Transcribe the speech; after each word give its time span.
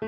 Hey 0.00 0.06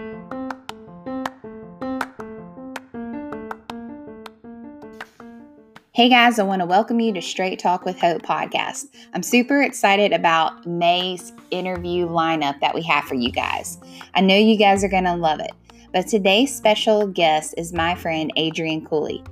guys, 6.08 6.38
I 6.38 6.44
want 6.44 6.60
to 6.60 6.66
welcome 6.66 6.98
you 6.98 7.12
to 7.12 7.20
Straight 7.20 7.58
Talk 7.58 7.84
with 7.84 8.00
Hope 8.00 8.22
podcast. 8.22 8.86
I'm 9.12 9.22
super 9.22 9.60
excited 9.60 10.14
about 10.14 10.64
May's 10.64 11.34
interview 11.50 12.08
lineup 12.08 12.58
that 12.60 12.74
we 12.74 12.80
have 12.84 13.04
for 13.04 13.16
you 13.16 13.30
guys. 13.30 13.76
I 14.14 14.22
know 14.22 14.34
you 14.34 14.56
guys 14.56 14.82
are 14.82 14.88
going 14.88 15.04
to 15.04 15.14
love 15.14 15.40
it. 15.40 15.52
But 15.92 16.06
today's 16.06 16.56
special 16.56 17.06
guest 17.06 17.52
is 17.58 17.74
my 17.74 17.94
friend 17.94 18.32
Adrienne 18.38 18.86
Cooley. 18.86 19.22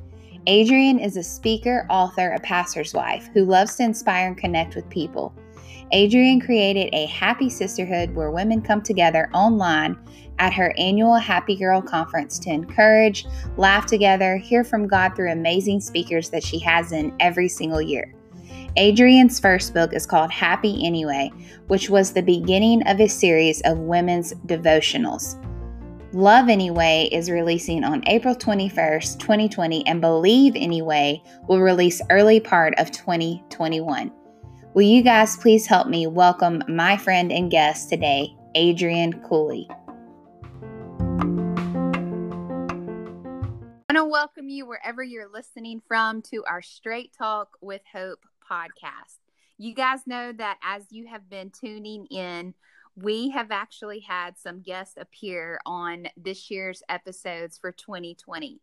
Adrienne 0.46 0.98
is 0.98 1.16
a 1.16 1.22
speaker, 1.22 1.86
author, 1.88 2.32
a 2.32 2.40
pastor's 2.40 2.92
wife 2.92 3.30
who 3.32 3.46
loves 3.46 3.76
to 3.76 3.84
inspire 3.84 4.26
and 4.26 4.36
connect 4.36 4.74
with 4.74 4.86
people. 4.90 5.34
Adrienne 5.92 6.40
created 6.40 6.88
a 6.92 7.06
happy 7.06 7.48
sisterhood 7.48 8.14
where 8.14 8.30
women 8.30 8.62
come 8.62 8.80
together 8.80 9.28
online 9.34 9.98
at 10.38 10.52
her 10.52 10.72
annual 10.78 11.16
Happy 11.16 11.56
Girl 11.56 11.82
conference 11.82 12.38
to 12.40 12.50
encourage, 12.50 13.26
laugh 13.56 13.86
together, 13.86 14.36
hear 14.36 14.64
from 14.64 14.86
God 14.86 15.14
through 15.14 15.32
amazing 15.32 15.80
speakers 15.80 16.30
that 16.30 16.44
she 16.44 16.58
has 16.60 16.92
in 16.92 17.14
every 17.20 17.48
single 17.48 17.82
year. 17.82 18.14
Adrienne's 18.78 19.40
first 19.40 19.74
book 19.74 19.92
is 19.92 20.06
called 20.06 20.30
Happy 20.30 20.86
Anyway, 20.86 21.30
which 21.66 21.90
was 21.90 22.12
the 22.12 22.22
beginning 22.22 22.86
of 22.86 23.00
a 23.00 23.08
series 23.08 23.60
of 23.62 23.78
women's 23.78 24.32
devotionals. 24.46 25.36
Love 26.12 26.48
Anyway 26.48 27.08
is 27.12 27.30
releasing 27.30 27.84
on 27.84 28.02
April 28.06 28.34
21st, 28.34 29.18
2020, 29.18 29.86
and 29.86 30.00
Believe 30.00 30.54
Anyway 30.56 31.22
will 31.48 31.60
release 31.60 32.00
early 32.10 32.40
part 32.40 32.74
of 32.78 32.90
2021. 32.90 34.10
Will 34.72 34.82
you 34.82 35.02
guys 35.02 35.36
please 35.36 35.66
help 35.66 35.88
me 35.88 36.06
welcome 36.06 36.62
my 36.68 36.96
friend 36.96 37.32
and 37.32 37.50
guest 37.50 37.88
today, 37.88 38.36
Adrienne 38.56 39.20
Cooley? 39.24 39.66
I 39.68 39.74
want 43.88 43.96
to 43.96 44.04
welcome 44.04 44.48
you 44.48 44.66
wherever 44.66 45.02
you're 45.02 45.28
listening 45.28 45.82
from 45.88 46.22
to 46.30 46.44
our 46.44 46.62
Straight 46.62 47.12
Talk 47.12 47.56
with 47.60 47.82
Hope 47.92 48.24
podcast. 48.48 49.18
You 49.58 49.74
guys 49.74 50.06
know 50.06 50.30
that 50.34 50.58
as 50.62 50.84
you 50.90 51.08
have 51.08 51.28
been 51.28 51.50
tuning 51.50 52.06
in, 52.06 52.54
we 52.94 53.30
have 53.30 53.50
actually 53.50 53.98
had 53.98 54.38
some 54.38 54.62
guests 54.62 54.94
appear 54.96 55.58
on 55.66 56.06
this 56.16 56.48
year's 56.48 56.84
episodes 56.88 57.58
for 57.58 57.72
2020. 57.72 58.60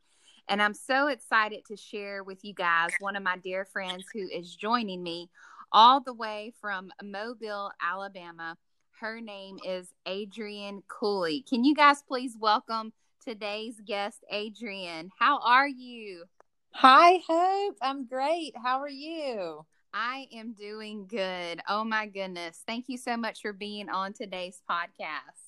And 0.48 0.62
I'm 0.62 0.74
so 0.74 1.08
excited 1.08 1.66
to 1.66 1.76
share 1.76 2.24
with 2.24 2.46
you 2.46 2.54
guys 2.54 2.92
one 3.02 3.18
of 3.18 3.24
my 3.24 3.36
dear 3.36 3.66
friends 3.66 4.06
who 4.14 4.30
is 4.30 4.56
joining 4.56 5.04
me 5.04 5.30
all 5.72 6.02
the 6.02 6.14
way 6.14 6.54
from 6.60 6.92
Mobile, 7.04 7.72
Alabama. 7.82 8.58
Her 9.00 9.22
name 9.22 9.58
is 9.66 9.90
Adrienne 10.08 10.82
Cooley. 10.88 11.44
Can 11.48 11.64
you 11.64 11.76
guys 11.76 12.02
please 12.08 12.36
welcome 12.40 12.94
today's 13.24 13.76
guest, 13.86 14.24
Adrienne. 14.34 15.10
How 15.20 15.40
are 15.40 15.68
you? 15.68 16.24
Hi, 16.72 17.20
Hope. 17.28 17.78
I'm 17.82 18.06
great. 18.06 18.54
How 18.56 18.80
are 18.80 18.90
you? 18.90 19.66
I 19.94 20.28
am 20.34 20.54
doing 20.54 21.08
good. 21.08 21.60
Oh 21.68 21.84
my 21.84 22.08
goodness. 22.08 22.64
Thank 22.68 22.86
you 22.88 22.98
so 22.98 23.18
much 23.18 23.42
for 23.42 23.54
being 23.54 23.90
on 23.90 24.14
today's 24.14 24.62
podcast. 24.70 25.47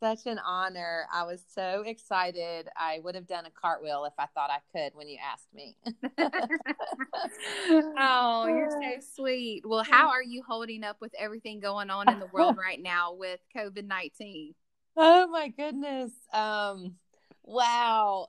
Such 0.00 0.26
an 0.26 0.38
honor. 0.38 1.06
I 1.12 1.22
was 1.22 1.42
so 1.54 1.82
excited. 1.86 2.68
I 2.76 3.00
would 3.02 3.14
have 3.14 3.26
done 3.26 3.46
a 3.46 3.50
cartwheel 3.50 4.04
if 4.04 4.12
I 4.18 4.26
thought 4.26 4.50
I 4.50 4.58
could 4.70 4.94
when 4.94 5.08
you 5.08 5.16
asked 5.24 5.54
me. 5.54 5.76
oh, 7.98 8.46
you're 8.46 8.70
so 8.70 9.06
sweet. 9.16 9.62
Well, 9.66 9.82
how 9.82 10.10
are 10.10 10.22
you 10.22 10.42
holding 10.46 10.84
up 10.84 10.98
with 11.00 11.14
everything 11.18 11.60
going 11.60 11.88
on 11.88 12.10
in 12.10 12.18
the 12.18 12.26
world 12.26 12.56
right 12.62 12.80
now 12.80 13.14
with 13.14 13.40
COVID 13.56 13.86
19? 13.86 14.54
Oh 14.98 15.26
my 15.28 15.48
goodness. 15.48 16.12
Um 16.30 16.96
wow. 17.42 18.26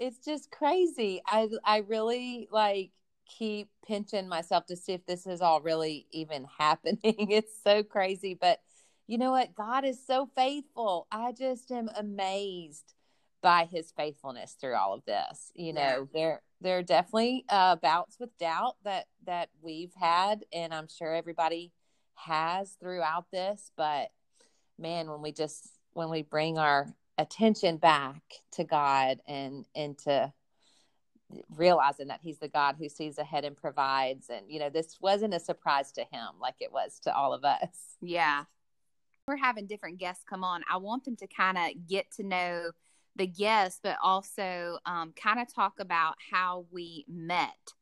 it's 0.00 0.24
just 0.24 0.50
crazy. 0.50 1.22
I 1.24 1.48
I 1.64 1.78
really 1.78 2.48
like 2.50 2.90
keep 3.26 3.68
pinching 3.86 4.28
myself 4.28 4.66
to 4.66 4.76
see 4.76 4.92
if 4.92 5.06
this 5.06 5.26
is 5.26 5.40
all 5.40 5.60
really 5.60 6.06
even 6.10 6.46
happening. 6.58 6.98
it's 7.04 7.52
so 7.62 7.84
crazy, 7.84 8.34
but 8.34 8.60
you 9.06 9.18
know 9.18 9.32
what? 9.32 9.54
God 9.54 9.84
is 9.84 10.04
so 10.04 10.28
faithful. 10.34 11.06
I 11.10 11.32
just 11.32 11.70
am 11.70 11.90
amazed 11.96 12.94
by 13.42 13.68
his 13.70 13.92
faithfulness 13.92 14.56
through 14.58 14.74
all 14.74 14.94
of 14.94 15.04
this. 15.04 15.52
You 15.54 15.74
know, 15.74 15.80
yeah. 15.80 16.04
there 16.12 16.42
there 16.60 16.78
are 16.78 16.82
definitely 16.82 17.44
uh, 17.48 17.76
bouts 17.76 18.16
with 18.18 18.36
doubt 18.38 18.76
that 18.84 19.06
that 19.26 19.50
we've 19.60 19.92
had, 19.94 20.44
and 20.52 20.72
I'm 20.72 20.88
sure 20.88 21.14
everybody 21.14 21.72
has 22.14 22.76
throughout 22.80 23.26
this. 23.30 23.70
But 23.76 24.10
man, 24.78 25.10
when 25.10 25.20
we 25.20 25.32
just 25.32 25.68
when 25.92 26.08
we 26.08 26.22
bring 26.22 26.58
our 26.58 26.88
attention 27.18 27.76
back 27.76 28.22
to 28.52 28.64
God 28.64 29.20
and 29.28 29.66
into 29.74 30.32
realizing 31.56 32.08
that 32.08 32.20
he's 32.22 32.38
the 32.38 32.48
God 32.48 32.76
who 32.78 32.88
sees 32.88 33.18
ahead 33.18 33.44
and 33.44 33.56
provides 33.56 34.28
and 34.28 34.46
you 34.48 34.58
know 34.60 34.68
this 34.68 34.98
wasn't 35.00 35.34
a 35.34 35.40
surprise 35.40 35.90
to 35.92 36.02
him 36.02 36.28
like 36.40 36.56
it 36.60 36.72
was 36.72 36.98
to 37.00 37.14
all 37.14 37.32
of 37.34 37.44
us. 37.44 37.96
Yeah. 38.00 38.44
We're 39.26 39.36
having 39.36 39.66
different 39.66 39.98
guests 39.98 40.24
come 40.28 40.44
on. 40.44 40.62
I 40.70 40.76
want 40.76 41.04
them 41.04 41.16
to 41.16 41.26
kind 41.26 41.56
of 41.56 41.86
get 41.88 42.10
to 42.16 42.22
know 42.22 42.70
the 43.16 43.26
guests 43.26 43.80
but 43.82 43.96
also 44.02 44.78
um, 44.86 45.12
kind 45.12 45.40
of 45.40 45.52
talk 45.52 45.74
about 45.80 46.16
how 46.30 46.66
we 46.70 47.04
met. 47.08 47.72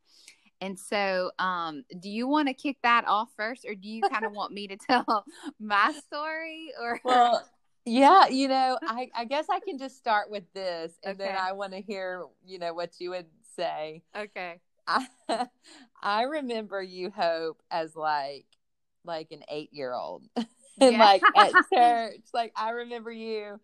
And 0.61 0.79
so, 0.79 1.33
um, 1.41 1.83
do 1.99 2.09
you 2.09 2.29
want 2.29 2.47
to 2.47 2.55
kick 2.55 2.77
that 2.85 3.05
off 3.09 3.31
first, 3.37 3.65
or 3.67 3.75
do 3.75 3.89
you 3.89 4.01
kind 4.03 4.25
of 4.25 4.31
want 4.37 4.53
me 4.53 4.69
to 4.69 4.77
tell 4.77 5.25
my 5.61 5.93
story? 6.07 6.73
Or 6.81 7.01
well, 7.05 7.45
yeah, 7.85 8.29
you 8.29 8.47
know, 8.47 8.79
I, 8.87 9.11
I 9.13 9.25
guess 9.25 9.47
I 9.51 9.59
can 9.59 9.77
just 9.77 9.97
start 9.97 10.31
with 10.31 10.45
this, 10.55 10.93
and 11.03 11.21
okay. 11.21 11.31
then 11.31 11.37
I 11.37 11.51
want 11.51 11.73
to 11.73 11.81
hear, 11.81 12.27
you 12.47 12.61
know, 12.61 12.75
what 12.75 12.93
you 13.01 13.11
would 13.11 13.27
say. 13.57 14.05
Okay. 14.17 14.61
I 14.87 15.07
I 16.01 16.23
remember 16.23 16.81
you, 16.81 17.11
Hope, 17.11 17.61
as 17.69 17.97
like 17.97 18.47
like 19.05 19.33
an 19.33 19.43
eight 19.49 19.71
year 19.73 19.93
old, 19.93 20.23
and 20.81 20.93
yeah. 20.93 20.99
like 20.99 21.23
at 21.37 21.53
church. 21.73 22.23
Like 22.33 22.53
I 22.57 22.71
remember 22.71 23.11
you 23.11 23.59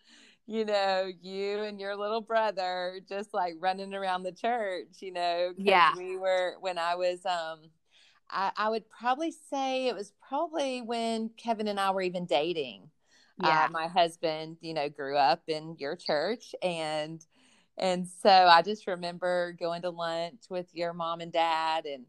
you 0.49 0.65
know, 0.65 1.11
you 1.21 1.63
and 1.63 1.79
your 1.79 1.95
little 1.95 2.23
brother 2.23 3.01
just 3.07 3.35
like 3.35 3.53
running 3.61 3.93
around 3.93 4.23
the 4.23 4.33
church, 4.33 4.87
you 5.01 5.13
know. 5.13 5.53
Yeah. 5.59 5.95
We 5.95 6.17
were, 6.17 6.55
when 6.61 6.79
I 6.79 6.95
was, 6.95 7.25
um, 7.27 7.69
I, 8.31 8.51
I 8.57 8.71
would 8.71 8.89
probably 8.89 9.31
say 9.31 9.89
it 9.89 9.95
was 9.95 10.15
probably 10.27 10.81
when 10.81 11.29
Kevin 11.37 11.69
and 11.69 11.79
I 11.79 11.91
were 11.91 12.01
even 12.01 12.25
dating. 12.25 12.89
Yeah. 13.43 13.67
Uh, 13.67 13.73
my 13.73 13.89
husband, 13.89 14.57
you 14.63 14.73
know, 14.73 14.89
grew 14.89 15.19
up 15.19 15.43
in 15.49 15.77
your 15.79 15.97
church 15.97 16.55
and, 16.63 17.23
and 17.77 18.09
so 18.09 18.31
I 18.31 18.63
just 18.63 18.87
remember 18.87 19.55
going 19.61 19.83
to 19.83 19.91
lunch 19.91 20.45
with 20.49 20.75
your 20.75 20.95
mom 20.95 21.21
and 21.21 21.31
dad 21.31 21.85
and, 21.85 22.07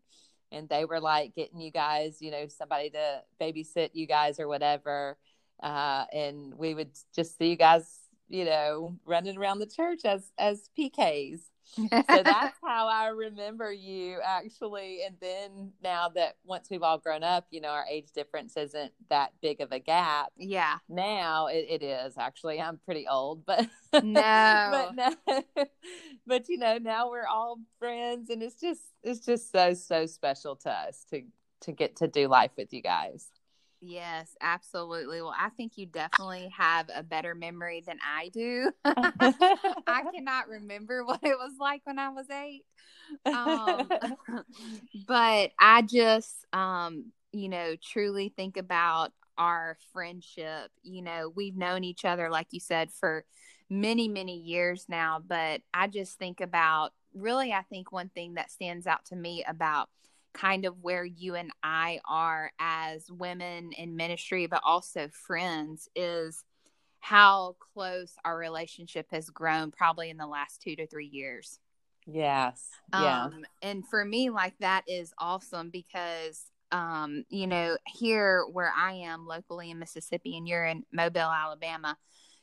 and 0.52 0.68
they 0.70 0.86
were 0.86 1.00
like 1.00 1.36
getting 1.36 1.60
you 1.60 1.72
guys, 1.72 2.22
you 2.22 2.32
know, 2.32 2.48
somebody 2.48 2.90
to 2.92 3.22
babysit 3.40 3.90
you 3.94 4.08
guys 4.08 4.40
or 4.40 4.48
whatever. 4.48 5.18
Uh, 5.62 6.06
and 6.14 6.54
we 6.56 6.74
would 6.74 6.92
just 7.14 7.38
see 7.38 7.50
you 7.50 7.56
guys 7.56 8.00
you 8.30 8.46
know, 8.46 8.96
running 9.06 9.38
around 9.38 9.60
the 9.60 9.66
church 9.66 10.06
as 10.06 10.32
as 10.38 10.70
PKs. 10.78 11.42
So 11.76 11.88
that's 12.24 12.58
how 12.64 12.88
I 12.88 13.08
remember 13.08 13.72
you 13.72 14.20
actually. 14.24 15.02
And 15.06 15.16
then 15.22 15.72
now 15.84 16.10
that 16.16 16.36
once 16.44 16.68
we've 16.70 16.84
all 16.84 16.98
grown 16.98 17.24
up, 17.24 17.48
you 17.52 17.62
know, 17.62 17.70
our 17.70 17.86
age 17.90 18.12
difference 18.14 18.58
isn't 18.58 18.92
that 19.10 19.34
big 19.42 19.62
of 19.62 19.72
a 19.72 19.80
gap. 19.80 20.32
Yeah. 20.38 20.78
Now 20.88 21.48
it, 21.48 21.66
it 21.70 21.84
is 21.84 22.18
actually. 22.18 22.60
I'm 22.60 22.80
pretty 22.84 23.08
old, 23.08 23.46
but 23.46 23.68
no, 24.04 24.94
but 24.96 25.16
no, 25.28 25.66
but 26.28 26.50
you 26.50 26.58
know, 26.58 26.78
now 26.78 27.10
we're 27.10 27.28
all 27.28 27.60
friends, 27.78 28.30
and 28.30 28.42
it's 28.42 28.60
just 28.60 28.82
it's 29.04 29.26
just 29.26 29.52
so 29.52 29.74
so 29.74 30.06
special 30.06 30.56
to 30.58 30.70
us 30.70 31.06
to 31.12 31.24
to 31.62 31.72
get 31.72 31.98
to 31.98 32.08
do 32.08 32.28
life 32.28 32.52
with 32.58 32.74
you 32.74 32.82
guys. 32.82 33.28
Yes, 33.82 34.36
absolutely. 34.42 35.22
Well, 35.22 35.36
I 35.38 35.50
think 35.50 35.78
you 35.78 35.86
definitely 35.86 36.52
have 36.58 36.90
a 36.94 37.04
better 37.04 37.34
memory 37.34 37.82
than 37.86 37.98
I 38.06 38.30
do. 38.30 38.72
I 39.88 40.04
cannot 40.14 40.50
remember 40.50 41.06
what 41.06 41.22
it 41.24 41.38
was 41.38 41.54
like 41.60 41.82
when 41.86 41.98
I 41.98 42.10
was 42.10 42.30
eight. 42.30 42.66
Um, 43.32 43.94
but 45.08 45.52
I 45.60 45.82
just, 45.84 46.46
um, 46.54 47.08
you 47.32 47.50
know, 47.50 47.76
truly 47.82 48.34
think 48.36 48.58
about 48.58 49.12
our 49.38 49.78
friendship. 49.94 50.72
You 50.84 51.02
know, 51.02 51.32
we've 51.34 51.56
known 51.58 51.84
each 51.84 52.06
other, 52.06 52.30
like 52.30 52.48
you 52.52 52.60
said, 52.60 52.92
for 52.92 53.24
many, 53.70 54.08
many 54.10 54.38
years 54.38 54.86
now. 54.90 55.22
But 55.26 55.62
I 55.74 55.88
just 55.88 56.18
think 56.20 56.42
about 56.42 56.92
really, 57.14 57.54
I 57.54 57.62
think 57.64 57.92
one 57.92 58.10
thing 58.10 58.36
that 58.36 58.52
stands 58.52 58.88
out 58.88 59.06
to 59.06 59.16
me 59.16 59.44
about 59.48 59.90
kind 60.34 60.66
of 60.66 60.76
where 60.82 61.04
you 61.04 61.36
and 61.36 61.52
I 61.64 62.00
are 62.08 62.52
as 62.60 63.10
women 63.10 63.72
in 63.74 63.96
ministry, 63.96 64.48
but 64.48 64.62
also 64.64 65.10
friends, 65.12 65.90
is 65.96 66.44
how 67.00 67.56
close 67.74 68.14
our 68.26 68.38
relationship 68.38 69.08
has 69.12 69.30
grown 69.30 69.72
probably 69.72 70.10
in 70.10 70.18
the 70.18 70.28
last 70.28 70.62
two 70.62 70.76
to 70.76 70.88
three 70.88 71.08
years. 71.08 71.60
Yes. 72.06 72.70
Yeah. 72.92 73.26
Um, 73.26 73.46
and 73.62 73.88
for 73.88 74.04
me, 74.04 74.30
like 74.30 74.58
that 74.60 74.84
is 74.88 75.14
awesome 75.18 75.70
because, 75.70 76.46
um, 76.72 77.24
you 77.30 77.48
know, 77.48 77.78
here 77.86 78.46
where 78.52 78.74
I 78.76 78.94
am 78.94 79.26
locally 79.26 79.72
in 79.72 79.80
Mississippi 79.80 80.38
and 80.38 80.48
you're 80.48 80.66
in 80.66 80.84
Mobile, 80.92 81.22
Alabama, 81.22 81.98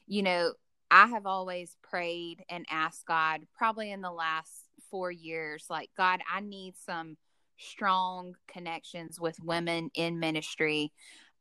you 0.06 0.23
know, 0.23 0.53
I 0.91 1.06
have 1.09 1.27
always 1.27 1.77
prayed 1.83 2.44
and 2.49 2.65
asked 2.71 3.06
God, 3.06 3.41
probably 3.56 3.91
in 3.91 4.00
the 4.00 4.12
last 4.12 4.53
four 4.91 5.11
years, 5.11 5.67
like, 5.69 5.91
God, 5.97 6.21
I 6.33 6.41
need 6.41 6.75
some 6.77 7.17
strong 7.58 8.35
connections 8.49 9.20
with 9.20 9.38
women 9.43 9.91
in 9.94 10.19
ministry, 10.19 10.93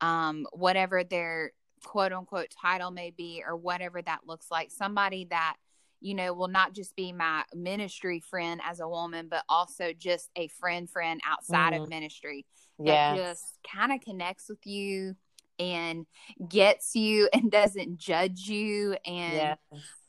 um, 0.02 0.46
whatever 0.54 1.04
their 1.04 1.52
quote 1.84 2.14
unquote 2.14 2.50
title 2.50 2.92
may 2.92 3.12
be, 3.12 3.44
or 3.46 3.56
whatever 3.56 4.02
that 4.02 4.22
looks 4.26 4.50
like. 4.50 4.72
Somebody 4.72 5.26
that, 5.30 5.56
you 6.02 6.14
know, 6.14 6.34
will 6.34 6.48
not 6.48 6.74
just 6.74 6.96
be 6.96 7.12
my 7.12 7.44
ministry 7.54 8.20
friend 8.20 8.62
as 8.64 8.80
a 8.80 8.88
woman, 8.88 9.28
but 9.30 9.44
also 9.50 9.94
just 9.94 10.30
a 10.36 10.48
friend 10.48 10.90
friend 10.90 11.22
outside 11.28 11.74
mm-hmm. 11.74 11.84
of 11.84 11.90
ministry 11.90 12.46
that 12.80 13.16
just 13.16 13.60
kind 13.72 13.94
of 13.94 14.02
connects 14.02 14.50
with 14.50 14.66
you 14.66 15.16
and 15.60 16.06
gets 16.48 16.96
you 16.96 17.30
and 17.34 17.52
doesn't 17.52 17.98
judge 17.98 18.48
you 18.48 18.96
and 19.06 19.34
yes. 19.34 19.58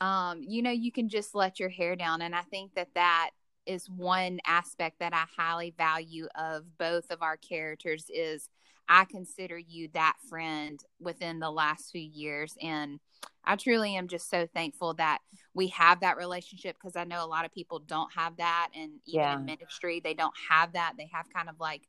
um 0.01 0.43
you 0.43 0.63
know 0.63 0.71
you 0.71 0.91
can 0.91 1.09
just 1.09 1.35
let 1.35 1.61
your 1.61 1.69
hair 1.69 1.97
down 1.97 2.23
and 2.23 2.35
i 2.35 2.43
think 2.43 2.75
that 2.75 2.89
that 2.95 3.31
is 3.67 3.89
one 3.91 4.39
aspect 4.47 4.99
that 5.01 5.13
i 5.13 5.25
highly 5.37 5.75
value 5.77 6.27
of 6.35 6.65
both 6.79 7.11
of 7.11 7.23
our 7.23 7.37
characters 7.37 8.07
is 8.13 8.49
i 8.89 9.05
consider 9.05 9.59
you 9.59 9.89
that 9.93 10.17
friend 10.29 10.81
within 11.01 11.39
the 11.39 11.51
last 11.51 11.91
few 11.91 12.03
years 12.03 12.55
and 12.63 13.01
i 13.45 13.57
truly 13.57 13.97
am 13.97 14.09
just 14.09 14.31
so 14.31 14.47
thankful 14.55 14.95
that 14.95 15.19
we 15.55 15.69
have 15.69 16.01
that 16.01 16.17
relationship 16.17 16.77
because 16.77 16.97
i 16.97 17.05
know 17.05 17.25
a 17.25 17.27
lot 17.27 17.45
of 17.45 17.53
people 17.53 17.79
don't 17.81 18.13
have 18.13 18.37
that 18.37 18.69
and 18.75 18.93
even 19.07 19.21
yeah. 19.21 19.37
in 19.37 19.45
ministry 19.45 20.01
they 20.03 20.15
don't 20.15 20.35
have 20.51 20.73
that 20.73 20.95
they 20.97 21.09
have 21.13 21.27
kind 21.33 21.49
of 21.49 21.59
like 21.61 21.83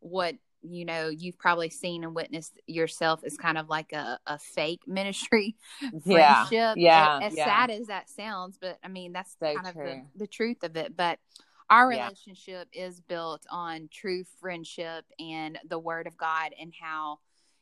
what 0.00 0.34
you 0.68 0.84
know 0.84 1.08
you've 1.08 1.38
probably 1.38 1.70
seen 1.70 2.04
and 2.04 2.14
witnessed 2.14 2.58
yourself 2.66 3.22
as 3.24 3.36
kind 3.36 3.58
of 3.58 3.68
like 3.68 3.92
a, 3.92 4.18
a 4.26 4.38
fake 4.38 4.82
ministry 4.86 5.56
yeah. 6.04 6.44
friendship 6.44 6.76
yeah 6.76 7.20
as, 7.22 7.36
yeah. 7.36 7.44
sad 7.44 7.70
as 7.70 7.86
that 7.86 8.08
sounds 8.08 8.58
but 8.60 8.78
i 8.84 8.88
mean 8.88 9.12
that's 9.12 9.36
so 9.38 9.54
kind 9.54 9.74
true. 9.74 9.82
of 9.82 9.88
the, 9.88 10.02
the 10.18 10.26
truth 10.26 10.62
of 10.62 10.76
it 10.76 10.96
but 10.96 11.18
our 11.68 11.88
relationship 11.88 12.68
yeah. 12.72 12.86
is 12.86 13.00
built 13.00 13.44
on 13.50 13.88
true 13.92 14.24
friendship 14.40 15.04
and 15.18 15.58
the 15.68 15.78
word 15.78 16.06
of 16.06 16.16
god 16.16 16.52
and 16.60 16.72
how 16.78 17.18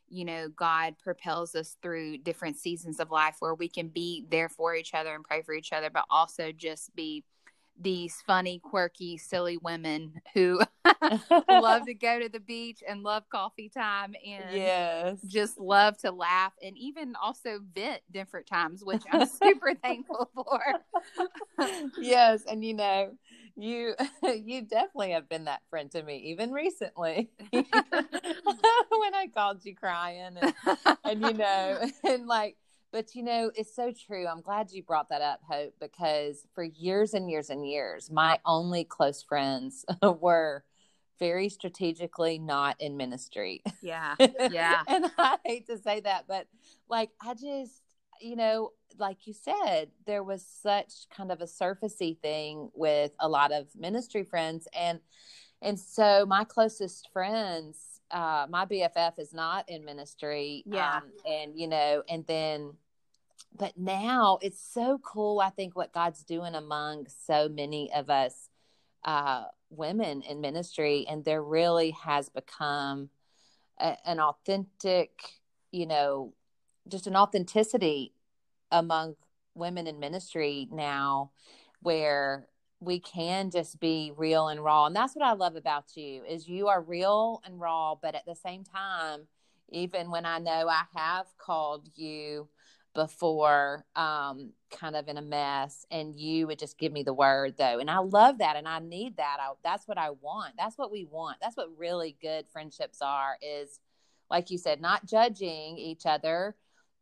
you 0.09 0.25
know 0.25 0.49
god 0.49 0.95
propels 1.03 1.55
us 1.55 1.77
through 1.83 2.19
different 2.19 2.57
seasons 2.57 3.01
of 3.01 3.11
life 3.11 3.37
where 3.41 3.55
we 3.55 3.69
can 3.69 3.89
be 3.89 4.27
there 4.31 4.49
for 4.49 4.75
each 4.75 4.93
other 4.95 5.15
and 5.15 5.25
pray 5.25 5.43
for 5.43 5.55
each 5.55 5.73
other 5.73 5.89
but 5.91 6.05
also 6.11 6.53
just 6.53 6.95
be 6.95 7.25
these 7.81 8.23
funny, 8.27 8.61
quirky, 8.63 9.17
silly 9.17 9.57
women 9.57 10.21
who 10.35 10.61
love 11.49 11.85
to 11.87 11.95
go 11.95 12.21
to 12.21 12.29
the 12.29 12.41
beach 12.41 12.83
and 12.87 13.03
love 13.03 13.29
coffee 13.29 13.69
time 13.69 14.15
and 14.27 14.55
yes. 14.55 15.19
just 15.27 15.59
love 15.59 15.97
to 15.99 16.11
laugh 16.11 16.53
and 16.63 16.77
even 16.77 17.15
also 17.21 17.61
vent 17.75 18.01
different 18.11 18.47
times, 18.47 18.85
which 18.85 19.03
I'm 19.13 19.27
super 19.43 19.75
thankful 19.75 20.31
for. 20.35 20.61
yes, 22.01 22.43
and 22.49 22.65
you 22.65 22.75
know, 22.75 23.13
you 23.57 23.95
you 24.23 24.63
definitely 24.63 25.13
have 25.13 25.29
been 25.29 25.45
that 25.45 25.63
friend 25.71 25.91
to 25.93 26.03
me 26.03 26.17
even 26.31 26.53
recently 26.53 27.31
when 27.53 29.15
I 29.15 29.29
called 29.33 29.65
you 29.65 29.75
crying 29.75 30.37
and, 30.41 30.55
and 31.05 31.23
you 31.23 31.35
know 31.35 31.79
and 32.05 32.27
like 32.27 32.57
but 32.95 33.17
you 33.17 33.25
know, 33.25 33.51
it's 33.57 33.75
so 33.75 33.91
true. 33.91 34.25
I'm 34.25 34.41
glad 34.41 34.71
you 34.71 34.85
brought 34.85 35.09
that 35.09 35.21
up, 35.21 35.41
Hope, 35.51 35.75
because 35.81 36.47
for 36.55 36.63
years 36.63 37.13
and 37.13 37.29
years 37.29 37.51
and 37.51 37.69
years, 37.69 38.09
my 38.09 38.39
only 38.47 38.85
close 38.85 39.21
friends 39.21 39.85
were 40.21 40.63
very 41.19 41.49
strategically 41.49 42.39
not 42.39 42.81
in 42.81 42.97
ministry. 42.97 43.65
Yeah. 43.83 44.15
Yeah. 44.51 44.83
and 44.87 45.07
I 45.19 45.39
hate 45.45 45.67
to 45.67 45.77
say 45.77 46.01
that, 46.01 46.27
but 46.29 46.47
like 46.89 47.11
I 47.21 47.35
just, 47.35 47.83
you 48.21 48.37
know, 48.37 48.71
like 48.97 49.27
you 49.27 49.33
said, 49.33 49.91
there 50.07 50.23
was 50.23 50.47
such 50.47 51.09
kind 51.15 51.33
of 51.33 51.41
a 51.41 51.47
surfacey 51.47 52.17
thing 52.21 52.71
with 52.75 53.11
a 53.19 53.29
lot 53.29 53.51
of 53.51 53.67
ministry 53.75 54.23
friends 54.23 54.69
and 54.73 55.01
and 55.63 55.81
so 55.81 56.27
my 56.27 56.45
closest 56.45 57.09
friends 57.13 57.95
uh, 58.11 58.47
my 58.49 58.65
BFF 58.65 59.19
is 59.19 59.33
not 59.33 59.69
in 59.69 59.85
ministry. 59.85 60.63
Yeah. 60.67 60.99
Um, 60.99 61.03
and, 61.27 61.59
you 61.59 61.67
know, 61.67 62.03
and 62.09 62.25
then 62.27 62.75
but 63.57 63.77
now 63.77 64.39
it's 64.43 64.61
so 64.61 64.99
cool 65.03 65.41
i 65.41 65.51
think 65.51 65.75
what 65.77 65.93
god's 65.93 66.25
doing 66.25 66.55
among 66.55 67.07
so 67.27 67.49
many 67.49 67.93
of 67.93 68.11
us 68.11 68.49
uh, 69.05 69.45
women 69.69 70.23
in 70.23 70.41
ministry 70.41 71.05
and 71.09 71.25
there 71.27 71.43
really 71.43 71.91
has 71.91 72.31
become 72.31 73.11
a, 73.79 73.97
an 74.07 74.19
authentic 74.19 75.11
you 75.71 75.87
know 75.87 76.33
just 76.89 77.07
an 77.07 77.17
authenticity 77.17 78.13
among 78.71 79.15
women 79.55 79.87
in 79.87 79.99
ministry 79.99 80.69
now 80.73 81.31
where 81.81 82.49
we 82.81 82.99
can 82.99 83.51
just 83.51 83.81
be 83.81 84.13
real 84.17 84.49
and 84.49 84.63
raw. 84.63 84.87
And 84.87 84.97
that's 84.97 85.15
what 85.15 85.25
i 85.25 85.33
love 85.33 85.57
about 85.57 85.97
you 85.97 86.23
is 86.25 86.49
you 86.49 86.69
are 86.69 86.83
real 86.83 87.41
and 87.45 87.61
raw 87.61 87.95
but 88.01 88.15
at 88.15 88.27
the 88.27 88.35
same 88.35 88.65
time 88.65 89.27
even 89.71 90.11
when 90.11 90.27
i 90.27 90.39
know 90.39 90.69
i 90.69 90.83
have 90.95 91.27
called 91.39 91.89
you 91.95 92.49
before 92.95 93.85
um, 93.97 94.53
kind 94.71 94.97
of 94.97 95.09
in 95.09 95.19
a 95.19 95.23
mess 95.23 95.85
and 95.91 96.15
you 96.15 96.47
would 96.47 96.59
just 96.59 96.79
give 96.79 96.93
me 96.93 97.03
the 97.03 97.13
word 97.13 97.57
though. 97.59 97.79
And 97.79 97.91
i 97.91 97.99
love 97.99 98.39
that 98.39 98.57
and 98.57 98.69
i 98.69 98.79
need 98.79 99.17
that. 99.17 99.39
I, 99.41 99.53
that's 99.63 99.87
what 99.87 99.99
i 99.99 100.11
want. 100.11 100.55
That's 100.59 100.79
what 100.79 100.93
we 100.93 101.05
want. 101.05 101.39
That's 101.41 101.57
what 101.57 101.77
really 101.77 102.17
good 102.23 102.47
friendships 102.53 102.99
are 103.03 103.37
is 103.43 103.81
like 104.31 104.51
you 104.51 104.59
said 104.59 104.81
not 104.81 105.07
judging 105.07 105.77
each 105.77 106.07
other 106.07 106.57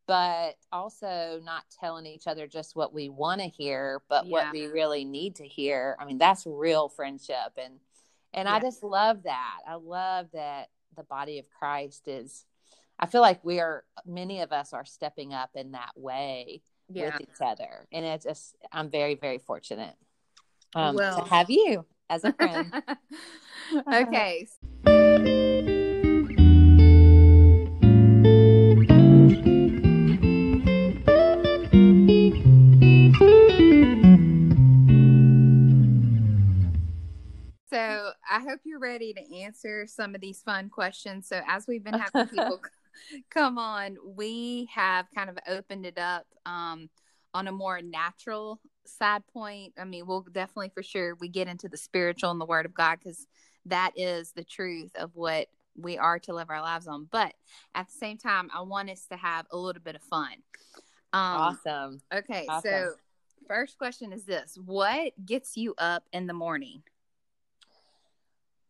but 0.08 0.56
also 0.72 1.40
not 1.44 1.62
telling 1.80 2.06
each 2.06 2.26
other 2.26 2.46
just 2.46 2.74
what 2.74 2.92
we 2.92 3.08
want 3.08 3.40
to 3.40 3.46
hear 3.46 4.02
but 4.08 4.26
yeah. 4.26 4.32
what 4.32 4.52
we 4.52 4.66
really 4.66 5.04
need 5.04 5.36
to 5.36 5.46
hear. 5.46 5.96
I 6.00 6.06
mean 6.06 6.18
that's 6.18 6.46
real 6.46 6.88
friendship 6.88 7.52
and 7.56 7.74
and 8.34 8.48
yeah. 8.48 8.54
i 8.54 8.60
just 8.60 8.82
love 8.82 9.24
that. 9.24 9.58
I 9.68 9.74
love 9.74 10.28
that 10.32 10.68
the 10.96 11.02
body 11.04 11.38
of 11.38 11.46
christ 11.58 12.06
is 12.06 12.44
I 13.02 13.06
feel 13.06 13.20
like 13.20 13.44
we 13.44 13.58
are 13.58 13.82
many 14.06 14.42
of 14.42 14.52
us 14.52 14.72
are 14.72 14.84
stepping 14.84 15.34
up 15.34 15.50
in 15.56 15.72
that 15.72 15.90
way 15.96 16.62
yeah. 16.88 17.06
with 17.06 17.22
each 17.22 17.40
other, 17.44 17.88
and 17.90 18.04
it's 18.04 18.24
just 18.24 18.54
I'm 18.70 18.90
very 18.90 19.16
very 19.16 19.38
fortunate 19.38 19.96
um, 20.76 20.94
well. 20.94 21.20
to 21.20 21.28
have 21.28 21.50
you 21.50 21.84
as 22.08 22.22
a 22.22 22.32
friend. 22.32 22.72
okay. 23.92 24.46
So 37.68 38.12
I 38.30 38.38
hope 38.38 38.60
you're 38.62 38.78
ready 38.78 39.12
to 39.12 39.36
answer 39.38 39.88
some 39.88 40.14
of 40.14 40.20
these 40.20 40.40
fun 40.42 40.68
questions. 40.68 41.26
So 41.26 41.40
as 41.48 41.66
we've 41.66 41.82
been 41.82 41.98
having 41.98 42.28
people 42.28 42.60
come 43.30 43.58
on, 43.58 43.96
we 44.04 44.68
have 44.72 45.06
kind 45.14 45.30
of 45.30 45.38
opened 45.48 45.86
it 45.86 45.98
up 45.98 46.26
um, 46.46 46.88
on 47.34 47.48
a 47.48 47.52
more 47.52 47.80
natural 47.80 48.60
side 48.84 49.22
point. 49.32 49.74
I 49.78 49.84
mean, 49.84 50.06
we'll 50.06 50.26
definitely 50.32 50.70
for 50.74 50.82
sure 50.82 51.14
we 51.16 51.28
get 51.28 51.48
into 51.48 51.68
the 51.68 51.76
spiritual 51.76 52.30
and 52.30 52.40
the 52.40 52.46
Word 52.46 52.66
of 52.66 52.74
God 52.74 52.98
because 53.02 53.26
that 53.66 53.92
is 53.96 54.32
the 54.32 54.44
truth 54.44 54.90
of 54.96 55.14
what 55.14 55.48
we 55.76 55.96
are 55.98 56.18
to 56.18 56.34
live 56.34 56.50
our 56.50 56.60
lives 56.60 56.86
on. 56.86 57.08
But 57.10 57.34
at 57.74 57.88
the 57.88 57.94
same 57.94 58.18
time, 58.18 58.50
I 58.54 58.62
want 58.62 58.90
us 58.90 59.06
to 59.06 59.16
have 59.16 59.46
a 59.50 59.56
little 59.56 59.82
bit 59.82 59.94
of 59.94 60.02
fun. 60.02 60.34
Um, 61.12 61.56
awesome. 61.66 62.00
Okay, 62.12 62.46
awesome. 62.48 62.70
so 62.70 62.92
first 63.46 63.78
question 63.78 64.12
is 64.12 64.24
this: 64.24 64.58
What 64.64 65.12
gets 65.24 65.56
you 65.56 65.74
up 65.78 66.04
in 66.12 66.26
the 66.26 66.34
morning? 66.34 66.82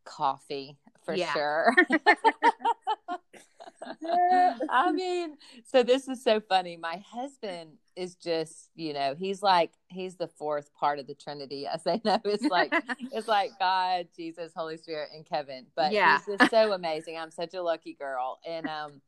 Coffee 0.05 0.77
for 1.05 1.15
yeah. 1.15 1.33
sure. 1.33 1.75
I 4.71 4.93
mean, 4.93 5.37
so 5.65 5.83
this 5.83 6.09
is 6.09 6.23
so 6.23 6.41
funny. 6.41 6.77
My 6.77 7.03
husband 7.11 7.73
is 7.97 8.15
just, 8.15 8.71
you 8.75 8.93
know, 8.93 9.15
he's 9.15 9.43
like 9.43 9.73
he's 9.89 10.17
the 10.17 10.29
fourth 10.29 10.73
part 10.75 10.99
of 10.99 11.07
the 11.07 11.15
Trinity. 11.15 11.67
I 11.69 11.77
say 11.77 12.01
no, 12.05 12.19
it's 12.25 12.45
like 12.45 12.73
it's 13.13 13.29
like 13.29 13.51
God, 13.59 14.09
Jesus, 14.17 14.53
Holy 14.55 14.77
Spirit, 14.77 15.11
and 15.15 15.25
Kevin. 15.27 15.67
But 15.75 15.93
yeah. 15.93 16.19
he's 16.27 16.39
just 16.39 16.51
so 16.51 16.73
amazing. 16.73 17.19
I'm 17.19 17.31
such 17.31 17.55
a 17.55 17.63
lucky 17.63 17.95
girl. 17.95 18.39
And 18.47 18.67
um 18.69 19.01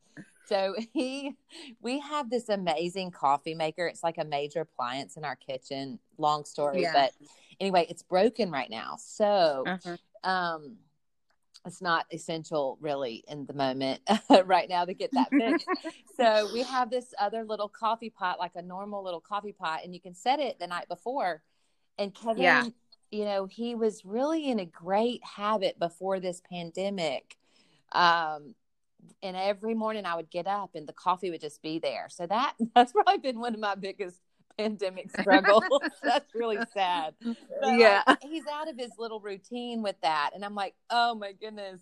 so 0.45 0.75
he 0.93 1.33
we 1.81 1.99
have 1.99 2.29
this 2.29 2.49
amazing 2.49 3.11
coffee 3.11 3.55
maker. 3.55 3.87
It's 3.87 4.03
like 4.03 4.17
a 4.17 4.25
major 4.25 4.61
appliance 4.61 5.17
in 5.17 5.25
our 5.25 5.35
kitchen. 5.35 5.99
Long 6.17 6.45
story, 6.45 6.83
yeah. 6.83 6.93
but 6.93 7.11
anyway, 7.59 7.85
it's 7.89 8.03
broken 8.03 8.51
right 8.51 8.69
now. 8.69 8.97
So 8.99 9.63
uh-huh. 9.65 9.97
um 10.29 10.77
it's 11.65 11.81
not 11.81 12.05
essential 12.11 12.77
really 12.79 13.23
in 13.27 13.45
the 13.45 13.53
moment 13.53 14.01
right 14.45 14.69
now 14.69 14.85
to 14.85 14.93
get 14.93 15.11
that 15.13 15.29
fixed. 15.29 15.67
so 16.17 16.49
we 16.53 16.63
have 16.63 16.89
this 16.89 17.13
other 17.19 17.43
little 17.43 17.69
coffee 17.69 18.09
pot, 18.09 18.39
like 18.39 18.55
a 18.55 18.61
normal 18.61 19.03
little 19.03 19.21
coffee 19.21 19.53
pot, 19.53 19.81
and 19.83 19.93
you 19.93 19.99
can 19.99 20.13
set 20.13 20.39
it 20.39 20.59
the 20.59 20.67
night 20.67 20.87
before. 20.87 21.41
And 21.97 22.13
Kevin, 22.13 22.43
yeah. 22.43 22.65
you 23.11 23.25
know, 23.25 23.45
he 23.45 23.75
was 23.75 24.05
really 24.05 24.49
in 24.49 24.59
a 24.59 24.65
great 24.65 25.23
habit 25.23 25.79
before 25.79 26.19
this 26.19 26.41
pandemic. 26.49 27.37
Um, 27.91 28.55
and 29.21 29.35
every 29.35 29.75
morning 29.75 30.05
I 30.05 30.15
would 30.15 30.29
get 30.29 30.47
up 30.47 30.71
and 30.75 30.87
the 30.87 30.93
coffee 30.93 31.31
would 31.31 31.41
just 31.41 31.61
be 31.61 31.79
there. 31.79 32.07
So 32.09 32.27
that 32.27 32.55
that's 32.75 32.91
probably 32.91 33.17
been 33.17 33.39
one 33.39 33.53
of 33.53 33.59
my 33.59 33.75
biggest 33.75 34.19
pandemic 34.57 35.09
struggles. 35.19 35.63
that's 36.03 36.33
really 36.33 36.59
sad. 36.73 37.13
But 37.21 37.77
yeah. 37.77 38.03
Like, 38.07 38.19
he's 38.21 38.45
out 38.51 38.69
of 38.69 38.77
his 38.77 38.91
little 38.97 39.19
routine 39.19 39.81
with 39.81 39.95
that. 40.01 40.31
And 40.33 40.43
I'm 40.43 40.55
like, 40.55 40.75
oh 40.89 41.15
my 41.15 41.33
goodness. 41.33 41.79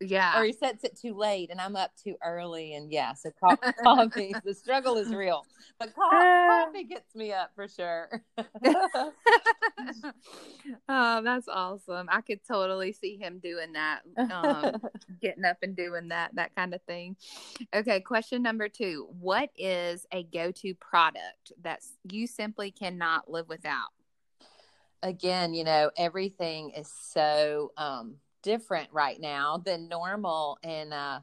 Yeah. 0.00 0.38
Or 0.38 0.44
he 0.44 0.52
sets 0.52 0.84
it 0.84 0.98
too 1.00 1.14
late 1.14 1.50
and 1.50 1.60
I'm 1.60 1.74
up 1.76 1.92
too 2.02 2.16
early. 2.22 2.74
And 2.74 2.92
yeah, 2.92 3.14
so 3.14 3.30
co- 3.42 3.56
coffee, 3.82 4.34
the 4.44 4.54
struggle 4.54 4.96
is 4.96 5.12
real. 5.12 5.46
But 5.78 5.94
co- 5.94 6.10
coffee 6.48 6.84
gets 6.84 7.14
me 7.14 7.32
up 7.32 7.52
for 7.54 7.66
sure. 7.66 8.22
oh, 10.88 11.22
that's 11.22 11.48
awesome. 11.48 12.08
I 12.10 12.20
could 12.20 12.40
totally 12.46 12.92
see 12.92 13.16
him 13.16 13.38
doing 13.38 13.72
that. 13.72 14.00
Um, 14.30 14.82
getting 15.22 15.44
up 15.44 15.58
and 15.62 15.74
doing 15.74 16.08
that, 16.08 16.34
that 16.34 16.54
kind 16.54 16.74
of 16.74 16.82
thing. 16.82 17.16
Okay, 17.74 18.00
question 18.00 18.42
number 18.42 18.68
two. 18.68 19.08
What 19.18 19.50
is 19.56 20.06
a 20.12 20.24
go 20.24 20.50
to 20.52 20.74
product 20.74 21.52
that 21.62 21.80
you 22.10 22.26
simply 22.26 22.70
cannot 22.70 23.30
live 23.30 23.48
without? 23.48 23.88
Again, 25.02 25.54
you 25.54 25.64
know, 25.64 25.90
everything 25.96 26.70
is 26.70 26.92
so 26.92 27.72
um, 27.76 28.16
different 28.46 28.88
right 28.92 29.20
now 29.20 29.58
than 29.58 29.88
normal. 29.88 30.58
And, 30.62 30.94
uh, 30.94 31.20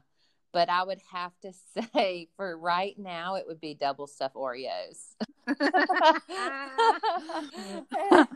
but 0.52 0.68
I 0.68 0.84
would 0.84 1.00
have 1.10 1.32
to 1.40 1.52
say 1.94 2.28
for 2.36 2.56
right 2.56 2.96
now, 2.98 3.36
it 3.36 3.44
would 3.48 3.60
be 3.60 3.74
double 3.74 4.06
stuffed 4.06 4.36
Oreos. 4.36 5.14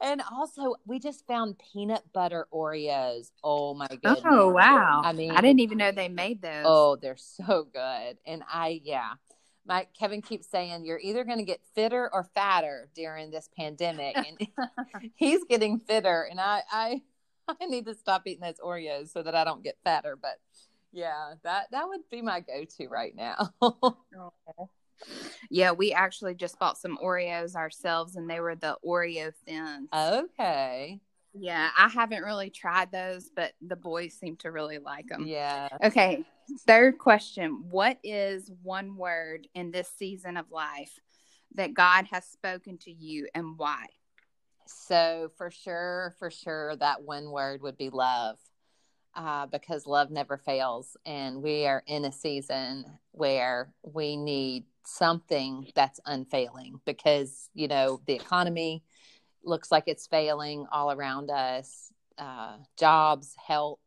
and 0.00 0.22
also, 0.30 0.74
we 0.86 0.98
just 0.98 1.26
found 1.26 1.56
peanut 1.72 2.02
butter 2.12 2.46
Oreos. 2.52 3.30
Oh 3.42 3.74
my 3.74 3.88
goodness! 3.88 4.20
Oh 4.24 4.50
wow! 4.50 5.02
I 5.04 5.12
mean, 5.12 5.32
I 5.32 5.40
didn't 5.40 5.60
even 5.60 5.78
know 5.78 5.92
they 5.92 6.08
made 6.08 6.40
those. 6.40 6.64
Oh, 6.64 6.96
they're 6.96 7.18
so 7.18 7.68
good. 7.70 8.16
And 8.26 8.42
I, 8.50 8.80
yeah, 8.82 9.12
my 9.66 9.86
Kevin 9.98 10.22
keeps 10.22 10.50
saying 10.50 10.86
you're 10.86 11.00
either 11.00 11.24
going 11.24 11.38
to 11.38 11.44
get 11.44 11.60
fitter 11.74 12.08
or 12.12 12.24
fatter 12.34 12.88
during 12.94 13.30
this 13.30 13.50
pandemic, 13.58 14.16
and 14.16 14.48
he's 15.16 15.44
getting 15.44 15.78
fitter, 15.78 16.26
and 16.30 16.40
I, 16.40 16.62
I, 16.72 17.02
I 17.60 17.66
need 17.66 17.86
to 17.86 17.94
stop 17.94 18.22
eating 18.26 18.42
those 18.42 18.60
Oreos 18.64 19.12
so 19.12 19.22
that 19.22 19.34
I 19.34 19.44
don't 19.44 19.64
get 19.64 19.78
fatter. 19.84 20.16
But 20.20 20.38
yeah, 20.92 21.34
that 21.44 21.66
that 21.72 21.88
would 21.88 22.00
be 22.10 22.22
my 22.22 22.40
go-to 22.40 22.88
right 22.88 23.14
now. 23.14 23.52
Yeah, 25.50 25.72
we 25.72 25.92
actually 25.92 26.34
just 26.34 26.58
bought 26.58 26.76
some 26.76 26.98
Oreos 27.02 27.54
ourselves, 27.54 28.16
and 28.16 28.28
they 28.28 28.40
were 28.40 28.56
the 28.56 28.76
Oreo 28.84 29.32
thins. 29.46 29.88
okay. 29.94 31.00
Yeah, 31.34 31.68
I 31.76 31.88
haven't 31.88 32.24
really 32.24 32.50
tried 32.50 32.90
those, 32.90 33.30
but 33.34 33.52
the 33.60 33.76
boys 33.76 34.14
seem 34.14 34.36
to 34.38 34.50
really 34.50 34.78
like 34.78 35.06
them. 35.06 35.24
Yeah. 35.26 35.68
Okay, 35.84 36.24
third 36.66 36.98
question. 36.98 37.64
What 37.70 37.98
is 38.02 38.50
one 38.62 38.96
word 38.96 39.46
in 39.54 39.70
this 39.70 39.90
season 39.96 40.36
of 40.36 40.50
life 40.50 40.98
that 41.54 41.74
God 41.74 42.06
has 42.10 42.24
spoken 42.24 42.78
to 42.78 42.90
you 42.90 43.28
and 43.34 43.56
why? 43.56 43.86
So 44.68 45.32
for 45.36 45.50
sure, 45.50 46.14
for 46.18 46.30
sure, 46.30 46.76
that 46.76 47.02
one 47.02 47.30
word 47.30 47.62
would 47.62 47.78
be 47.78 47.90
love. 47.90 48.38
Uh, 49.14 49.46
because 49.46 49.84
love 49.84 50.12
never 50.12 50.36
fails. 50.36 50.96
And 51.04 51.42
we 51.42 51.66
are 51.66 51.82
in 51.88 52.04
a 52.04 52.12
season 52.12 52.84
where 53.10 53.72
we 53.82 54.16
need 54.16 54.64
something 54.84 55.66
that's 55.74 55.98
unfailing 56.06 56.80
because, 56.84 57.50
you 57.52 57.66
know, 57.66 58.00
the 58.06 58.14
economy 58.14 58.84
looks 59.42 59.72
like 59.72 59.84
it's 59.86 60.06
failing 60.06 60.66
all 60.70 60.92
around 60.92 61.30
us 61.30 61.92
uh, 62.18 62.58
jobs, 62.76 63.34
health. 63.44 63.80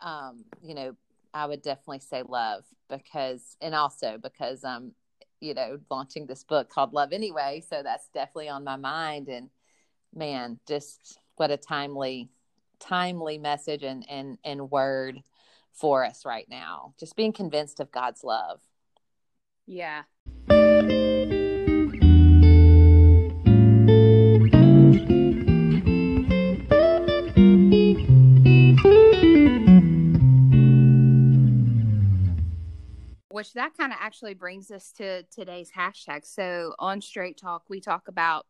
Um, 0.00 0.44
you 0.62 0.74
know, 0.74 0.96
I 1.32 1.46
would 1.46 1.62
definitely 1.62 2.00
say 2.00 2.22
love 2.22 2.64
because, 2.90 3.56
and 3.62 3.74
also 3.74 4.18
because 4.22 4.64
I'm, 4.64 4.92
you 5.40 5.54
know, 5.54 5.78
launching 5.90 6.26
this 6.26 6.44
book 6.44 6.68
called 6.68 6.92
Love 6.92 7.12
Anyway. 7.12 7.62
So 7.68 7.82
that's 7.82 8.08
definitely 8.12 8.48
on 8.50 8.64
my 8.64 8.76
mind. 8.76 9.28
And 9.28 9.48
man, 10.14 10.58
just 10.66 11.18
what 11.36 11.50
a 11.50 11.56
timely 11.56 12.28
timely 12.78 13.38
message 13.38 13.84
and 13.84 14.04
and 14.08 14.38
and 14.44 14.70
word 14.70 15.22
for 15.72 16.04
us 16.04 16.24
right 16.24 16.46
now. 16.48 16.94
Just 16.98 17.16
being 17.16 17.32
convinced 17.32 17.80
of 17.80 17.90
god's 17.90 18.24
love. 18.24 18.60
Yeah. 19.66 20.02
Which 33.28 33.54
that 33.54 33.76
kind 33.76 33.92
of 33.92 33.98
actually 34.00 34.34
brings 34.34 34.70
us 34.70 34.92
to 34.98 35.22
today's 35.24 35.70
hashtag. 35.76 36.24
So 36.24 36.74
on 36.78 37.00
straight 37.00 37.38
talk 37.38 37.64
we 37.68 37.80
talk 37.80 38.08
about 38.08 38.46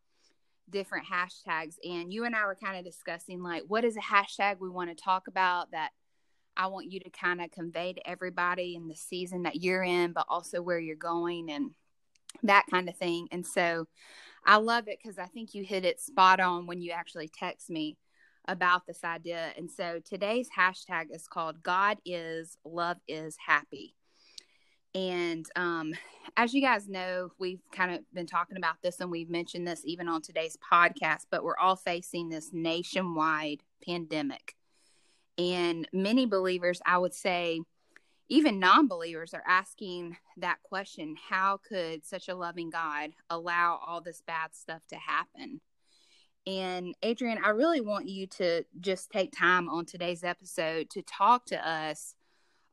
different 0.72 1.06
hashtags 1.06 1.76
and 1.84 2.12
you 2.12 2.24
and 2.24 2.34
I 2.34 2.46
were 2.46 2.56
kind 2.56 2.78
of 2.78 2.84
discussing 2.84 3.42
like 3.42 3.62
what 3.68 3.84
is 3.84 3.96
a 3.96 4.00
hashtag 4.00 4.56
we 4.58 4.68
want 4.68 4.90
to 4.90 5.04
talk 5.04 5.28
about 5.28 5.70
that 5.70 5.90
I 6.56 6.66
want 6.66 6.90
you 6.90 7.00
to 7.00 7.10
kind 7.10 7.40
of 7.40 7.50
convey 7.50 7.92
to 7.92 8.08
everybody 8.08 8.74
in 8.74 8.88
the 8.88 8.96
season 8.96 9.44
that 9.44 9.62
you're 9.62 9.84
in 9.84 10.12
but 10.12 10.26
also 10.28 10.60
where 10.60 10.80
you're 10.80 10.96
going 10.96 11.50
and 11.50 11.70
that 12.42 12.66
kind 12.70 12.88
of 12.88 12.96
thing 12.96 13.28
and 13.30 13.46
so 13.46 13.86
I 14.44 14.56
love 14.56 14.88
it 14.88 14.98
cuz 15.02 15.18
I 15.18 15.26
think 15.26 15.54
you 15.54 15.64
hit 15.64 15.84
it 15.84 16.00
spot 16.00 16.40
on 16.40 16.66
when 16.66 16.80
you 16.80 16.90
actually 16.90 17.28
text 17.28 17.70
me 17.70 17.98
about 18.48 18.86
this 18.86 19.04
idea 19.04 19.52
and 19.56 19.70
so 19.70 20.00
today's 20.04 20.48
hashtag 20.56 21.14
is 21.14 21.28
called 21.28 21.62
God 21.62 21.98
is 22.04 22.56
love 22.64 22.98
is 23.06 23.36
happy 23.46 23.94
and 24.94 25.46
um, 25.56 25.94
as 26.36 26.52
you 26.54 26.60
guys 26.60 26.88
know, 26.88 27.30
we've 27.38 27.62
kind 27.72 27.94
of 27.94 28.00
been 28.12 28.26
talking 28.26 28.56
about 28.56 28.76
this 28.82 29.00
and 29.00 29.10
we've 29.10 29.30
mentioned 29.30 29.66
this 29.66 29.82
even 29.84 30.08
on 30.08 30.22
today's 30.22 30.56
podcast, 30.56 31.26
but 31.30 31.44
we're 31.44 31.56
all 31.56 31.76
facing 31.76 32.28
this 32.28 32.50
nationwide 32.52 33.62
pandemic. 33.84 34.54
And 35.38 35.88
many 35.92 36.26
believers, 36.26 36.80
I 36.84 36.98
would 36.98 37.14
say, 37.14 37.60
even 38.28 38.58
non 38.58 38.86
believers, 38.86 39.34
are 39.34 39.42
asking 39.46 40.16
that 40.38 40.62
question 40.62 41.16
how 41.28 41.58
could 41.66 42.04
such 42.06 42.28
a 42.28 42.34
loving 42.34 42.70
God 42.70 43.10
allow 43.30 43.80
all 43.86 44.00
this 44.00 44.22
bad 44.26 44.54
stuff 44.54 44.82
to 44.88 44.96
happen? 44.96 45.60
And 46.46 46.94
Adrienne, 47.04 47.42
I 47.44 47.50
really 47.50 47.80
want 47.80 48.08
you 48.08 48.26
to 48.26 48.64
just 48.80 49.10
take 49.10 49.32
time 49.32 49.68
on 49.68 49.86
today's 49.86 50.24
episode 50.24 50.90
to 50.90 51.02
talk 51.02 51.46
to 51.46 51.68
us 51.68 52.14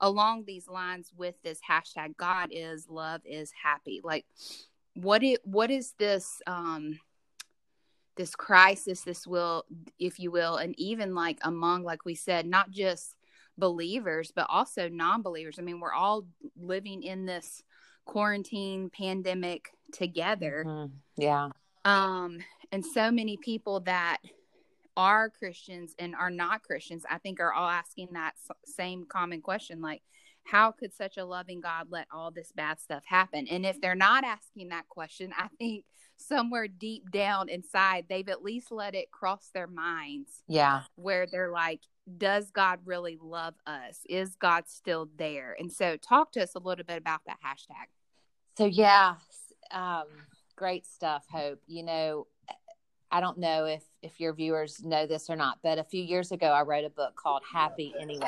along 0.01 0.45
these 0.45 0.67
lines 0.67 1.11
with 1.15 1.35
this 1.43 1.59
hashtag 1.67 2.15
god 2.17 2.49
is 2.51 2.87
love 2.89 3.21
is 3.25 3.51
happy. 3.63 4.01
Like 4.03 4.25
what 4.93 5.23
it 5.23 5.39
what 5.45 5.71
is 5.71 5.93
this 5.97 6.41
um 6.47 6.99
this 8.15 8.35
crisis 8.35 9.01
this 9.01 9.25
will 9.25 9.63
if 9.97 10.19
you 10.19 10.31
will 10.31 10.57
and 10.57 10.77
even 10.77 11.15
like 11.15 11.39
among 11.43 11.83
like 11.83 12.03
we 12.03 12.15
said 12.15 12.45
not 12.45 12.69
just 12.69 13.15
believers 13.57 14.31
but 14.35 14.45
also 14.49 14.89
non-believers. 14.89 15.57
I 15.59 15.61
mean 15.61 15.79
we're 15.79 15.93
all 15.93 16.25
living 16.59 17.03
in 17.03 17.25
this 17.25 17.63
quarantine 18.05 18.89
pandemic 18.89 19.69
together. 19.93 20.63
Mm-hmm. 20.67 20.93
yeah. 21.17 21.49
Um 21.85 22.39
and 22.71 22.85
so 22.85 23.11
many 23.11 23.37
people 23.37 23.79
that 23.81 24.17
are 24.99 25.29
Christians 25.29 25.95
and 25.97 26.13
are 26.13 26.29
not 26.29 26.61
Christians, 26.61 27.05
I 27.09 27.19
think 27.19 27.39
are 27.39 27.53
all 27.53 27.69
asking 27.69 28.09
that 28.13 28.33
same 28.65 29.05
common 29.05 29.41
question 29.41 29.81
like, 29.81 30.01
how 30.43 30.71
could 30.71 30.93
such 30.93 31.15
a 31.15 31.23
loving 31.23 31.61
God 31.61 31.87
let 31.89 32.07
all 32.11 32.31
this 32.31 32.51
bad 32.53 32.81
stuff 32.81 33.03
happen? 33.05 33.47
And 33.47 33.65
if 33.65 33.79
they're 33.79 33.95
not 33.95 34.25
asking 34.25 34.69
that 34.69 34.89
question, 34.89 35.31
I 35.37 35.47
think 35.57 35.85
somewhere 36.17 36.67
deep 36.67 37.11
down 37.11 37.47
inside, 37.47 38.07
they've 38.09 38.27
at 38.27 38.43
least 38.43 38.71
let 38.71 38.93
it 38.93 39.09
cross 39.09 39.49
their 39.53 39.67
minds. 39.67 40.43
Yeah. 40.49 40.81
Where 40.95 41.25
they're 41.25 41.51
like, 41.51 41.79
does 42.17 42.51
God 42.51 42.79
really 42.83 43.17
love 43.21 43.53
us? 43.65 44.01
Is 44.09 44.35
God 44.35 44.65
still 44.67 45.07
there? 45.17 45.55
And 45.57 45.71
so, 45.71 45.95
talk 45.95 46.33
to 46.33 46.43
us 46.43 46.55
a 46.55 46.59
little 46.59 46.83
bit 46.83 46.97
about 46.97 47.21
that 47.27 47.37
hashtag. 47.45 47.87
So, 48.57 48.65
yeah, 48.65 49.15
um, 49.71 50.07
great 50.57 50.85
stuff, 50.85 51.25
Hope. 51.31 51.61
You 51.67 51.83
know, 51.83 52.27
I 53.11 53.19
don't 53.19 53.37
know 53.37 53.65
if 53.65 53.83
if 54.01 54.19
your 54.19 54.33
viewers 54.33 54.83
know 54.83 55.05
this 55.05 55.29
or 55.29 55.35
not, 55.35 55.59
but 55.63 55.77
a 55.77 55.83
few 55.83 56.03
years 56.03 56.31
ago 56.31 56.47
I 56.47 56.61
wrote 56.61 56.85
a 56.85 56.89
book 56.89 57.15
called 57.15 57.41
Happy 57.51 57.93
Anyway. 57.99 58.27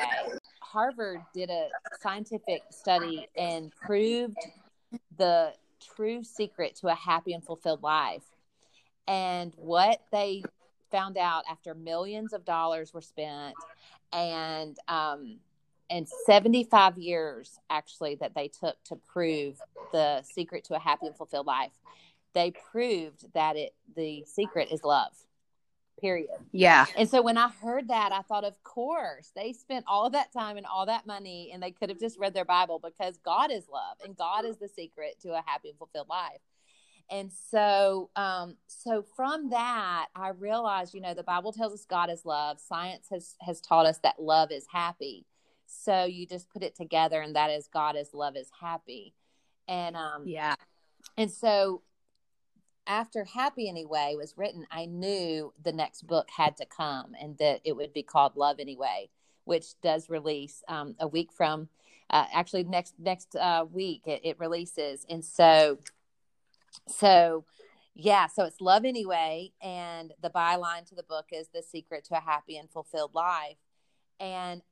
Harvard 0.60 1.20
did 1.34 1.50
a 1.50 1.68
scientific 2.00 2.62
study 2.70 3.28
and 3.36 3.72
proved 3.72 4.36
the 5.18 5.52
true 5.94 6.24
secret 6.24 6.76
to 6.76 6.88
a 6.88 6.94
happy 6.94 7.32
and 7.32 7.44
fulfilled 7.44 7.82
life. 7.82 8.24
And 9.06 9.52
what 9.56 10.00
they 10.10 10.42
found 10.90 11.16
out 11.16 11.44
after 11.50 11.74
millions 11.74 12.32
of 12.32 12.44
dollars 12.44 12.92
were 12.92 13.00
spent 13.00 13.54
and 14.12 14.76
um, 14.88 15.38
and 15.90 16.08
75 16.26 16.96
years 16.96 17.58
actually 17.68 18.14
that 18.16 18.34
they 18.34 18.48
took 18.48 18.82
to 18.84 18.96
prove 18.96 19.60
the 19.92 20.22
secret 20.22 20.64
to 20.64 20.74
a 20.74 20.78
happy 20.78 21.06
and 21.06 21.16
fulfilled 21.16 21.46
life 21.46 21.72
they 22.34 22.52
proved 22.70 23.32
that 23.34 23.56
it 23.56 23.74
the 23.96 24.24
secret 24.26 24.68
is 24.70 24.82
love 24.84 25.12
period. 26.02 26.30
Yeah. 26.50 26.86
And 26.96 27.08
so 27.08 27.22
when 27.22 27.38
I 27.38 27.48
heard 27.48 27.88
that, 27.88 28.12
I 28.12 28.22
thought, 28.22 28.44
of 28.44 28.60
course, 28.64 29.30
they 29.36 29.52
spent 29.52 29.84
all 29.86 30.10
that 30.10 30.32
time 30.32 30.56
and 30.56 30.66
all 30.66 30.84
that 30.86 31.06
money, 31.06 31.50
and 31.54 31.62
they 31.62 31.70
could 31.70 31.88
have 31.88 32.00
just 32.00 32.18
read 32.18 32.34
their 32.34 32.44
Bible 32.44 32.80
because 32.82 33.16
God 33.18 33.50
is 33.50 33.68
love 33.72 33.98
and 34.04 34.16
God 34.16 34.44
is 34.44 34.58
the 34.58 34.68
secret 34.68 35.16
to 35.22 35.30
a 35.30 35.42
happy 35.46 35.70
and 35.70 35.78
fulfilled 35.78 36.08
life. 36.08 36.40
And 37.10 37.30
so, 37.50 38.10
um, 38.16 38.56
so 38.66 39.04
from 39.16 39.50
that, 39.50 40.06
I 40.14 40.30
realized, 40.30 40.94
you 40.94 41.00
know, 41.00 41.14
the 41.14 41.22
Bible 41.22 41.52
tells 41.52 41.72
us 41.72 41.84
God 41.84 42.10
is 42.10 42.24
love. 42.24 42.58
Science 42.58 43.06
has 43.10 43.36
has 43.40 43.60
taught 43.60 43.86
us 43.86 43.98
that 43.98 44.20
love 44.20 44.50
is 44.50 44.66
happy. 44.70 45.26
So 45.66 46.04
you 46.04 46.26
just 46.26 46.50
put 46.50 46.62
it 46.62 46.74
together, 46.74 47.20
and 47.20 47.36
that 47.36 47.50
is 47.50 47.68
God 47.72 47.96
is 47.96 48.12
love 48.12 48.36
is 48.36 48.50
happy. 48.60 49.14
And 49.68 49.96
um, 49.96 50.26
yeah. 50.26 50.54
And 51.16 51.30
so 51.30 51.82
after 52.86 53.24
Happy 53.24 53.68
Anyway 53.68 54.14
was 54.16 54.36
written, 54.36 54.66
I 54.70 54.86
knew 54.86 55.52
the 55.62 55.72
next 55.72 56.06
book 56.06 56.28
had 56.30 56.56
to 56.56 56.66
come 56.66 57.12
and 57.20 57.38
that 57.38 57.60
it 57.64 57.76
would 57.76 57.92
be 57.92 58.02
called 58.02 58.36
Love 58.36 58.58
Anyway, 58.58 59.10
which 59.44 59.80
does 59.82 60.10
release 60.10 60.62
um, 60.68 60.94
a 60.98 61.06
week 61.06 61.32
from 61.32 61.68
uh, 62.10 62.26
actually 62.32 62.64
next 62.64 62.94
next 62.98 63.34
uh, 63.36 63.64
week 63.70 64.02
it, 64.06 64.20
it 64.24 64.38
releases. 64.38 65.06
And 65.08 65.24
so, 65.24 65.78
so 66.88 67.44
yeah, 67.94 68.26
so 68.26 68.44
it's 68.44 68.60
Love 68.60 68.84
Anyway, 68.84 69.52
and 69.62 70.12
the 70.22 70.30
byline 70.30 70.86
to 70.88 70.94
the 70.94 71.02
book 71.02 71.26
is 71.30 71.48
The 71.48 71.62
Secret 71.62 72.04
to 72.06 72.16
a 72.16 72.20
Happy 72.20 72.56
and 72.56 72.70
Fulfilled 72.70 73.14
Life. 73.14 73.58
And 74.18 74.62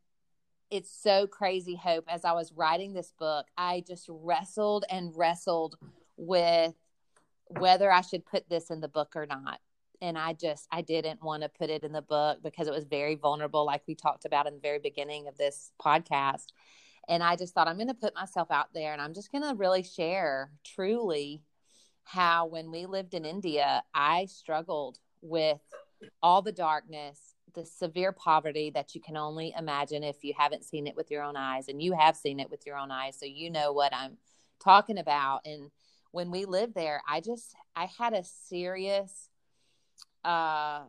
it's 0.71 0.91
so 0.91 1.27
crazy, 1.27 1.75
Hope. 1.75 2.05
As 2.09 2.25
I 2.25 2.33
was 2.33 2.53
writing 2.53 2.93
this 2.93 3.13
book, 3.19 3.47
I 3.57 3.83
just 3.87 4.07
wrestled 4.09 4.85
and 4.89 5.13
wrestled 5.17 5.77
with 6.17 6.75
whether 7.59 7.91
I 7.91 8.01
should 8.01 8.25
put 8.25 8.49
this 8.49 8.71
in 8.71 8.81
the 8.81 8.89
book 8.89 9.15
or 9.17 9.27
not. 9.27 9.61
And 10.01 10.17
I 10.17 10.33
just, 10.33 10.67
I 10.71 10.81
didn't 10.81 11.23
want 11.23 11.43
to 11.43 11.49
put 11.49 11.69
it 11.69 11.85
in 11.85 11.93
the 11.93 12.01
book 12.01 12.39
because 12.43 12.67
it 12.69 12.73
was 12.73 12.85
very 12.85 13.17
vulnerable, 13.17 13.67
like 13.67 13.83
we 13.87 13.95
talked 13.95 14.25
about 14.25 14.47
in 14.47 14.55
the 14.55 14.61
very 14.61 14.79
beginning 14.79 15.29
of 15.29 15.37
this 15.37 15.73
podcast. 15.83 16.47
And 17.09 17.23
I 17.23 17.37
just 17.37 17.55
thought, 17.55 17.69
I'm 17.69 17.77
going 17.77 17.89
to 17.89 17.95
put 17.95 18.15
myself 18.15 18.51
out 18.51 18.73
there 18.73 18.93
and 18.93 19.03
I'm 19.03 19.15
just 19.15 19.33
going 19.33 19.45
to 19.45 19.55
really 19.55 19.83
share 19.83 20.53
truly 20.65 21.43
how 22.05 22.47
when 22.47 22.71
we 22.71 22.87
lived 22.87 23.15
in 23.15 23.25
India, 23.25 23.83
I 23.93 24.27
struggled 24.27 24.99
with 25.21 25.61
all 26.23 26.41
the 26.41 26.53
darkness, 26.53 27.35
the 27.55 27.67
severe 27.67 28.13
poverty 28.13 28.71
that 28.71 28.95
you 28.95 29.01
can 29.01 29.17
only 29.17 29.53
imagine 29.59 30.03
if 30.03 30.25
you 30.25 30.33
haven't 30.37 30.65
seen 30.65 30.87
it 30.87 30.97
with 30.97 31.11
your 31.11 31.23
own 31.23 31.37
eyes. 31.37 31.69
And 31.69 31.83
you 31.83 31.93
have 31.93 32.17
seen 32.17 32.41
it 32.41 32.51
with 32.51 32.65
your 32.65 32.79
own 32.79 32.91
eyes. 32.91 33.19
So 33.19 33.27
you 33.27 33.51
know 33.51 33.73
what 33.73 33.95
I'm 33.95 34.17
talking 34.61 34.99
about. 34.99 35.41
And 35.45 35.71
when 36.13 36.31
we 36.31 36.45
lived 36.45 36.75
there, 36.75 37.03
I 37.09 37.21
just 37.21 37.55
I 37.75 37.87
had 37.99 38.13
a 38.13 38.25
serious 38.25 39.29
uh 40.25 40.83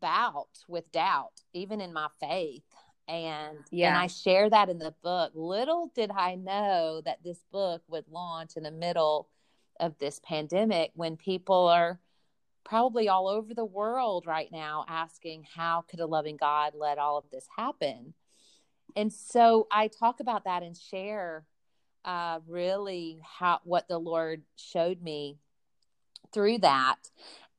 bout 0.00 0.48
with 0.68 0.90
doubt, 0.92 1.40
even 1.52 1.80
in 1.80 1.92
my 1.92 2.08
faith. 2.20 2.64
And 3.08 3.58
yeah. 3.70 3.88
and 3.88 3.96
I 3.96 4.08
share 4.08 4.50
that 4.50 4.68
in 4.68 4.78
the 4.78 4.94
book. 5.02 5.32
Little 5.34 5.90
did 5.94 6.10
I 6.10 6.34
know 6.34 7.02
that 7.04 7.22
this 7.22 7.38
book 7.52 7.82
would 7.88 8.04
launch 8.10 8.56
in 8.56 8.64
the 8.64 8.70
middle 8.70 9.28
of 9.78 9.96
this 9.98 10.20
pandemic 10.24 10.90
when 10.94 11.16
people 11.16 11.68
are 11.68 12.00
probably 12.64 13.08
all 13.08 13.28
over 13.28 13.54
the 13.54 13.64
world 13.64 14.26
right 14.26 14.50
now 14.50 14.84
asking 14.88 15.44
how 15.54 15.84
could 15.88 16.00
a 16.00 16.06
loving 16.06 16.36
God 16.36 16.72
let 16.74 16.98
all 16.98 17.16
of 17.16 17.24
this 17.30 17.46
happen? 17.56 18.12
And 18.96 19.12
so 19.12 19.68
I 19.70 19.88
talk 19.88 20.20
about 20.20 20.44
that 20.44 20.62
and 20.62 20.76
share 20.76 21.44
uh, 22.06 22.38
really 22.46 23.20
how 23.22 23.60
what 23.64 23.88
the 23.88 23.98
Lord 23.98 24.42
showed 24.56 25.02
me 25.02 25.38
through 26.32 26.58
that, 26.58 26.96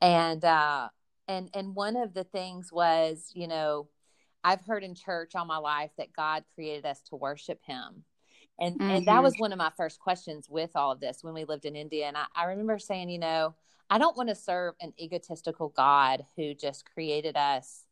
and 0.02 0.44
uh, 0.44 0.88
and 1.28 1.50
and 1.54 1.76
one 1.76 1.98
of 1.98 2.14
the 2.14 2.24
things 2.24 2.72
was, 2.72 3.30
you 3.34 3.48
know, 3.48 3.90
I've 4.44 4.62
heard 4.62 4.84
in 4.84 4.96
church 4.96 5.36
all 5.36 5.46
my 5.46 5.58
life 5.58 5.92
that 5.98 6.14
God 6.14 6.46
created 6.56 6.86
us 6.86 7.02
to 7.10 7.16
worship 7.16 7.60
Him, 7.64 8.06
and 8.60 8.80
mm-hmm. 8.80 8.90
and 8.90 9.06
that 9.06 9.16
mm-hmm. 9.16 9.24
was 9.24 9.36
one 9.38 9.52
of 9.52 9.58
my 9.58 9.72
first 9.76 10.00
questions 10.00 10.48
with 10.50 10.72
all 10.76 10.94
of 10.94 11.02
this 11.02 11.20
when 11.22 11.34
we 11.34 11.44
lived 11.44 11.66
in 11.66 11.76
India, 11.76 12.08
and 12.08 12.18
I, 12.18 12.26
I 12.34 12.46
remember 12.46 12.80
saying, 12.80 13.10
you 13.10 13.20
know, 13.20 13.54
I 13.90 13.98
don't 13.98 14.18
want 14.18 14.30
to 14.30 14.36
serve 14.36 14.76
an 14.80 14.94
egotistical 15.00 15.70
God 15.70 16.26
who 16.38 16.54
just 16.54 16.90
created 16.90 17.36
us 17.36 17.84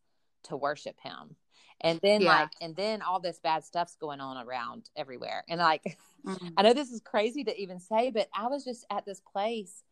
to 0.43 0.55
worship 0.55 0.95
Him 1.01 1.35
and 1.81 1.99
then 2.01 2.21
yeah. 2.21 2.41
like 2.41 2.51
and 2.61 2.75
then 2.75 3.01
all 3.01 3.19
this 3.19 3.39
bad 3.39 3.63
stuff's 3.63 3.95
going 3.95 4.19
on 4.19 4.45
around 4.45 4.89
everywhere 4.95 5.43
and 5.49 5.59
like 5.59 5.97
mm-hmm. 6.25 6.47
i 6.57 6.61
know 6.61 6.73
this 6.73 6.91
is 6.91 7.01
crazy 7.01 7.43
to 7.43 7.55
even 7.59 7.79
say 7.79 8.11
but 8.11 8.27
i 8.33 8.47
was 8.47 8.63
just 8.63 8.85
at 8.89 9.05
this 9.05 9.21
place 9.21 9.83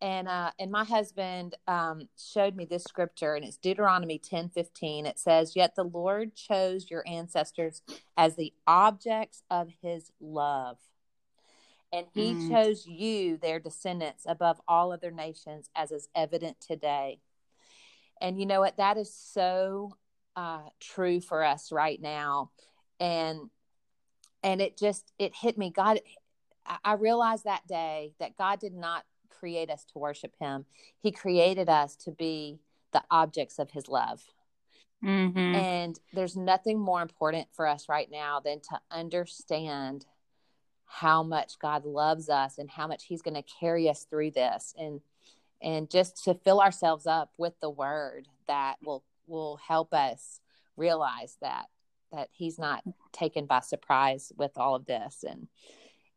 and 0.00 0.28
uh 0.28 0.50
and 0.58 0.70
my 0.70 0.84
husband 0.84 1.54
um 1.66 2.08
showed 2.18 2.56
me 2.56 2.64
this 2.64 2.84
scripture 2.84 3.34
and 3.34 3.44
it's 3.44 3.56
deuteronomy 3.56 4.18
10 4.18 4.50
15 4.50 5.06
it 5.06 5.18
says 5.18 5.56
yet 5.56 5.74
the 5.74 5.84
lord 5.84 6.34
chose 6.34 6.90
your 6.90 7.04
ancestors 7.06 7.82
as 8.16 8.36
the 8.36 8.52
objects 8.66 9.42
of 9.50 9.68
his 9.80 10.10
love 10.20 10.76
and 11.94 12.06
he 12.14 12.32
mm. 12.32 12.50
chose 12.50 12.86
you 12.86 13.36
their 13.36 13.60
descendants 13.60 14.24
above 14.26 14.60
all 14.66 14.92
other 14.92 15.10
nations 15.10 15.70
as 15.74 15.92
is 15.92 16.08
evident 16.14 16.60
today 16.60 17.20
and 18.20 18.38
you 18.38 18.46
know 18.46 18.60
what 18.60 18.76
that 18.76 18.96
is 18.96 19.14
so 19.14 19.96
uh, 20.36 20.62
true 20.80 21.20
for 21.20 21.44
us 21.44 21.72
right 21.72 22.00
now. 22.00 22.50
And 23.00 23.50
and 24.42 24.60
it 24.60 24.76
just 24.78 25.12
it 25.18 25.34
hit 25.34 25.58
me. 25.58 25.70
God 25.70 26.00
i 26.84 26.92
realized 26.92 27.42
that 27.42 27.66
day 27.66 28.12
that 28.20 28.36
god 28.36 28.60
did 28.60 28.72
not 28.72 29.04
create 29.28 29.68
us 29.70 29.84
to 29.84 29.98
worship 29.98 30.34
him. 30.38 30.64
He 31.00 31.10
created 31.10 31.68
us 31.68 31.96
to 31.96 32.12
be 32.12 32.60
the 32.92 33.02
objects 33.10 33.58
of 33.58 33.70
his 33.70 33.88
love. 33.88 34.22
Mm-hmm. 35.04 35.56
and 35.56 35.98
there's 36.12 36.36
nothing 36.36 36.78
more 36.78 37.02
important 37.02 37.48
for 37.52 37.66
us 37.66 37.88
right 37.88 38.08
now 38.08 38.38
than 38.38 38.60
to 38.60 38.80
understand 38.88 40.06
how 40.84 41.24
much 41.24 41.58
god 41.58 41.84
loves 41.84 42.28
us 42.28 42.56
and 42.56 42.70
how 42.70 42.86
much 42.86 43.06
he's 43.06 43.20
going 43.20 43.34
to 43.34 43.42
carry 43.42 43.88
us 43.88 44.06
through 44.08 44.30
this. 44.30 44.74
And 44.78 45.00
and 45.60 45.90
just 45.90 46.22
to 46.24 46.34
fill 46.34 46.60
ourselves 46.60 47.06
up 47.06 47.32
with 47.38 47.54
the 47.60 47.70
word 47.70 48.28
that 48.46 48.76
will 48.84 49.02
will 49.32 49.56
help 49.56 49.92
us 49.92 50.40
realize 50.76 51.36
that 51.40 51.66
that 52.12 52.28
he's 52.30 52.58
not 52.58 52.84
taken 53.12 53.46
by 53.46 53.60
surprise 53.60 54.30
with 54.36 54.52
all 54.56 54.74
of 54.74 54.84
this. 54.84 55.24
And 55.28 55.48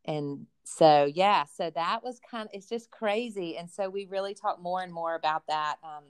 and 0.04 0.46
so 0.68 1.10
yeah 1.12 1.46
so 1.46 1.72
that 1.74 2.04
was 2.04 2.20
kind 2.30 2.48
of 2.48 2.52
it's 2.54 2.70
just 2.70 2.92
crazy. 2.92 3.58
And 3.58 3.72
so 3.72 3.90
we 3.90 4.06
really 4.06 4.36
talk 4.36 4.62
more 4.62 4.84
and 4.84 4.94
more 4.94 5.16
about 5.16 5.44
that 5.48 5.78
um, 5.84 6.04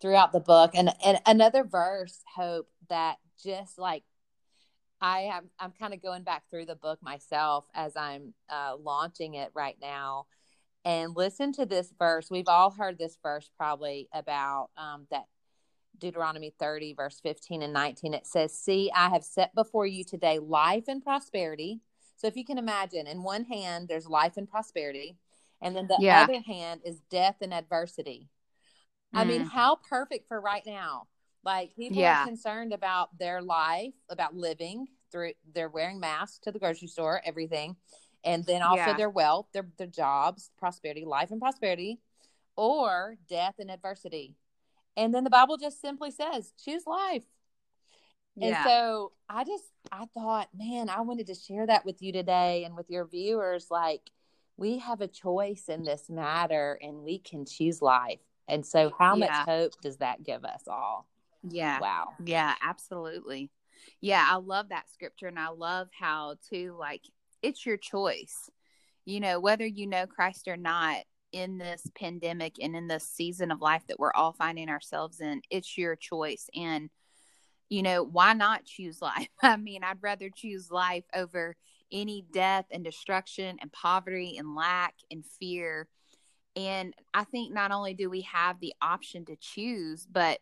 throughout 0.00 0.32
the 0.32 0.40
book. 0.40 0.70
And 0.74 0.90
and 1.04 1.18
another 1.26 1.64
verse 1.64 2.20
hope 2.34 2.68
that 2.88 3.16
just 3.42 3.78
like 3.78 4.02
i 5.00 5.20
am 5.20 5.48
i'm 5.60 5.72
kind 5.78 5.94
of 5.94 6.02
going 6.02 6.24
back 6.24 6.42
through 6.50 6.66
the 6.66 6.74
book 6.74 6.98
myself 7.00 7.64
as 7.72 7.96
i'm 7.96 8.34
uh, 8.50 8.74
launching 8.80 9.34
it 9.34 9.50
right 9.54 9.76
now. 9.80 10.26
And 10.84 11.14
listen 11.14 11.52
to 11.54 11.66
this 11.66 11.92
verse. 11.98 12.30
We've 12.30 12.48
all 12.48 12.70
heard 12.70 12.98
this 12.98 13.18
verse 13.22 13.50
probably 13.58 14.08
about 14.12 14.70
um, 14.78 15.06
that 15.10 15.24
Deuteronomy 15.98 16.54
30, 16.58 16.94
verse 16.94 17.20
15 17.22 17.62
and 17.62 17.72
19, 17.72 18.14
it 18.14 18.26
says, 18.26 18.56
See, 18.56 18.90
I 18.94 19.08
have 19.10 19.24
set 19.24 19.54
before 19.54 19.86
you 19.86 20.04
today 20.04 20.38
life 20.38 20.84
and 20.88 21.02
prosperity. 21.02 21.80
So 22.16 22.26
if 22.26 22.36
you 22.36 22.44
can 22.44 22.58
imagine, 22.58 23.06
in 23.06 23.22
one 23.22 23.44
hand, 23.44 23.88
there's 23.88 24.06
life 24.06 24.36
and 24.36 24.48
prosperity, 24.48 25.16
and 25.60 25.76
then 25.76 25.86
the 25.86 25.98
yeah. 26.00 26.22
other 26.22 26.40
hand 26.40 26.80
is 26.84 27.00
death 27.10 27.36
and 27.40 27.54
adversity. 27.54 28.28
Mm. 29.14 29.18
I 29.18 29.24
mean, 29.24 29.44
mm. 29.44 29.50
how 29.50 29.78
perfect 29.88 30.28
for 30.28 30.40
right 30.40 30.62
now. 30.66 31.06
Like 31.44 31.74
people 31.76 31.98
yeah. 31.98 32.22
are 32.22 32.26
concerned 32.26 32.72
about 32.72 33.16
their 33.18 33.40
life, 33.40 33.94
about 34.10 34.34
living 34.34 34.88
through 35.10 35.32
they're 35.54 35.68
wearing 35.68 36.00
masks 36.00 36.40
to 36.40 36.52
the 36.52 36.58
grocery 36.58 36.88
store, 36.88 37.22
everything. 37.24 37.76
And 38.24 38.44
then 38.44 38.62
also 38.62 38.82
yeah. 38.82 38.96
their 38.96 39.10
wealth, 39.10 39.46
their 39.52 39.66
their 39.78 39.86
jobs, 39.86 40.50
prosperity, 40.58 41.04
life 41.04 41.30
and 41.30 41.40
prosperity, 41.40 42.00
or 42.56 43.16
death 43.28 43.54
and 43.60 43.70
adversity. 43.70 44.34
And 44.98 45.14
then 45.14 45.22
the 45.22 45.30
Bible 45.30 45.56
just 45.56 45.80
simply 45.80 46.10
says, 46.10 46.52
choose 46.62 46.84
life. 46.84 47.22
Yeah. 48.34 48.48
And 48.48 48.56
so 48.64 49.12
I 49.28 49.44
just, 49.44 49.64
I 49.92 50.06
thought, 50.06 50.48
man, 50.52 50.88
I 50.88 51.02
wanted 51.02 51.28
to 51.28 51.34
share 51.36 51.64
that 51.66 51.86
with 51.86 52.02
you 52.02 52.12
today 52.12 52.64
and 52.64 52.76
with 52.76 52.90
your 52.90 53.06
viewers. 53.06 53.68
Like, 53.70 54.10
we 54.56 54.78
have 54.78 55.00
a 55.00 55.06
choice 55.06 55.64
in 55.68 55.84
this 55.84 56.10
matter 56.10 56.80
and 56.82 57.04
we 57.04 57.20
can 57.20 57.46
choose 57.46 57.80
life. 57.80 58.18
And 58.48 58.66
so, 58.66 58.92
how 58.98 59.14
yeah. 59.14 59.26
much 59.26 59.46
hope 59.46 59.72
does 59.80 59.98
that 59.98 60.24
give 60.24 60.44
us 60.44 60.64
all? 60.66 61.06
Yeah. 61.48 61.78
Wow. 61.78 62.14
Yeah, 62.24 62.54
absolutely. 62.60 63.50
Yeah, 64.00 64.26
I 64.28 64.36
love 64.36 64.70
that 64.70 64.90
scripture. 64.90 65.28
And 65.28 65.38
I 65.38 65.50
love 65.50 65.90
how, 65.96 66.38
too, 66.50 66.74
like, 66.76 67.02
it's 67.40 67.64
your 67.64 67.76
choice. 67.76 68.50
You 69.04 69.20
know, 69.20 69.38
whether 69.38 69.64
you 69.64 69.86
know 69.86 70.08
Christ 70.08 70.48
or 70.48 70.56
not, 70.56 70.96
in 71.32 71.58
this 71.58 71.86
pandemic 71.94 72.56
and 72.60 72.74
in 72.74 72.88
this 72.88 73.04
season 73.04 73.50
of 73.50 73.60
life 73.60 73.82
that 73.88 73.98
we're 73.98 74.12
all 74.14 74.32
finding 74.32 74.68
ourselves 74.68 75.20
in, 75.20 75.42
it's 75.50 75.76
your 75.76 75.96
choice. 75.96 76.48
And, 76.54 76.90
you 77.68 77.82
know, 77.82 78.02
why 78.02 78.32
not 78.32 78.64
choose 78.64 79.02
life? 79.02 79.28
I 79.42 79.56
mean, 79.56 79.84
I'd 79.84 80.02
rather 80.02 80.30
choose 80.30 80.70
life 80.70 81.04
over 81.14 81.56
any 81.90 82.24
death 82.32 82.66
and 82.70 82.84
destruction 82.84 83.58
and 83.60 83.72
poverty 83.72 84.36
and 84.38 84.54
lack 84.54 84.94
and 85.10 85.24
fear. 85.24 85.88
And 86.56 86.94
I 87.14 87.24
think 87.24 87.52
not 87.52 87.72
only 87.72 87.94
do 87.94 88.10
we 88.10 88.22
have 88.22 88.60
the 88.60 88.74
option 88.82 89.24
to 89.26 89.36
choose, 89.36 90.06
but 90.10 90.40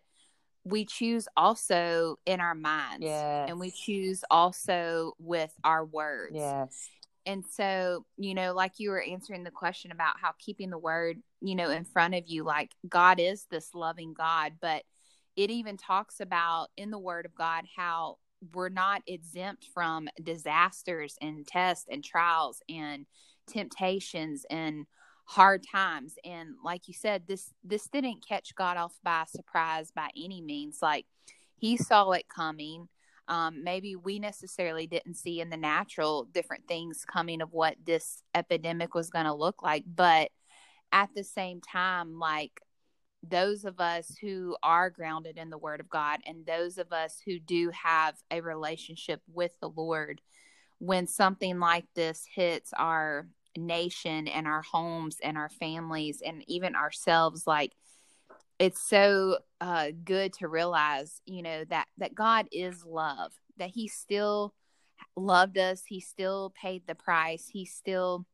we 0.64 0.85
choose 0.85 1.29
also 1.37 2.18
in 2.27 2.40
our 2.40 2.55
minds. 2.55 3.05
Yes. 3.05 3.49
And 3.49 3.61
we 3.61 3.70
choose 3.70 4.25
also 4.31 5.12
with 5.18 5.53
our 5.62 5.85
words. 5.85 6.35
Yes. 6.35 6.88
And 7.27 7.45
so, 7.45 8.07
you 8.17 8.35
know, 8.35 8.55
like 8.55 8.75
you 8.79 8.91
were 8.91 9.03
answering 9.03 9.43
the 9.43 9.51
question 9.51 9.91
about 9.91 10.15
how 10.21 10.33
keeping 10.39 10.71
the 10.71 10.79
word, 10.79 11.19
you 11.41 11.57
know, 11.57 11.71
in 11.71 11.85
front 11.85 12.15
of 12.15 12.25
you, 12.29 12.45
like 12.45 12.71
God 12.89 13.19
is 13.19 13.47
this 13.51 13.75
loving 13.75 14.15
God, 14.15 14.53
but 14.61 14.85
it 15.35 15.51
even 15.51 15.77
talks 15.77 16.21
about 16.21 16.69
in 16.77 16.91
the 16.91 16.99
word 16.99 17.27
of 17.27 17.35
God 17.35 17.65
how 17.77 18.19
we're 18.55 18.69
not 18.69 19.03
exempt 19.07 19.67
from 19.75 20.09
disasters 20.23 21.17
and 21.21 21.47
tests 21.47 21.87
and 21.91 22.05
trials 22.05 22.62
and 22.69 23.07
temptations 23.47 24.47
and 24.49 24.87
hard 25.25 25.65
times. 25.71 26.15
And 26.25 26.55
like 26.65 26.87
you 26.87 26.95
said 26.95 27.25
this 27.27 27.53
this 27.65 27.89
didn't 27.89 28.25
catch 28.27 28.55
god 28.55 28.77
off 28.77 28.95
by 29.03 29.25
surprise 29.27 29.91
by 29.95 30.09
any 30.17 30.41
means. 30.41 30.79
Like 30.81 31.07
he 31.57 31.77
saw 31.77 32.12
it 32.12 32.27
coming 32.29 32.89
um, 33.29 33.65
maybe 33.65 33.97
we 33.97 34.19
necessarily 34.19 34.87
didn't 34.87 35.15
see 35.15 35.41
in 35.41 35.51
the 35.51 35.57
natural 35.57 36.25
different 36.25 36.67
things 36.69 37.05
coming 37.05 37.43
of 37.43 37.53
what 37.53 37.77
this 37.85 38.23
epidemic 38.35 38.95
was 38.95 39.11
going 39.11 39.25
to 39.25 39.35
look 39.35 39.62
like 39.62 39.85
but 39.87 40.31
at 40.93 41.11
the 41.15 41.25
same 41.25 41.61
time 41.61 42.19
like 42.19 42.61
those 43.23 43.65
of 43.65 43.81
us 43.81 44.17
who 44.21 44.57
are 44.62 44.91
grounded 44.91 45.37
in 45.37 45.51
the 45.51 45.59
word 45.59 45.81
of 45.81 45.89
god 45.89 46.21
and 46.27 46.47
those 46.47 46.79
of 46.79 46.93
us 46.93 47.21
who 47.25 47.39
do 47.39 47.71
have 47.71 48.15
a 48.31 48.41
relationship 48.41 49.21
with 49.33 49.53
the 49.61 49.69
lord 49.69 50.21
when 50.79 51.07
something 51.07 51.59
like 51.59 51.87
this 51.95 52.27
hits 52.33 52.73
our 52.77 53.27
nation 53.57 54.29
and 54.29 54.47
our 54.47 54.62
homes 54.62 55.19
and 55.23 55.37
our 55.37 55.49
families 55.49 56.23
and 56.25 56.45
even 56.47 56.77
ourselves 56.77 57.47
like 57.47 57.73
it's 58.59 58.81
so 58.81 59.38
uh, 59.61 59.88
good 60.05 60.33
to 60.35 60.49
realize 60.49 61.21
you 61.25 61.42
know 61.42 61.64
that 61.64 61.87
that 61.99 62.14
god 62.14 62.47
is 62.53 62.85
love 62.85 63.33
that 63.59 63.71
he 63.71 63.88
still 63.88 64.55
loved 65.16 65.59
us 65.59 65.83
he 65.87 66.01
still 66.01 66.53
paid 66.61 66.83
the 66.87 66.95
price 66.95 67.49
he 67.53 67.64
still 67.64 68.27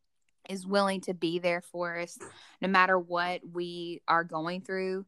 is 0.48 0.66
willing 0.66 1.00
to 1.00 1.14
be 1.14 1.38
there 1.38 1.61
for 1.61 1.98
us 1.98 2.18
no 2.61 2.68
matter 2.68 2.98
what 2.98 3.40
we 3.52 4.02
are 4.08 4.24
going 4.24 4.61
through. 4.61 5.04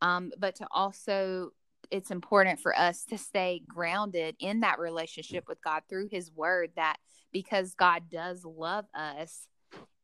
Um, 0.00 0.30
but 0.38 0.56
to 0.56 0.66
also 0.70 1.50
it's 1.90 2.10
important 2.10 2.60
for 2.60 2.76
us 2.76 3.04
to 3.06 3.16
stay 3.16 3.62
grounded 3.66 4.36
in 4.40 4.60
that 4.60 4.78
relationship 4.78 5.44
with 5.48 5.62
god 5.62 5.82
through 5.88 6.08
his 6.10 6.30
word 6.30 6.70
that 6.76 6.96
because 7.32 7.74
god 7.74 8.02
does 8.10 8.44
love 8.44 8.84
us 8.94 9.46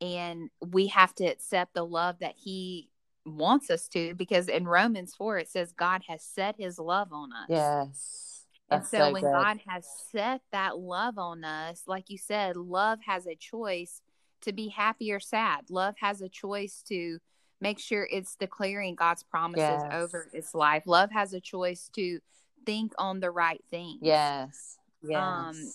and 0.01 0.49
we 0.67 0.87
have 0.87 1.15
to 1.15 1.27
accept 1.27 1.75
the 1.75 1.85
love 1.85 2.17
that 2.21 2.35
he 2.37 2.89
wants 3.27 3.71
us 3.71 3.89
to 3.89 4.15
because 4.15 4.49
in 4.49 4.67
Romans 4.67 5.15
4 5.17 5.39
it 5.39 5.49
says 5.49 5.73
God 5.73 6.03
has 6.09 6.23
set 6.23 6.57
his 6.59 6.79
love 6.79 7.13
on 7.13 7.33
us. 7.33 7.47
Yes. 7.49 8.45
and 8.71 8.85
so, 8.85 8.99
so 8.99 9.13
when 9.13 9.23
good. 9.23 9.33
God 9.33 9.61
has 9.67 9.87
set 10.13 10.43
that 10.53 10.79
love 10.79 11.19
on 11.19 11.45
us, 11.45 11.83
like 11.87 12.11
you 12.11 12.19
said, 12.19 12.57
love 12.57 12.99
has 13.07 13.27
a 13.27 13.35
choice 13.35 14.01
to 14.43 14.53
be 14.53 14.69
happy 14.69 15.13
or 15.13 15.21
sad. 15.21 15.71
Love 15.71 15.95
has 16.01 16.21
a 16.21 16.29
choice 16.29 16.83
to 16.89 17.19
make 17.61 17.79
sure 17.79 18.07
it's 18.11 18.37
declaring 18.37 18.95
God's 18.95 19.23
promises 19.23 19.81
yes. 19.83 19.93
over 19.93 20.29
its 20.33 20.55
life. 20.55 20.83
Love 20.87 21.11
has 21.13 21.33
a 21.33 21.41
choice 21.41 21.89
to 21.95 22.21
think 22.67 22.93
on 22.99 23.21
the 23.21 23.31
right 23.31 23.63
things. 23.71 24.01
Yes. 24.03 24.77
Yes. 25.03 25.23
Um, 25.23 25.71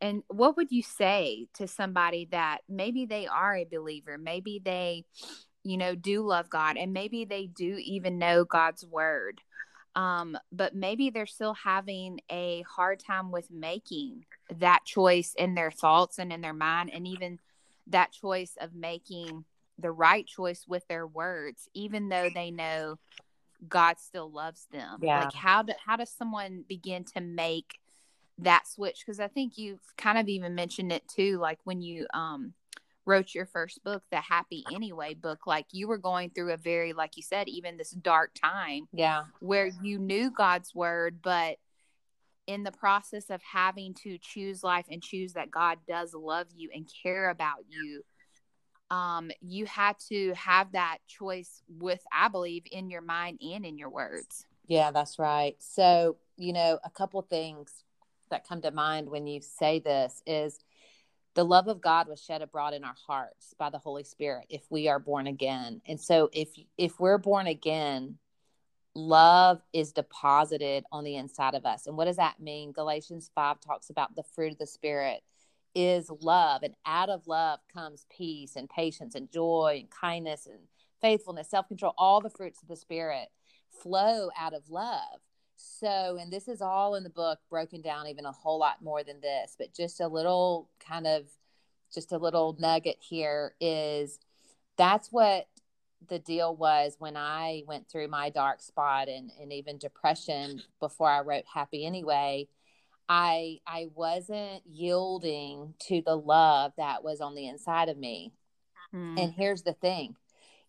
and 0.00 0.22
what 0.28 0.56
would 0.56 0.70
you 0.70 0.82
say 0.82 1.46
to 1.54 1.66
somebody 1.66 2.28
that 2.30 2.58
maybe 2.68 3.06
they 3.06 3.26
are 3.26 3.56
a 3.56 3.64
believer, 3.64 4.16
maybe 4.16 4.60
they, 4.64 5.04
you 5.62 5.76
know, 5.76 5.94
do 5.94 6.22
love 6.22 6.50
God, 6.50 6.76
and 6.76 6.92
maybe 6.92 7.24
they 7.24 7.46
do 7.46 7.78
even 7.78 8.18
know 8.18 8.44
God's 8.44 8.84
word, 8.86 9.40
um, 9.94 10.36
but 10.52 10.74
maybe 10.74 11.10
they're 11.10 11.26
still 11.26 11.54
having 11.54 12.20
a 12.30 12.62
hard 12.62 13.00
time 13.00 13.30
with 13.30 13.50
making 13.50 14.24
that 14.58 14.84
choice 14.84 15.34
in 15.36 15.54
their 15.54 15.70
thoughts 15.70 16.18
and 16.18 16.32
in 16.32 16.40
their 16.40 16.54
mind, 16.54 16.90
and 16.92 17.06
even 17.06 17.38
that 17.86 18.12
choice 18.12 18.56
of 18.60 18.74
making 18.74 19.44
the 19.78 19.90
right 19.90 20.26
choice 20.26 20.64
with 20.68 20.86
their 20.88 21.06
words, 21.06 21.68
even 21.74 22.08
though 22.08 22.28
they 22.34 22.50
know 22.50 22.98
God 23.68 23.98
still 23.98 24.30
loves 24.30 24.66
them. 24.72 24.98
Yeah. 25.02 25.24
Like 25.24 25.32
how 25.32 25.62
do, 25.62 25.72
how 25.84 25.96
does 25.96 26.10
someone 26.10 26.64
begin 26.68 27.04
to 27.14 27.20
make 27.20 27.80
that 28.42 28.66
switch 28.66 29.02
because 29.04 29.20
i 29.20 29.28
think 29.28 29.58
you've 29.58 29.80
kind 29.96 30.18
of 30.18 30.28
even 30.28 30.54
mentioned 30.54 30.90
it 30.90 31.06
too 31.06 31.38
like 31.38 31.58
when 31.64 31.80
you 31.82 32.06
um 32.14 32.54
wrote 33.10 33.34
your 33.34 33.46
first 33.46 33.82
book 33.82 34.04
the 34.12 34.20
happy 34.20 34.64
anyway 34.72 35.14
book 35.14 35.44
like 35.46 35.66
you 35.72 35.88
were 35.88 35.98
going 35.98 36.30
through 36.30 36.52
a 36.52 36.56
very 36.56 36.92
like 36.92 37.16
you 37.16 37.22
said 37.22 37.48
even 37.48 37.76
this 37.76 37.90
dark 37.90 38.30
time 38.40 38.86
yeah. 38.92 39.24
where 39.40 39.68
you 39.82 39.98
knew 39.98 40.30
god's 40.30 40.72
word 40.74 41.18
but 41.20 41.56
in 42.46 42.62
the 42.62 42.70
process 42.70 43.28
of 43.28 43.42
having 43.42 43.94
to 43.94 44.16
choose 44.18 44.62
life 44.62 44.86
and 44.88 45.02
choose 45.02 45.32
that 45.32 45.50
god 45.50 45.78
does 45.88 46.14
love 46.14 46.46
you 46.54 46.70
and 46.72 46.88
care 47.02 47.30
about 47.30 47.64
you 47.68 48.02
um 48.94 49.30
you 49.40 49.66
had 49.66 49.96
to 49.98 50.32
have 50.34 50.70
that 50.72 50.98
choice 51.08 51.62
with 51.68 52.00
i 52.12 52.28
believe 52.28 52.62
in 52.70 52.90
your 52.90 53.02
mind 53.02 53.40
and 53.42 53.66
in 53.66 53.76
your 53.76 53.90
words. 53.90 54.46
Yeah 54.66 54.92
that's 54.92 55.18
right. 55.18 55.56
So 55.58 56.16
you 56.36 56.52
know 56.52 56.78
a 56.84 56.90
couple 56.90 57.20
things 57.22 57.82
that 58.30 58.46
come 58.46 58.62
to 58.62 58.70
mind 58.70 59.10
when 59.10 59.26
you 59.26 59.40
say 59.40 59.80
this 59.80 60.22
is 60.26 60.60
the 61.34 61.44
love 61.44 61.68
of 61.68 61.80
God 61.80 62.08
was 62.08 62.22
shed 62.22 62.42
abroad 62.42 62.74
in 62.74 62.84
our 62.84 62.96
hearts 63.06 63.54
by 63.58 63.70
the 63.70 63.78
Holy 63.78 64.04
Spirit 64.04 64.46
if 64.48 64.62
we 64.70 64.88
are 64.88 64.98
born 64.98 65.26
again. 65.26 65.80
And 65.86 66.00
so 66.00 66.28
if 66.32 66.48
if 66.76 66.98
we're 66.98 67.18
born 67.18 67.46
again, 67.46 68.18
love 68.94 69.62
is 69.72 69.92
deposited 69.92 70.84
on 70.90 71.04
the 71.04 71.16
inside 71.16 71.54
of 71.54 71.64
us. 71.64 71.86
And 71.86 71.96
what 71.96 72.06
does 72.06 72.16
that 72.16 72.40
mean? 72.40 72.72
Galatians 72.72 73.30
5 73.34 73.60
talks 73.60 73.90
about 73.90 74.16
the 74.16 74.24
fruit 74.34 74.52
of 74.52 74.58
the 74.58 74.66
spirit 74.66 75.22
is 75.74 76.10
love 76.20 76.64
and 76.64 76.74
out 76.84 77.08
of 77.08 77.28
love 77.28 77.60
comes 77.72 78.06
peace 78.10 78.56
and 78.56 78.68
patience 78.68 79.14
and 79.14 79.30
joy 79.30 79.76
and 79.78 79.90
kindness 79.90 80.46
and 80.46 80.58
faithfulness, 81.00 81.48
self-control, 81.48 81.94
all 81.96 82.20
the 82.20 82.28
fruits 82.28 82.60
of 82.60 82.68
the 82.68 82.76
spirit 82.76 83.28
flow 83.70 84.30
out 84.36 84.52
of 84.52 84.68
love. 84.68 85.20
So, 85.60 86.16
and 86.20 86.32
this 86.32 86.48
is 86.48 86.62
all 86.62 86.94
in 86.94 87.04
the 87.04 87.10
book, 87.10 87.38
broken 87.50 87.80
down 87.80 88.06
even 88.06 88.24
a 88.24 88.32
whole 88.32 88.58
lot 88.58 88.82
more 88.82 89.04
than 89.04 89.20
this, 89.20 89.56
but 89.58 89.74
just 89.74 90.00
a 90.00 90.08
little 90.08 90.68
kind 90.78 91.06
of, 91.06 91.26
just 91.92 92.12
a 92.12 92.18
little 92.18 92.56
nugget 92.58 92.96
here 93.00 93.54
is 93.60 94.18
that's 94.76 95.08
what 95.10 95.48
the 96.08 96.18
deal 96.18 96.56
was 96.56 96.96
when 96.98 97.16
I 97.16 97.62
went 97.66 97.88
through 97.88 98.08
my 98.08 98.30
dark 98.30 98.62
spot 98.62 99.08
and, 99.08 99.30
and 99.40 99.52
even 99.52 99.76
depression 99.78 100.62
before 100.80 101.10
I 101.10 101.20
wrote 101.20 101.44
Happy 101.52 101.84
Anyway. 101.84 102.48
I 103.12 103.58
I 103.66 103.88
wasn't 103.92 104.62
yielding 104.64 105.74
to 105.88 106.00
the 106.00 106.16
love 106.16 106.72
that 106.76 107.02
was 107.02 107.20
on 107.20 107.34
the 107.34 107.48
inside 107.48 107.88
of 107.88 107.98
me. 107.98 108.32
Mm. 108.94 109.20
And 109.20 109.32
here's 109.32 109.62
the 109.62 109.72
thing. 109.72 110.14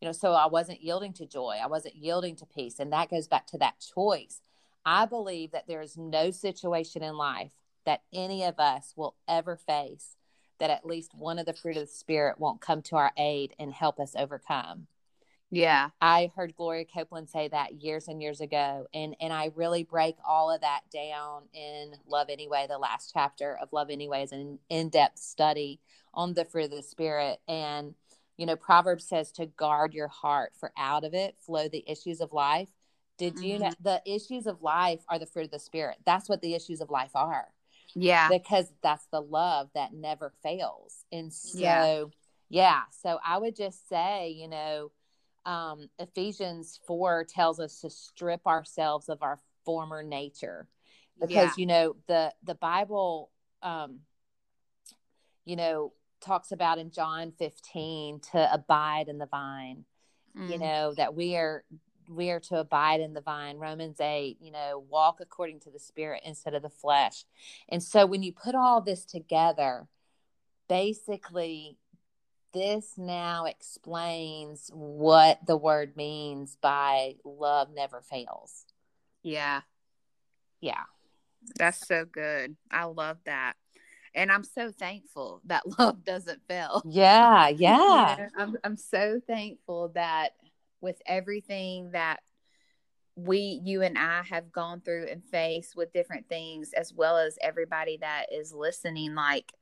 You 0.01 0.07
know, 0.07 0.11
so 0.11 0.33
I 0.33 0.47
wasn't 0.47 0.81
yielding 0.81 1.13
to 1.13 1.27
joy. 1.27 1.59
I 1.63 1.67
wasn't 1.67 1.95
yielding 1.95 2.35
to 2.37 2.47
peace. 2.47 2.79
And 2.79 2.91
that 2.91 3.11
goes 3.11 3.27
back 3.27 3.45
to 3.47 3.59
that 3.59 3.75
choice. 3.93 4.41
I 4.85 5.05
believe 5.05 5.51
that 5.51 5.67
there 5.67 5.81
is 5.81 5.97
no 5.97 6.31
situation 6.31 7.03
in 7.03 7.15
life 7.15 7.51
that 7.85 8.03
any 8.13 8.43
of 8.43 8.59
us 8.59 8.93
will 8.95 9.15
ever 9.27 9.55
face 9.55 10.15
that 10.59 10.69
at 10.69 10.85
least 10.85 11.15
one 11.15 11.39
of 11.39 11.45
the 11.47 11.53
fruit 11.53 11.75
of 11.75 11.87
the 11.87 11.91
spirit 11.91 12.39
won't 12.39 12.61
come 12.61 12.83
to 12.83 12.95
our 12.95 13.11
aid 13.17 13.53
and 13.57 13.73
help 13.73 13.99
us 13.99 14.13
overcome. 14.15 14.85
Yeah. 15.49 15.89
I 15.99 16.31
heard 16.35 16.55
Gloria 16.55 16.85
Copeland 16.85 17.29
say 17.29 17.49
that 17.49 17.81
years 17.81 18.07
and 18.07 18.21
years 18.21 18.39
ago 18.39 18.87
and 18.93 19.15
and 19.19 19.33
I 19.33 19.51
really 19.55 19.83
break 19.83 20.15
all 20.25 20.49
of 20.49 20.61
that 20.61 20.81
down 20.93 21.43
in 21.53 21.93
Love 22.07 22.27
Anyway, 22.29 22.67
the 22.69 22.77
last 22.77 23.11
chapter 23.11 23.57
of 23.61 23.73
Love 23.73 23.89
Anyway 23.89 24.23
is 24.23 24.31
an 24.31 24.59
in-depth 24.69 25.19
study 25.19 25.81
on 26.13 26.33
the 26.33 26.45
fruit 26.45 26.65
of 26.65 26.71
the 26.71 26.83
spirit 26.83 27.39
and 27.49 27.95
you 28.37 28.45
know 28.45 28.55
Proverbs 28.55 29.03
says 29.03 29.31
to 29.33 29.45
guard 29.45 29.93
your 29.93 30.07
heart 30.07 30.53
for 30.57 30.71
out 30.77 31.03
of 31.03 31.13
it 31.13 31.35
flow 31.37 31.67
the 31.67 31.83
issues 31.85 32.21
of 32.21 32.31
life. 32.31 32.69
Did 33.21 33.39
you 33.39 33.59
mm-hmm. 33.59 33.63
know 33.65 33.73
the 33.83 34.01
issues 34.11 34.47
of 34.47 34.63
life 34.63 35.01
are 35.07 35.19
the 35.19 35.27
fruit 35.27 35.45
of 35.45 35.51
the 35.51 35.59
spirit? 35.59 35.97
That's 36.07 36.27
what 36.27 36.41
the 36.41 36.55
issues 36.55 36.81
of 36.81 36.89
life 36.89 37.11
are. 37.13 37.49
Yeah. 37.93 38.29
Because 38.29 38.71
that's 38.81 39.05
the 39.11 39.21
love 39.21 39.69
that 39.75 39.93
never 39.93 40.33
fails. 40.41 41.05
And 41.11 41.31
so, 41.31 41.59
yeah. 41.59 42.03
yeah. 42.49 42.81
So 43.03 43.19
I 43.23 43.37
would 43.37 43.55
just 43.55 43.87
say, 43.87 44.31
you 44.31 44.47
know, 44.47 44.91
um, 45.45 45.87
Ephesians 45.99 46.79
4 46.87 47.25
tells 47.25 47.59
us 47.59 47.81
to 47.81 47.91
strip 47.91 48.47
ourselves 48.47 49.07
of 49.07 49.21
our 49.21 49.37
former 49.65 50.01
nature 50.01 50.67
because, 51.19 51.49
yeah. 51.49 51.53
you 51.57 51.67
know, 51.67 51.95
the, 52.07 52.33
the 52.43 52.55
Bible, 52.55 53.29
um, 53.61 53.99
you 55.45 55.57
know, 55.57 55.93
talks 56.21 56.51
about 56.51 56.79
in 56.79 56.89
John 56.89 57.33
15 57.37 58.21
to 58.31 58.51
abide 58.51 59.09
in 59.09 59.19
the 59.19 59.27
vine, 59.27 59.85
mm. 60.35 60.49
you 60.49 60.57
know, 60.57 60.95
that 60.95 61.13
we 61.13 61.35
are 61.35 61.63
we 62.11 62.29
are 62.29 62.39
to 62.39 62.57
abide 62.57 62.99
in 63.01 63.13
the 63.13 63.21
vine 63.21 63.57
romans 63.57 63.99
8 63.99 64.37
you 64.41 64.51
know 64.51 64.83
walk 64.89 65.19
according 65.21 65.59
to 65.61 65.71
the 65.71 65.79
spirit 65.79 66.21
instead 66.25 66.53
of 66.53 66.61
the 66.61 66.69
flesh 66.69 67.25
and 67.69 67.81
so 67.81 68.05
when 68.05 68.23
you 68.23 68.31
put 68.31 68.55
all 68.55 68.81
this 68.81 69.05
together 69.05 69.87
basically 70.67 71.77
this 72.53 72.93
now 72.97 73.45
explains 73.45 74.69
what 74.73 75.39
the 75.45 75.57
word 75.57 75.95
means 75.95 76.57
by 76.61 77.15
love 77.23 77.69
never 77.73 78.01
fails. 78.01 78.65
Yeah. 79.23 79.61
Yeah. 80.59 80.83
That's 81.57 81.87
so 81.87 82.05
good. 82.05 82.55
I 82.69 82.85
love 82.85 83.17
that. 83.25 83.53
And 84.13 84.31
I'm 84.31 84.43
so 84.43 84.71
thankful 84.71 85.41
that 85.45 85.63
love 85.79 86.03
doesn't 86.03 86.41
fail. 86.47 86.81
Yeah, 86.85 87.47
yeah. 87.55 88.27
I'm 88.37 88.57
I'm 88.63 88.77
so 88.77 89.21
thankful 89.25 89.89
that 89.95 90.31
with 90.81 91.01
everything 91.05 91.91
that 91.91 92.19
we 93.15 93.61
you 93.63 93.81
and 93.81 93.97
I 93.97 94.23
have 94.29 94.51
gone 94.51 94.81
through 94.81 95.07
and 95.07 95.23
faced 95.23 95.75
with 95.75 95.93
different 95.93 96.27
things 96.29 96.71
as 96.73 96.93
well 96.93 97.17
as 97.17 97.37
everybody 97.41 97.97
that 98.01 98.27
is 98.31 98.53
listening 98.53 99.15
like 99.15 99.53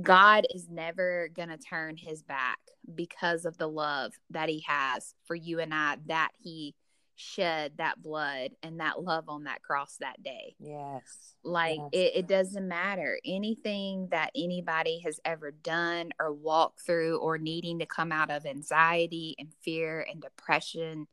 God 0.00 0.46
is 0.52 0.68
never 0.68 1.28
going 1.34 1.50
to 1.50 1.58
turn 1.58 1.96
his 1.96 2.22
back 2.22 2.58
because 2.94 3.44
of 3.44 3.58
the 3.58 3.68
love 3.68 4.12
that 4.30 4.48
he 4.48 4.64
has 4.66 5.14
for 5.24 5.34
you 5.34 5.60
and 5.60 5.72
I 5.72 5.98
that 6.06 6.30
he 6.38 6.74
shed 7.16 7.72
that 7.78 8.02
blood 8.02 8.50
and 8.62 8.80
that 8.80 9.02
love 9.02 9.28
on 9.28 9.44
that 9.44 9.62
cross 9.62 9.96
that 10.00 10.22
day. 10.22 10.56
Yes. 10.58 11.02
Like 11.42 11.78
yes. 11.78 11.88
It, 11.92 12.12
it 12.16 12.26
doesn't 12.26 12.66
matter 12.66 13.18
anything 13.24 14.08
that 14.10 14.30
anybody 14.34 15.00
has 15.00 15.20
ever 15.24 15.50
done 15.50 16.10
or 16.18 16.32
walked 16.32 16.80
through 16.80 17.18
or 17.18 17.38
needing 17.38 17.78
to 17.78 17.86
come 17.86 18.12
out 18.12 18.30
of 18.30 18.46
anxiety 18.46 19.36
and 19.38 19.48
fear 19.62 20.06
and 20.10 20.20
depression 20.20 21.06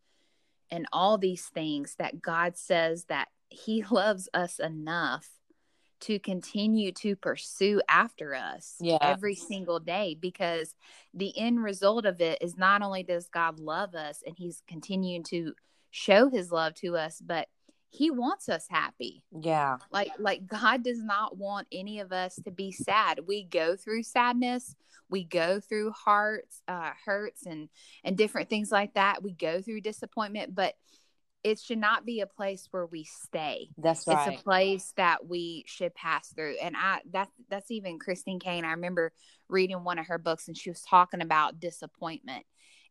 and 0.72 0.88
all 0.94 1.18
these 1.18 1.46
things 1.46 1.96
that 2.00 2.22
God 2.22 2.58
says 2.58 3.06
that 3.06 3.28
he 3.50 3.84
loves 3.92 4.30
us 4.34 4.60
enough 4.60 5.28
to 6.02 6.18
continue 6.18 6.92
to 6.92 7.16
pursue 7.16 7.80
after 7.88 8.34
us 8.34 8.76
yeah. 8.80 8.98
every 9.02 9.36
single 9.36 9.80
day 9.80 10.18
because 10.20 10.74
the 11.14 11.38
end 11.38 11.62
result 11.62 12.08
of 12.08 12.20
it 12.22 12.40
is 12.42 12.58
not 12.58 12.82
only 12.82 13.04
does 13.04 13.30
God 13.30 13.60
love 13.60 13.94
us 13.94 14.24
and 14.26 14.36
he's 14.36 14.64
continuing 14.68 15.22
to 15.26 15.54
show 15.92 16.30
his 16.30 16.52
love 16.52 16.74
to 16.74 16.98
us 16.98 17.22
but 17.24 17.48
he 17.92 18.10
wants 18.10 18.48
us 18.48 18.68
happy. 18.70 19.22
Yeah. 19.38 19.78
Like 19.92 20.12
like 20.18 20.48
god 20.48 20.84
does 20.84 21.04
not 21.04 21.38
want 21.38 21.68
any 21.72 22.00
of 22.00 22.14
us 22.14 22.40
to 22.46 22.52
be 22.52 22.72
sad. 22.72 23.20
We 23.28 23.44
go 23.44 23.76
through 23.76 24.04
sadness. 24.04 24.76
We 25.10 25.26
go 25.26 25.60
through 25.60 25.92
hearts 25.92 26.62
uh 26.70 26.92
hurts 27.06 27.46
and 27.46 27.68
and 28.04 28.18
different 28.18 28.50
things 28.50 28.72
like 28.72 28.94
that. 28.94 29.22
We 29.22 29.34
go 29.34 29.62
through 29.62 29.82
disappointment 29.82 30.56
but 30.56 30.76
it 31.44 31.60
should 31.60 31.80
not 31.80 32.06
be 32.06 32.22
a 32.22 32.28
place 32.28 32.68
where 32.72 32.86
we 32.86 33.04
stay. 33.04 33.70
That's 33.78 34.08
right 34.08 34.32
it's 34.32 34.40
a 34.40 34.44
place 34.44 34.94
that 34.96 35.28
we 35.28 35.66
should 35.68 35.94
pass 35.94 36.32
through. 36.34 36.56
And 36.62 36.76
i 36.78 37.02
that's 37.12 37.32
that's 37.50 37.72
even 37.72 38.00
christine 38.00 38.40
Caine. 38.40 38.64
i 38.64 38.72
remember 38.72 39.12
reading 39.50 39.84
one 39.84 40.00
of 40.00 40.08
her 40.08 40.18
books 40.18 40.48
and 40.48 40.58
she 40.58 40.70
was 40.70 40.82
talking 40.82 41.20
about 41.20 41.60
disappointment 41.60 42.46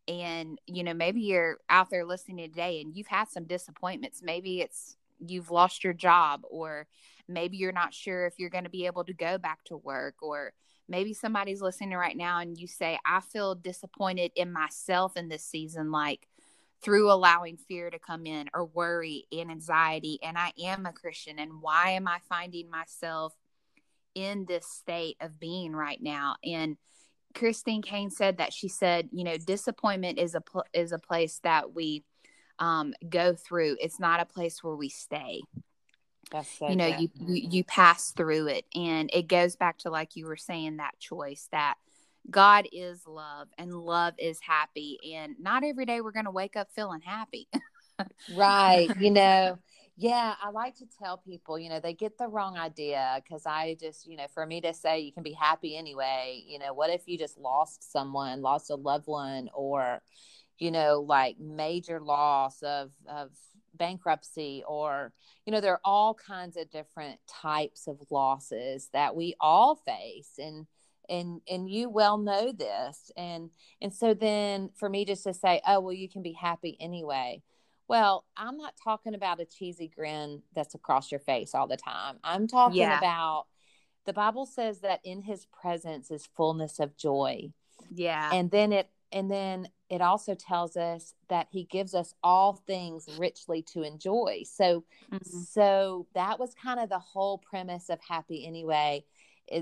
and 0.09 0.59
you 0.67 0.83
know 0.83 0.95
maybe 0.95 1.21
you're 1.21 1.59
out 1.69 1.91
there 1.91 2.05
listening 2.05 2.49
today 2.49 2.81
and 2.81 2.97
you've 2.97 3.07
had 3.07 3.29
some 3.29 3.45
disappointments. 3.45 4.23
Maybe 4.23 4.61
it's 4.61 4.97
you've 5.19 5.51
lost 5.51 5.85
your 5.85 5.93
job 5.93 6.43
or 6.51 6.87
maybe 7.29 7.57
you're 7.57 7.73
not 7.73 7.95
sure 7.95 8.27
if 8.27 8.35
you're 8.39 8.51
going 8.51 8.65
to 8.65 8.71
be 8.71 8.87
able 8.87 9.05
to 9.05 9.13
go 9.13 9.39
back 9.39 9.63
to 9.65 9.77
work 9.77 10.15
or 10.23 10.53
maybe 10.89 11.13
somebody's 11.13 11.61
listening 11.61 11.97
right 11.97 12.17
now 12.17 12.39
and 12.39 12.57
you 12.57 12.67
say 12.67 12.99
i 13.05 13.21
feel 13.21 13.55
disappointed 13.55 14.33
in 14.35 14.51
myself 14.51 15.19
in 15.19 15.29
this 15.29 15.45
season 15.45 15.93
like 15.93 16.27
through 16.83 17.13
allowing 17.13 17.59
fear 17.59 17.91
to 17.91 17.99
come 17.99 18.25
in 18.25 18.49
or 18.55 18.65
worry 18.65 19.27
and 19.31 19.51
anxiety 19.51 20.19
and 20.23 20.39
i 20.39 20.51
am 20.59 20.87
a 20.87 20.93
christian 20.93 21.39
and 21.39 21.61
why 21.61 21.91
am 21.91 22.09
i 22.09 22.17
finding 22.27 22.71
myself 22.71 23.35
in 24.15 24.45
this 24.47 24.67
state 24.67 25.17
of 25.21 25.39
being 25.39 25.73
right 25.73 26.01
now? 26.03 26.37
And 26.45 26.77
Christine 27.35 27.83
Caine 27.83 28.11
said 28.11 28.39
that 28.39 28.53
she 28.53 28.69
said, 28.69 29.09
you 29.13 29.25
know, 29.25 29.37
disappointment 29.37 30.19
is 30.19 30.35
a 30.35 30.41
pl- 30.41 30.65
is 30.73 30.93
a 30.93 30.99
place 30.99 31.41
that 31.45 31.75
we 31.75 32.05
um, 32.59 32.95
go 33.09 33.35
through. 33.35 33.77
It's 33.81 34.01
not 34.01 34.21
a 34.21 34.27
place 34.27 34.63
where 34.63 34.77
we 34.77 34.89
stay. 34.89 35.43
That's 36.31 36.59
so 36.59 36.69
you 36.69 36.77
know, 36.77 36.87
you, 36.87 37.09
you 37.15 37.49
you 37.51 37.65
pass 37.65 38.13
through 38.13 38.49
it, 38.49 38.65
and 38.75 39.11
it 39.13 39.29
goes 39.29 39.57
back 39.57 39.79
to 39.79 39.91
like 39.91 40.17
you 40.17 40.27
were 40.27 40.37
saying 40.37 40.77
that 40.77 40.99
choice 40.99 41.49
that 41.53 41.75
God 42.31 42.69
is 42.73 43.07
love 43.07 43.49
and 43.59 43.75
love 43.75 44.15
is 44.19 44.39
happy, 44.41 44.99
and 45.15 45.35
not 45.41 45.65
every 45.65 45.87
day 45.87 46.01
we're 46.01 46.13
going 46.13 46.27
to 46.27 46.31
wake 46.31 46.57
up 46.57 46.69
feeling 46.75 47.01
happy. 47.01 47.49
right. 48.35 48.89
You 48.99 49.11
know, 49.11 49.59
yeah, 50.01 50.35
I 50.43 50.49
like 50.49 50.77
to 50.77 50.87
tell 50.99 51.19
people, 51.19 51.59
you 51.59 51.69
know, 51.69 51.79
they 51.79 51.93
get 51.93 52.17
the 52.17 52.27
wrong 52.27 52.57
idea 52.57 53.21
because 53.23 53.45
I 53.45 53.77
just, 53.79 54.07
you 54.07 54.17
know, 54.17 54.29
for 54.33 54.47
me 54.47 54.63
to 54.63 54.73
say 54.73 55.01
you 55.01 55.13
can 55.13 55.23
be 55.23 55.35
happy 55.35 55.77
anyway, 55.77 56.43
you 56.47 56.59
know, 56.59 56.73
what 56.73 56.89
if 56.89 57.03
you 57.07 57.19
just 57.19 57.37
lost 57.37 57.93
someone, 57.93 58.41
lost 58.41 58.71
a 58.71 58.77
loved 58.77 59.07
one, 59.07 59.51
or, 59.53 60.01
you 60.59 60.71
know, 60.71 61.05
like 61.07 61.39
major 61.39 62.01
loss 62.01 62.63
of, 62.63 62.93
of 63.07 63.29
bankruptcy, 63.75 64.65
or, 64.67 65.13
you 65.45 65.53
know, 65.53 65.61
there 65.61 65.75
are 65.75 65.83
all 65.85 66.15
kinds 66.15 66.57
of 66.57 66.71
different 66.71 67.21
types 67.29 67.87
of 67.87 67.99
losses 68.11 68.89
that 68.95 69.15
we 69.15 69.35
all 69.39 69.77
face. 69.77 70.33
And, 70.39 70.67
and 71.11 71.41
and 71.51 71.69
you 71.69 71.91
well 71.91 72.19
know 72.19 72.53
this 72.53 73.11
and 73.17 73.51
and 73.83 73.93
so 73.93 74.15
then 74.15 74.71
for 74.79 74.89
me 74.89 75.05
just 75.05 75.25
to 75.25 75.35
say 75.35 75.61
oh 75.67 75.81
well 75.81 75.93
you 75.93 76.09
can 76.09 76.23
be 76.23 76.33
happy 76.33 76.77
anyway 76.79 77.43
well, 77.91 78.25
I'm 78.37 78.57
not 78.57 78.75
talking 78.83 79.17
about 79.17 79.41
a 79.41 79.45
cheesy 79.45 79.89
grin 79.89 80.43
that's 80.55 80.77
across 80.77 81.11
your 81.11 81.19
face 81.19 81.57
all 81.57 81.67
the 81.67 81.77
time. 81.77 82.19
I'm 82.23 82.47
talking 82.47 82.77
Yeah. 82.77 82.99
about 82.99 83.47
the 84.07 84.13
Bible 84.13 84.47
says 84.47 84.79
that 84.83 85.01
in 85.03 85.23
his 85.23 85.47
presence 85.47 86.09
is 86.13 86.29
fullness 86.37 86.79
of 86.79 86.97
joy. 86.97 87.53
yeah, 87.93 88.33
And 88.33 88.49
then 88.53 88.73
it 88.73 88.91
and 89.11 89.29
then 89.29 89.69
it 89.89 90.01
also 90.01 90.37
tells 90.37 90.77
us 90.77 91.15
that 91.29 91.49
he 91.51 91.65
gives 91.65 91.93
us 91.93 92.15
all 92.23 92.63
things 92.65 93.09
richly 93.19 93.61
to 93.73 93.83
enjoy. 93.83 94.45
So 94.45 94.85
Mhm. 95.11 95.45
so 95.49 96.07
that 96.15 96.39
was 96.39 96.55
kind 96.55 96.79
of 96.79 96.91
the 96.91 97.01
whole 97.01 97.39
premise 97.39 97.89
of 97.89 97.99
happy 98.09 98.47
anyway. 98.47 99.05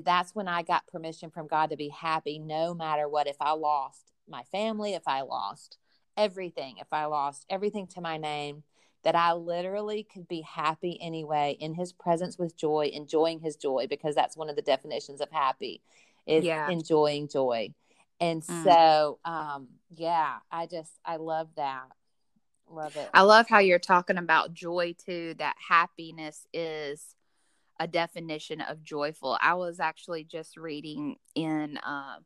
That's 0.04 0.34
when 0.34 0.48
I 0.48 0.60
got 0.64 0.86
permission 0.86 1.30
from 1.30 1.46
God 1.46 1.70
to 1.70 1.76
be 1.78 1.88
happy 1.88 2.38
no 2.38 2.74
matter 2.74 3.08
what 3.08 3.26
if 3.26 3.36
I 3.40 3.52
lost 3.52 4.12
my 4.28 4.42
family, 4.52 4.92
if 4.92 5.08
I 5.08 5.22
lost 5.22 5.78
everything, 6.18 6.76
if 6.78 6.88
I 6.92 7.06
lost 7.06 7.46
everything 7.48 7.86
to 7.88 8.02
my 8.02 8.18
name, 8.18 8.64
that 9.04 9.14
I 9.14 9.32
literally 9.32 10.02
could 10.02 10.28
be 10.28 10.42
happy 10.42 10.98
anyway 11.00 11.56
in 11.60 11.74
his 11.74 11.92
presence 11.92 12.36
with 12.36 12.56
joy, 12.56 12.90
enjoying 12.92 13.40
his 13.40 13.56
joy, 13.56 13.86
because 13.88 14.14
that's 14.14 14.36
one 14.36 14.50
of 14.50 14.56
the 14.56 14.62
definitions 14.62 15.20
of 15.20 15.30
happy 15.30 15.80
is 16.26 16.44
Yeah. 16.44 16.68
enjoying 16.68 17.28
joy. 17.28 17.72
And 18.20 18.42
Mm. 18.42 18.62
so, 18.64 19.18
um, 19.24 19.68
yeah, 19.94 20.38
I 20.50 20.66
just, 20.66 20.92
I 21.06 21.16
love 21.16 21.48
that. 21.56 21.86
Love 22.68 22.96
it. 22.96 23.08
I 23.14 23.22
love 23.22 23.48
how 23.48 23.60
you're 23.60 23.78
talking 23.78 24.18
about 24.18 24.52
joy 24.52 24.94
too, 24.98 25.34
that 25.38 25.54
happiness 25.68 26.46
is 26.52 27.14
a 27.80 27.86
definition 27.86 28.60
of 28.60 28.82
joyful. 28.82 29.38
I 29.40 29.54
was 29.54 29.78
actually 29.78 30.24
just 30.24 30.56
reading 30.56 31.16
in 31.36 31.78
uh, 31.78 32.16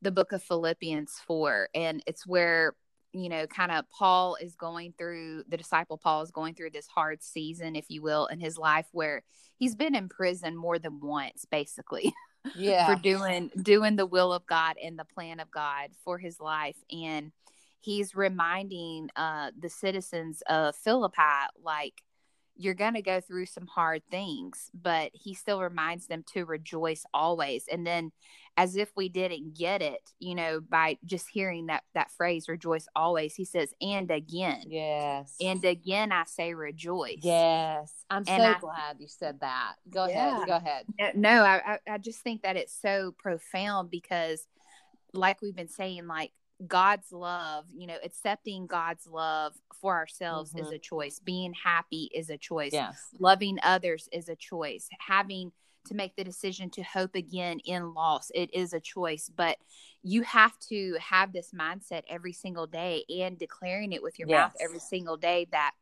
the 0.00 0.12
book 0.12 0.32
of 0.32 0.42
Philippians 0.42 1.20
4, 1.26 1.68
and 1.74 2.02
it's 2.06 2.26
where, 2.26 2.74
you 3.12 3.28
know, 3.28 3.46
kind 3.46 3.70
of 3.70 3.84
Paul 3.90 4.36
is 4.40 4.54
going 4.54 4.94
through, 4.96 5.44
the 5.48 5.56
disciple 5.56 5.98
Paul 5.98 6.22
is 6.22 6.30
going 6.30 6.54
through 6.54 6.70
this 6.70 6.86
hard 6.86 7.22
season, 7.22 7.76
if 7.76 7.86
you 7.88 8.02
will, 8.02 8.26
in 8.26 8.40
his 8.40 8.56
life 8.56 8.86
where 8.92 9.22
he's 9.56 9.74
been 9.74 9.94
in 9.94 10.08
prison 10.08 10.56
more 10.56 10.78
than 10.78 11.00
once, 11.00 11.44
basically. 11.50 12.12
yeah. 12.56 12.86
for 12.86 13.00
doing 13.00 13.50
doing 13.62 13.96
the 13.96 14.06
will 14.06 14.32
of 14.32 14.44
God 14.46 14.76
and 14.82 14.98
the 14.98 15.04
plan 15.04 15.38
of 15.38 15.50
God 15.50 15.90
for 16.04 16.18
his 16.18 16.40
life 16.40 16.76
and 16.90 17.30
he's 17.80 18.16
reminding 18.16 19.10
uh 19.14 19.52
the 19.56 19.68
citizens 19.68 20.42
of 20.48 20.74
Philippi 20.74 21.46
like 21.62 22.02
you're 22.56 22.74
going 22.74 22.94
to 22.94 23.02
go 23.02 23.20
through 23.20 23.46
some 23.46 23.66
hard 23.66 24.02
things 24.10 24.70
but 24.74 25.10
he 25.14 25.34
still 25.34 25.60
reminds 25.60 26.06
them 26.06 26.24
to 26.26 26.44
rejoice 26.44 27.04
always 27.14 27.64
and 27.70 27.86
then 27.86 28.12
as 28.58 28.76
if 28.76 28.90
we 28.94 29.08
didn't 29.08 29.56
get 29.56 29.80
it 29.80 30.10
you 30.18 30.34
know 30.34 30.60
by 30.60 30.98
just 31.06 31.26
hearing 31.28 31.66
that 31.66 31.82
that 31.94 32.10
phrase 32.10 32.48
rejoice 32.48 32.86
always 32.94 33.34
he 33.34 33.44
says 33.44 33.72
and 33.80 34.10
again 34.10 34.62
yes. 34.66 35.34
and 35.40 35.64
again 35.64 36.12
I 36.12 36.24
say 36.24 36.52
rejoice 36.52 37.20
yes. 37.22 37.90
I'm 38.10 38.24
so 38.26 38.32
I- 38.32 38.58
glad 38.58 38.96
you 38.98 39.08
said 39.08 39.40
that. 39.40 39.76
Go 39.88 40.06
Yeah. 40.06 40.36
ahead. 40.36 40.46
Go 40.46 40.56
ahead. 40.56 41.16
No, 41.16 41.42
I 41.42 41.78
I 41.88 41.96
just 41.96 42.20
think 42.20 42.42
that 42.42 42.56
it's 42.56 42.78
so 42.78 43.14
profound 43.18 43.90
because, 43.90 44.46
like 45.14 45.40
we've 45.40 45.56
been 45.56 45.68
saying, 45.68 46.06
like 46.06 46.32
God's 46.66 47.12
love, 47.12 47.64
you 47.74 47.86
know, 47.86 47.98
accepting 48.02 48.66
God's 48.66 49.06
love 49.06 49.54
for 49.80 49.96
ourselves 49.96 50.54
is 50.54 50.68
Mhm. 50.68 50.74
a 50.74 50.78
choice. 50.78 51.18
Being 51.18 51.54
happy 51.54 52.10
is 52.14 52.30
a 52.30 52.38
choice. 52.38 52.72
Yes. 52.72 53.08
Loving 53.18 53.58
others 53.62 54.08
is 54.12 54.28
a 54.28 54.36
choice. 54.36 54.88
Having 55.00 55.52
to 55.86 55.94
make 55.94 56.14
the 56.14 56.22
decision 56.22 56.70
to 56.70 56.82
hope 56.82 57.16
again 57.16 57.58
in 57.60 57.92
loss, 57.94 58.30
it 58.34 58.54
is 58.54 58.72
a 58.72 58.80
choice. 58.80 59.28
But 59.28 59.58
you 60.02 60.22
have 60.22 60.56
to 60.60 60.96
have 61.00 61.32
this 61.32 61.50
mindset 61.52 62.04
every 62.06 62.32
single 62.32 62.68
day 62.68 63.04
and 63.08 63.36
declaring 63.36 63.92
it 63.92 64.02
with 64.02 64.18
your 64.18 64.28
mouth 64.28 64.54
every 64.60 64.78
single 64.78 65.16
day 65.16 65.46
that 65.50 65.74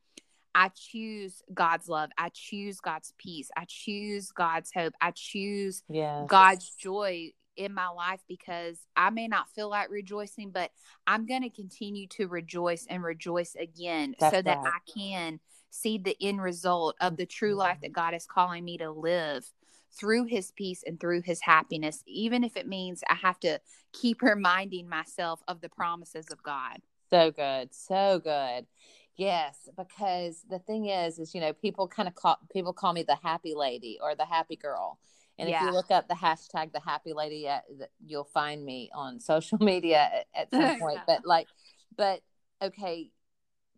I 0.54 0.70
choose 0.70 1.42
God's 1.52 1.88
love. 1.88 2.10
I 2.18 2.30
choose 2.30 2.80
God's 2.80 3.12
peace. 3.18 3.50
I 3.56 3.66
choose 3.66 4.32
God's 4.32 4.72
hope. 4.72 4.94
I 5.00 5.10
choose 5.12 5.84
Yes. 5.88 6.26
God's 6.28 6.74
joy 6.74 7.32
in 7.60 7.74
my 7.74 7.88
life 7.88 8.20
because 8.26 8.78
I 8.96 9.10
may 9.10 9.28
not 9.28 9.50
feel 9.50 9.68
like 9.68 9.90
rejoicing, 9.90 10.50
but 10.50 10.70
I'm 11.06 11.26
going 11.26 11.42
to 11.42 11.50
continue 11.50 12.06
to 12.08 12.26
rejoice 12.26 12.86
and 12.88 13.02
rejoice 13.02 13.54
again 13.54 14.14
That's 14.18 14.34
so 14.34 14.42
that 14.42 14.58
right. 14.58 14.72
I 14.74 14.98
can 14.98 15.40
see 15.68 15.98
the 15.98 16.16
end 16.20 16.40
result 16.40 16.96
of 17.00 17.18
the 17.18 17.26
true 17.26 17.54
life 17.54 17.78
that 17.82 17.88
mm-hmm. 17.88 18.00
God 18.00 18.14
is 18.14 18.26
calling 18.26 18.64
me 18.64 18.78
to 18.78 18.90
live 18.90 19.44
through 19.92 20.24
his 20.24 20.52
peace 20.52 20.82
and 20.86 20.98
through 20.98 21.20
his 21.22 21.42
happiness, 21.42 22.02
even 22.06 22.44
if 22.44 22.56
it 22.56 22.66
means 22.66 23.02
I 23.10 23.14
have 23.14 23.38
to 23.40 23.60
keep 23.92 24.22
reminding 24.22 24.88
myself 24.88 25.42
of 25.46 25.60
the 25.60 25.68
promises 25.68 26.26
of 26.30 26.42
God. 26.42 26.78
So 27.10 27.30
good. 27.30 27.74
So 27.74 28.20
good. 28.22 28.66
Yes, 29.16 29.68
because 29.76 30.44
the 30.48 30.60
thing 30.60 30.86
is, 30.86 31.18
is 31.18 31.34
you 31.34 31.42
know, 31.42 31.52
people 31.52 31.86
kind 31.86 32.08
of 32.08 32.14
call 32.14 32.38
people 32.50 32.72
call 32.72 32.94
me 32.94 33.02
the 33.02 33.18
happy 33.22 33.54
lady 33.54 33.98
or 34.02 34.14
the 34.14 34.24
happy 34.24 34.56
girl, 34.56 34.98
and 35.40 35.48
if 35.48 35.60
you 35.62 35.70
look 35.72 35.90
up 35.90 36.08
the 36.08 36.14
hashtag 36.14 36.72
the 36.72 36.80
happy 36.80 37.12
lady, 37.12 37.48
uh, 37.48 37.60
you'll 38.06 38.24
find 38.24 38.64
me 38.64 38.90
on 38.94 39.18
social 39.32 39.58
media 39.58 40.10
at, 40.12 40.26
at 40.34 40.50
some 40.50 40.80
point. 40.80 40.96
Yeah. 40.98 41.04
But 41.06 41.26
like, 41.26 41.46
but 41.96 42.20
okay, 42.62 43.10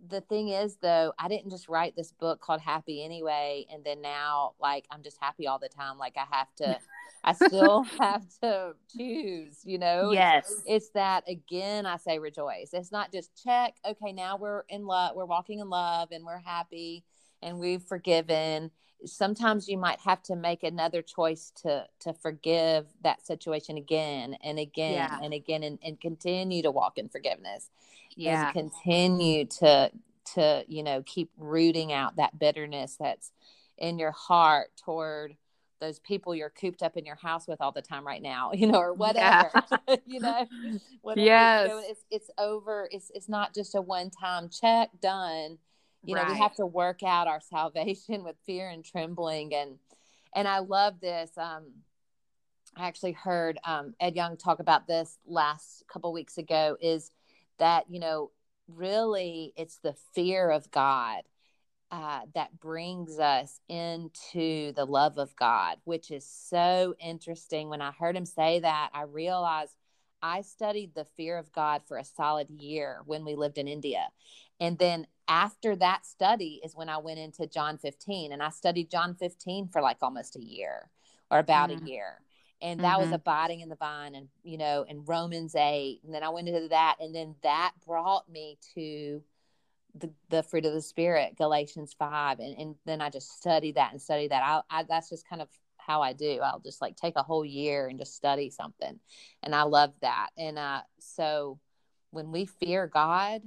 the 0.09 0.21
thing 0.23 0.49
is 0.49 0.77
though, 0.83 1.13
I 1.19 1.29
didn't 1.29 1.51
just 1.51 1.69
write 1.69 1.95
this 1.97 2.13
book 2.13 2.41
called 2.41 2.61
Happy 2.61 3.05
anyway, 3.05 3.67
and 3.73 3.85
then 3.85 4.03
now 4.03 4.55
like 4.61 4.85
I'm 4.91 5.03
just 5.03 5.19
happy 5.21 5.47
all 5.47 5.59
the 5.59 5.69
time. 5.69 5.97
Like 5.99 6.17
I 6.17 6.25
have 6.37 6.53
to, 6.57 6.79
I 7.25 7.33
still 7.47 7.85
have 8.01 8.25
to 8.43 8.75
choose. 8.97 9.61
You 9.65 9.79
know, 9.79 10.11
It's- 10.13 10.45
Yes. 10.51 10.63
it's 10.67 10.91
that 10.91 11.23
again 11.29 11.87
i 11.87 11.97
say 11.97 12.19
rejoice 12.19 12.71
it's 12.73 12.91
not 12.91 13.13
just 13.13 13.31
check 13.43 13.75
okay 13.85 14.13
now 14.13 14.37
we're 14.37 14.63
in 14.69 14.85
love 14.87 15.15
we're 15.15 15.25
walking 15.25 15.61
in 15.61 15.69
love 15.69 16.09
and 16.11 16.25
we're 16.25 16.39
happy 16.41 17.05
and 17.43 17.59
we've 17.59 17.83
forgiven 17.83 18.71
sometimes 19.05 19.69
you 19.69 19.77
might 19.79 20.01
have 20.01 20.23
to 20.25 20.37
make 20.37 20.63
another 20.63 21.03
choice 21.03 21.51
to 21.63 21.87
to 22.01 22.13
forgive 22.13 22.87
that 23.03 23.25
situation 23.27 23.77
again 23.77 24.37
and 24.43 24.59
again 24.59 25.09
Yeah. 25.11 25.19
and 25.23 25.33
again 25.35 25.63
and, 25.63 25.79
and 25.85 26.01
continue 26.01 26.63
to 26.63 26.71
walk 26.71 26.99
in 26.99 27.09
forgiveness 27.09 27.71
Yeah. 28.17 28.53
continue 28.53 29.45
to 29.47 29.91
to 30.35 30.65
you 30.69 30.83
know 30.83 31.03
keep 31.05 31.31
rooting 31.37 31.93
out 31.93 32.17
that 32.17 32.39
bitterness 32.39 32.97
that's 32.99 33.33
in 33.79 33.99
your 33.99 34.13
heart 34.13 34.71
toward 34.77 35.37
those 35.81 35.99
people 35.99 36.33
you're 36.33 36.49
cooped 36.51 36.81
up 36.83 36.97
in 36.97 37.05
your 37.05 37.17
house 37.17 37.49
with 37.49 37.61
all 37.61 37.73
the 37.73 37.83
time 37.83 38.07
right 38.07 38.23
now 38.23 38.53
you 38.55 38.67
know 38.69 38.79
or 38.79 38.95
Yeah. 38.95 39.49
whatever 39.49 39.51
you 40.07 40.21
know 40.21 40.47
whatever 41.03 41.27
Yes. 41.27 41.71
it's 41.89 42.05
it's 42.11 42.31
over 42.39 42.89
it's 42.93 43.11
it's 43.15 43.29
not 43.29 43.53
just 43.55 43.75
a 43.75 43.81
one 43.81 44.11
time 44.11 44.49
check 44.49 44.91
done 45.01 45.59
you 46.05 46.15
know 46.15 46.25
we 46.29 46.39
have 46.39 46.55
to 46.55 46.67
work 46.67 47.03
out 47.03 47.29
our 47.29 47.41
salvation 47.51 48.25
with 48.25 48.37
fear 48.45 48.69
and 48.69 48.85
trembling 48.85 49.55
and 49.55 49.79
and 50.35 50.49
i 50.49 50.59
love 50.59 51.01
this 51.01 51.31
um 51.37 51.65
i 52.77 52.87
actually 52.87 53.13
heard 53.13 53.59
um 53.65 53.95
ed 54.01 54.15
young 54.17 54.37
talk 54.37 54.59
about 54.59 54.87
this 54.87 55.19
last 55.27 55.85
couple 55.93 56.13
weeks 56.13 56.39
ago 56.39 56.77
is 56.81 57.11
that 57.59 57.85
you 57.89 58.01
know 58.01 58.31
really 58.69 59.53
it's 59.57 59.79
the 59.79 59.95
fear 60.15 60.51
of 60.51 60.71
god 60.71 61.23
uh, 61.93 62.21
that 62.35 62.59
brings 62.59 63.19
us 63.19 63.61
into 63.69 64.73
the 64.73 64.87
love 64.87 65.19
of 65.19 65.37
God, 65.37 65.77
which 65.85 66.11
is 66.11 66.27
so 66.27 66.95
interesting. 66.99 67.69
When 67.69 67.83
I 67.83 67.91
heard 67.91 68.17
him 68.17 68.25
say 68.25 68.61
that, 68.61 68.89
I 68.95 69.03
realized 69.03 69.77
I 70.23 70.41
studied 70.41 70.95
the 70.95 71.05
fear 71.05 71.37
of 71.37 71.53
God 71.53 71.83
for 71.87 71.99
a 71.99 72.05
solid 72.05 72.49
year 72.49 73.03
when 73.05 73.27
we 73.27 73.35
lived 73.35 73.59
in 73.59 73.69
India. 73.69 74.09
And 74.63 74.79
then 74.79 75.09
after 75.27 75.75
that 75.75 76.07
study 76.07 76.61
is 76.65 76.77
when 76.77 76.89
I 76.89 76.99
went 76.99 77.19
into 77.19 77.49
John 77.49 77.79
15 77.79 78.33
and 78.33 78.41
I 78.41 78.51
studied 78.51 78.91
John 78.93 79.17
15 79.17 79.67
for 79.67 79.83
like 79.83 79.97
almost 80.03 80.37
a 80.37 80.41
year 80.41 80.89
or 81.33 81.41
about 81.41 81.71
Mm. 81.71 81.83
a 81.83 81.91
year. 81.91 82.23
And 82.61 82.79
that 82.85 83.01
was 83.01 83.09
Mhm. 83.09 83.15
abiding 83.15 83.61
in 83.61 83.69
the 83.69 83.75
vine 83.75 84.15
and, 84.15 84.29
you 84.45 84.57
know, 84.57 84.85
in 84.85 85.05
Romans 85.05 85.57
8. 85.57 86.05
And 86.05 86.15
then 86.15 86.23
I 86.23 86.29
went 86.29 86.49
into 86.49 86.69
that. 86.69 86.99
And 87.01 87.13
then 87.13 87.35
that 87.43 87.73
brought 87.85 88.29
me 88.29 88.57
to 88.75 89.25
the, 89.97 90.13
the 90.29 90.43
fruit 90.45 90.65
of 90.65 90.73
the 90.73 90.81
spirit 90.81 91.37
galatians 91.37 91.93
5 91.93 92.39
and, 92.41 92.57
and 92.59 92.77
then 92.87 93.03
i 93.03 93.11
just 93.11 93.31
study 93.37 93.73
that 93.73 93.93
and 93.93 94.01
study 94.01 94.27
that 94.27 94.43
I, 94.43 94.63
I 94.71 94.83
that's 94.85 95.11
just 95.11 95.29
kind 95.29 95.43
of 95.43 95.49
how 95.77 96.01
i 96.01 96.15
do 96.15 96.41
i'll 96.41 96.61
just 96.61 96.81
like 96.81 96.97
take 96.97 97.15
a 97.17 97.23
whole 97.23 97.45
year 97.45 97.89
and 97.89 97.99
just 97.99 98.15
study 98.17 98.49
something 98.49 98.99
and 99.43 99.55
i 99.55 99.65
love 99.65 99.93
that 100.01 100.31
and 100.39 100.59
uh 100.59 100.81
so 100.99 101.59
when 102.11 102.33
we 102.33 102.47
fear 102.47 102.87
god 102.87 103.43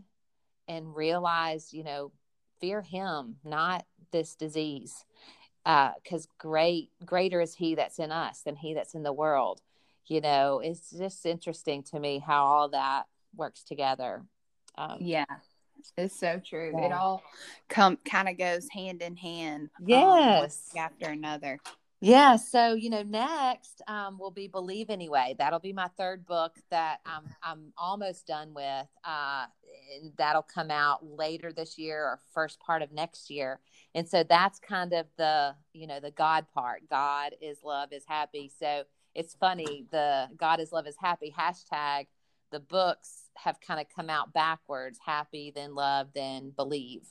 and 0.68 0.96
realize 0.96 1.74
you 1.74 1.84
know 1.84 2.12
fear 2.60 2.82
him 2.82 3.36
not 3.44 3.86
this 4.12 4.36
disease 4.36 5.06
because 5.64 6.28
great 6.38 6.90
greater 7.06 7.42
is 7.42 7.56
he 7.56 7.76
that's 7.76 8.00
in 8.00 8.12
us 8.12 8.42
than 8.42 8.56
he 8.56 8.74
that's 8.74 8.94
in 8.94 9.04
the 9.04 9.14
world 9.14 9.62
you 10.08 10.22
know 10.22 10.60
it's 10.60 10.92
just 10.92 11.26
interesting 11.26 11.84
to 11.84 12.00
me 12.00 12.20
how 12.20 12.46
all 12.46 12.70
that 12.70 13.04
works 13.36 13.64
together 13.64 14.24
um, 14.78 14.98
Yeah. 15.00 15.26
It's 15.98 16.20
so 16.20 16.42
true. 16.44 16.74
It 16.78 16.92
all 16.92 17.22
come 17.70 17.98
kind 18.06 18.28
of 18.28 18.38
goes 18.38 18.68
hand 18.72 19.02
in 19.02 19.16
hand. 19.16 19.70
um, 19.78 19.86
Yes. 19.88 20.70
thing 20.72 20.82
after 20.82 21.10
another. 21.10 21.60
Yeah. 22.02 22.36
So, 22.36 22.74
you 22.74 22.90
know, 22.90 23.04
next 23.04 23.82
um, 23.88 24.18
will 24.20 24.32
be 24.32 24.48
Believe 24.48 24.90
Anyway. 24.90 25.36
That'll 25.38 25.60
be 25.60 25.74
my 25.74 25.88
third 25.98 26.26
book 26.26 26.56
that 26.70 27.00
I'm, 27.06 27.24
I'm 27.42 27.74
almost 27.78 28.28
done 28.28 28.54
with. 28.54 28.88
Uh, 29.04 29.46
and 30.02 30.12
that'll 30.18 30.44
come 30.44 30.72
out 30.72 31.06
later 31.06 31.52
this 31.52 31.78
year 31.78 32.04
or 32.04 32.20
first 32.34 32.60
part 32.60 32.82
of 32.82 32.92
next 32.92 33.30
year. 33.30 33.60
And 33.94 34.08
so 34.08 34.24
that's 34.24 34.60
kind 34.60 34.94
of 34.94 35.06
the, 35.18 35.56
you 35.74 35.88
know, 35.88 36.00
the 36.00 36.12
God 36.12 36.46
part. 36.54 36.82
God 36.90 37.34
is 37.42 37.60
love 37.64 37.92
is 37.92 38.04
happy. 38.08 38.52
So 38.60 38.84
it's 39.14 39.34
funny. 39.34 39.86
The 39.92 40.28
God 40.38 40.60
is 40.60 40.72
love 40.72 40.88
is 40.88 40.98
happy 41.00 41.34
hashtag, 41.38 42.08
the 42.52 42.60
books 42.60 43.30
have 43.36 43.60
kind 43.60 43.80
of 43.80 43.88
come 43.94 44.10
out 44.10 44.34
backwards 44.34 45.00
happy, 45.04 45.52
then 45.56 45.76
love, 45.76 46.10
then 46.14 46.52
believe. 46.56 47.08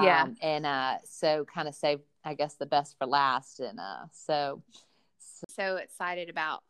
Yeah. 0.00 0.24
Um, 0.24 0.36
and 0.42 0.66
uh, 0.66 0.96
so 1.04 1.44
kind 1.44 1.68
of 1.68 1.74
save, 1.74 2.00
I 2.26 2.34
guess, 2.34 2.54
the 2.54 2.66
best 2.66 2.98
for 2.98 3.06
last. 3.06 3.60
And 3.60 3.78
uh, 3.78 4.06
so, 4.12 4.62
So 5.48 5.76
excited 5.76 6.28
about 6.28 6.62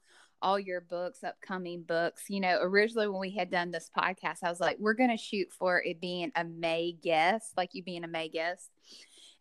all 0.42 0.59
your 0.59 0.83
books, 0.83 1.25
upcoming 1.25 1.83
books. 1.83 2.25
You 2.29 2.40
know, 2.40 2.59
originally 2.61 3.09
when 3.09 3.21
we 3.21 3.31
had 3.31 3.51
done 3.51 3.71
this 3.71 3.90
podcast, 3.97 4.38
I 4.42 4.51
was 4.51 4.61
like, 4.61 4.77
we're 4.79 4.95
going 4.95 5.11
to 5.11 5.16
shoot 5.16 5.49
for 5.51 5.83
it 5.83 6.01
being 6.01 6.31
a 6.37 6.45
May 6.45 6.92
guest, 6.92 7.53
like 7.57 7.71
you 7.73 7.83
being 7.83 8.05
a 8.05 8.09
May 8.09 8.29
guest. 8.29 8.71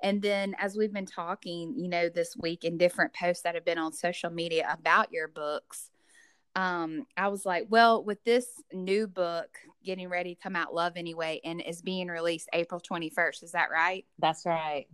And 0.01 0.21
then 0.21 0.55
as 0.57 0.77
we've 0.77 0.93
been 0.93 1.05
talking, 1.05 1.73
you 1.77 1.89
know, 1.89 2.09
this 2.09 2.35
week 2.37 2.63
in 2.63 2.77
different 2.77 3.13
posts 3.13 3.43
that 3.43 3.55
have 3.55 3.65
been 3.65 3.77
on 3.77 3.91
social 3.91 4.29
media 4.29 4.67
about 4.71 5.11
your 5.11 5.27
books, 5.27 5.91
um, 6.55 7.05
I 7.17 7.27
was 7.27 7.45
like, 7.45 7.67
well, 7.69 8.01
with 8.01 8.23
this 8.23 8.47
new 8.71 9.07
book 9.07 9.49
getting 9.83 10.07
ready 10.07 10.35
to 10.35 10.41
come 10.41 10.55
out, 10.55 10.73
Love 10.73 10.93
Anyway, 10.95 11.41
and 11.43 11.61
is 11.61 11.81
being 11.81 12.07
released 12.07 12.47
April 12.53 12.79
21st, 12.79 13.43
is 13.43 13.51
that 13.51 13.69
right? 13.69 14.05
that's 14.19 14.45
right. 14.45 14.87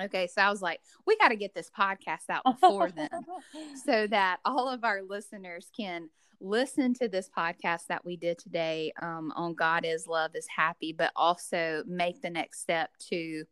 Okay. 0.00 0.26
So 0.26 0.40
I 0.42 0.50
was 0.50 0.62
like, 0.62 0.80
we 1.06 1.16
got 1.16 1.28
to 1.28 1.36
get 1.36 1.54
this 1.54 1.70
podcast 1.70 2.30
out 2.30 2.44
before 2.44 2.90
then 2.90 3.10
so 3.84 4.06
that 4.06 4.38
all 4.44 4.68
of 4.68 4.84
our 4.84 5.02
listeners 5.02 5.70
can 5.76 6.08
listen 6.40 6.92
to 6.94 7.08
this 7.08 7.28
podcast 7.36 7.86
that 7.88 8.04
we 8.04 8.16
did 8.16 8.38
today 8.38 8.92
um, 9.00 9.32
on 9.36 9.54
God 9.54 9.84
is 9.84 10.06
Love 10.06 10.32
is 10.34 10.46
Happy, 10.54 10.92
but 10.92 11.12
also 11.14 11.84
make 11.86 12.20
the 12.20 12.30
next 12.30 12.60
step 12.60 12.90
to 13.10 13.44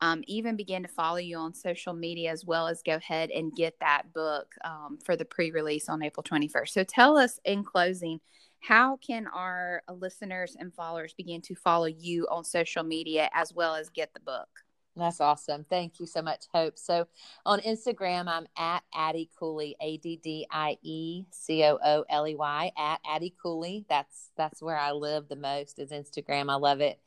um, 0.00 0.24
even 0.26 0.56
begin 0.56 0.82
to 0.82 0.88
follow 0.88 1.18
you 1.18 1.36
on 1.36 1.54
social 1.54 1.92
media 1.92 2.32
as 2.32 2.44
well 2.44 2.66
as 2.66 2.82
go 2.82 2.96
ahead 2.96 3.30
and 3.30 3.54
get 3.54 3.74
that 3.80 4.12
book 4.12 4.52
um, 4.64 4.98
for 5.04 5.14
the 5.14 5.24
pre 5.24 5.52
release 5.52 5.88
on 5.88 6.02
April 6.02 6.24
21st. 6.24 6.68
So 6.68 6.84
tell 6.84 7.16
us 7.16 7.38
in 7.44 7.64
closing. 7.64 8.20
How 8.60 8.96
can 8.96 9.26
our 9.26 9.82
listeners 9.92 10.56
and 10.58 10.72
followers 10.72 11.14
begin 11.14 11.40
to 11.42 11.54
follow 11.56 11.86
you 11.86 12.28
on 12.30 12.44
social 12.44 12.84
media 12.84 13.28
as 13.34 13.52
well 13.52 13.74
as 13.74 13.90
get 13.90 14.14
the 14.14 14.20
book? 14.20 14.48
That's 14.94 15.20
awesome. 15.20 15.64
Thank 15.70 16.00
you 16.00 16.06
so 16.06 16.20
much, 16.20 16.44
Hope. 16.52 16.78
So 16.78 17.06
on 17.46 17.60
Instagram, 17.60 18.28
I'm 18.28 18.46
at 18.58 18.82
Addie 18.94 19.30
Cooley, 19.38 19.74
A 19.80 19.96
D 19.96 20.20
D 20.22 20.46
I 20.50 20.76
E 20.82 21.24
C 21.30 21.64
O 21.64 21.78
O 21.82 22.04
L 22.10 22.28
E 22.28 22.34
Y, 22.34 22.72
at 22.76 23.00
Addie 23.08 23.34
Cooley. 23.42 23.86
That's 23.88 24.30
that's 24.36 24.60
where 24.62 24.78
I 24.78 24.92
live 24.92 25.28
the 25.28 25.36
most 25.36 25.78
is 25.78 25.92
Instagram. 25.92 26.50
I 26.50 26.56
love 26.56 26.80
it. 26.80 27.00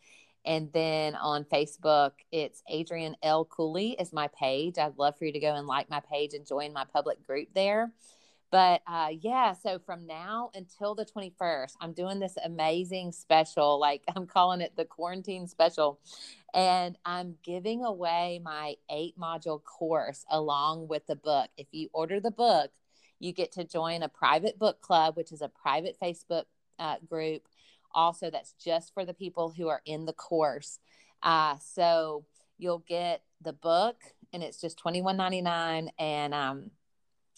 And 0.45 0.71
then 0.73 1.15
on 1.15 1.43
Facebook, 1.43 2.11
it's 2.31 2.61
Adrienne 2.71 3.15
L. 3.23 3.45
Cooley 3.45 3.95
is 3.99 4.13
my 4.13 4.29
page. 4.39 4.77
I'd 4.77 4.97
love 4.97 5.17
for 5.17 5.25
you 5.25 5.33
to 5.33 5.39
go 5.39 5.55
and 5.55 5.65
like 5.67 5.89
my 5.89 6.01
page 6.01 6.33
and 6.33 6.45
join 6.45 6.71
my 6.73 6.85
public 6.85 7.25
group 7.25 7.49
there. 7.55 7.91
But 8.55 8.83
uh, 8.87 9.09
yeah, 9.19 9.51
so 9.51 9.79
from 9.79 10.07
now 10.07 10.49
until 10.53 10.95
the 10.95 11.03
21st, 11.03 11.73
I'm 11.81 11.91
doing 11.91 12.19
this 12.19 12.37
amazing 12.41 13.11
special. 13.11 13.81
Like 13.81 14.01
I'm 14.15 14.27
calling 14.27 14.61
it 14.61 14.77
the 14.77 14.85
quarantine 14.85 15.45
special. 15.49 15.99
And 16.53 16.97
I'm 17.03 17.35
giving 17.43 17.83
away 17.83 18.39
my 18.41 18.75
eight 18.89 19.19
module 19.19 19.61
course 19.61 20.23
along 20.29 20.87
with 20.87 21.05
the 21.05 21.17
book. 21.17 21.49
If 21.57 21.67
you 21.73 21.89
order 21.91 22.21
the 22.21 22.31
book, 22.31 22.71
you 23.19 23.33
get 23.33 23.51
to 23.51 23.65
join 23.65 24.03
a 24.03 24.07
private 24.07 24.57
book 24.57 24.79
club, 24.79 25.17
which 25.17 25.33
is 25.33 25.41
a 25.41 25.49
private 25.49 25.97
Facebook 26.01 26.45
uh, 26.79 26.95
group. 27.05 27.49
Also, 27.93 28.29
that's 28.29 28.53
just 28.53 28.93
for 28.93 29.03
the 29.03 29.13
people 29.13 29.49
who 29.49 29.67
are 29.67 29.81
in 29.83 30.05
the 30.05 30.13
course. 30.13 30.79
Uh, 31.21 31.57
so 31.61 32.23
you'll 32.57 32.85
get 32.87 33.21
the 33.41 33.51
book, 33.51 33.97
and 34.31 34.41
it's 34.41 34.61
just 34.61 34.77
twenty 34.77 35.01
one 35.01 35.17
ninety 35.17 35.41
nine, 35.41 35.91
and 35.99 36.33
um, 36.33 36.71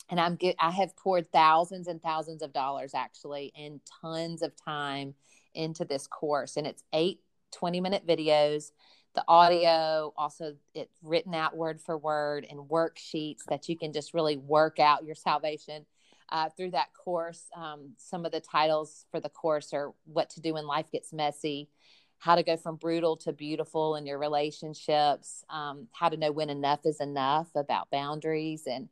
and 0.09 0.19
I'm 0.19 0.35
get, 0.35 0.55
I 0.59 0.71
have 0.71 0.95
poured 0.95 1.31
thousands 1.31 1.87
and 1.87 2.01
thousands 2.01 2.41
of 2.41 2.53
dollars 2.53 2.93
actually 2.93 3.51
and 3.57 3.81
tons 4.01 4.41
of 4.41 4.53
time 4.55 5.15
into 5.53 5.85
this 5.85 6.07
course. 6.07 6.57
And 6.57 6.65
it's 6.65 6.83
eight 6.93 7.19
20 7.51 7.81
minute 7.81 8.05
videos, 8.05 8.71
the 9.15 9.23
audio, 9.27 10.13
also 10.17 10.55
it's 10.75 10.97
written 11.01 11.33
out 11.33 11.55
word 11.55 11.81
for 11.81 11.97
word 11.97 12.45
and 12.49 12.59
worksheets 12.59 13.43
that 13.49 13.67
you 13.67 13.77
can 13.77 13.91
just 13.91 14.13
really 14.13 14.37
work 14.37 14.79
out 14.79 15.05
your 15.05 15.15
salvation. 15.15 15.85
Uh, 16.29 16.49
through 16.49 16.71
that 16.71 16.89
course, 16.93 17.45
um, 17.55 17.91
some 17.97 18.25
of 18.25 18.31
the 18.31 18.41
titles 18.41 19.05
for 19.11 19.19
the 19.19 19.29
course 19.29 19.73
are 19.73 19.93
What 20.05 20.29
to 20.31 20.41
Do 20.41 20.55
When 20.55 20.67
Life 20.67 20.91
Gets 20.91 21.13
Messy, 21.13 21.69
How 22.17 22.35
to 22.35 22.43
Go 22.43 22.57
from 22.57 22.75
Brutal 22.75 23.15
to 23.17 23.31
Beautiful 23.31 23.95
in 23.95 24.05
Your 24.05 24.19
Relationships, 24.19 25.45
um, 25.49 25.87
How 25.93 26.09
to 26.09 26.17
Know 26.17 26.33
When 26.33 26.49
Enough 26.49 26.81
is 26.85 26.99
Enough 26.99 27.47
about 27.55 27.89
boundaries, 27.91 28.63
and 28.67 28.89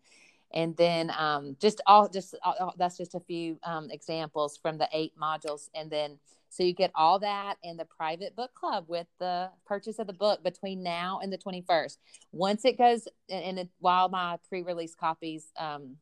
and 0.56 0.76
then 0.78 1.12
um, 1.18 1.56
just 1.60 1.82
all 1.86 2.10
just 2.10 2.36
all, 2.44 2.74
that's 2.78 2.98
just 2.98 3.14
a 3.14 3.20
few 3.20 3.60
um, 3.64 3.90
examples 3.92 4.58
from 4.58 4.78
the 4.78 4.88
eight 4.92 5.14
modules. 5.22 5.70
And 5.76 5.92
then 5.92 6.18
so 6.50 6.64
you 6.64 6.74
get 6.74 6.92
all 6.96 7.20
that 7.20 7.58
in 7.64 7.76
the 7.78 7.86
private 7.86 8.36
book 8.36 8.54
club 8.54 8.86
with 8.88 9.08
the 9.20 9.50
purchase 9.66 10.00
of 10.00 10.08
the 10.08 10.14
book 10.14 10.42
between 10.42 10.82
now 10.82 11.20
and 11.22 11.32
the 11.32 11.38
21st 11.38 11.98
once 12.32 12.64
it 12.64 12.78
goes 12.78 13.10
and, 13.30 13.60
and 13.60 13.70
while 13.80 14.08
my 14.08 14.38
pre-release 14.48 14.96
copies 14.96 15.52
um, 15.60 15.98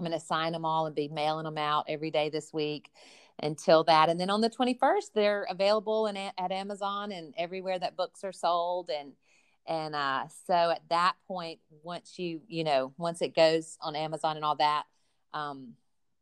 i'm 0.00 0.04
going 0.04 0.10
to 0.10 0.18
sign 0.18 0.50
them 0.50 0.64
all 0.64 0.86
and 0.86 0.96
be 0.96 1.06
mailing 1.06 1.44
them 1.44 1.58
out 1.58 1.84
every 1.88 2.10
day 2.10 2.28
this 2.28 2.52
week 2.52 2.90
until 3.42 3.84
that. 3.84 4.08
And 4.08 4.18
then 4.18 4.30
on 4.30 4.40
the 4.40 4.50
21st 4.50 5.12
they're 5.14 5.46
available 5.50 6.06
in, 6.06 6.16
at 6.16 6.32
amazon 6.38 7.12
and 7.12 7.34
everywhere 7.36 7.78
that 7.78 7.96
books 7.96 8.24
are 8.24 8.32
sold. 8.32 8.90
And 8.90 9.12
and 9.66 9.94
uh, 9.94 10.24
so 10.46 10.54
at 10.54 10.82
that 10.90 11.14
point 11.26 11.60
once 11.82 12.18
you 12.18 12.40
you 12.48 12.64
know 12.64 12.92
once 12.98 13.22
it 13.22 13.34
goes 13.34 13.78
on 13.80 13.96
amazon 13.96 14.36
and 14.36 14.44
all 14.44 14.56
that 14.56 14.84
um, 15.34 15.74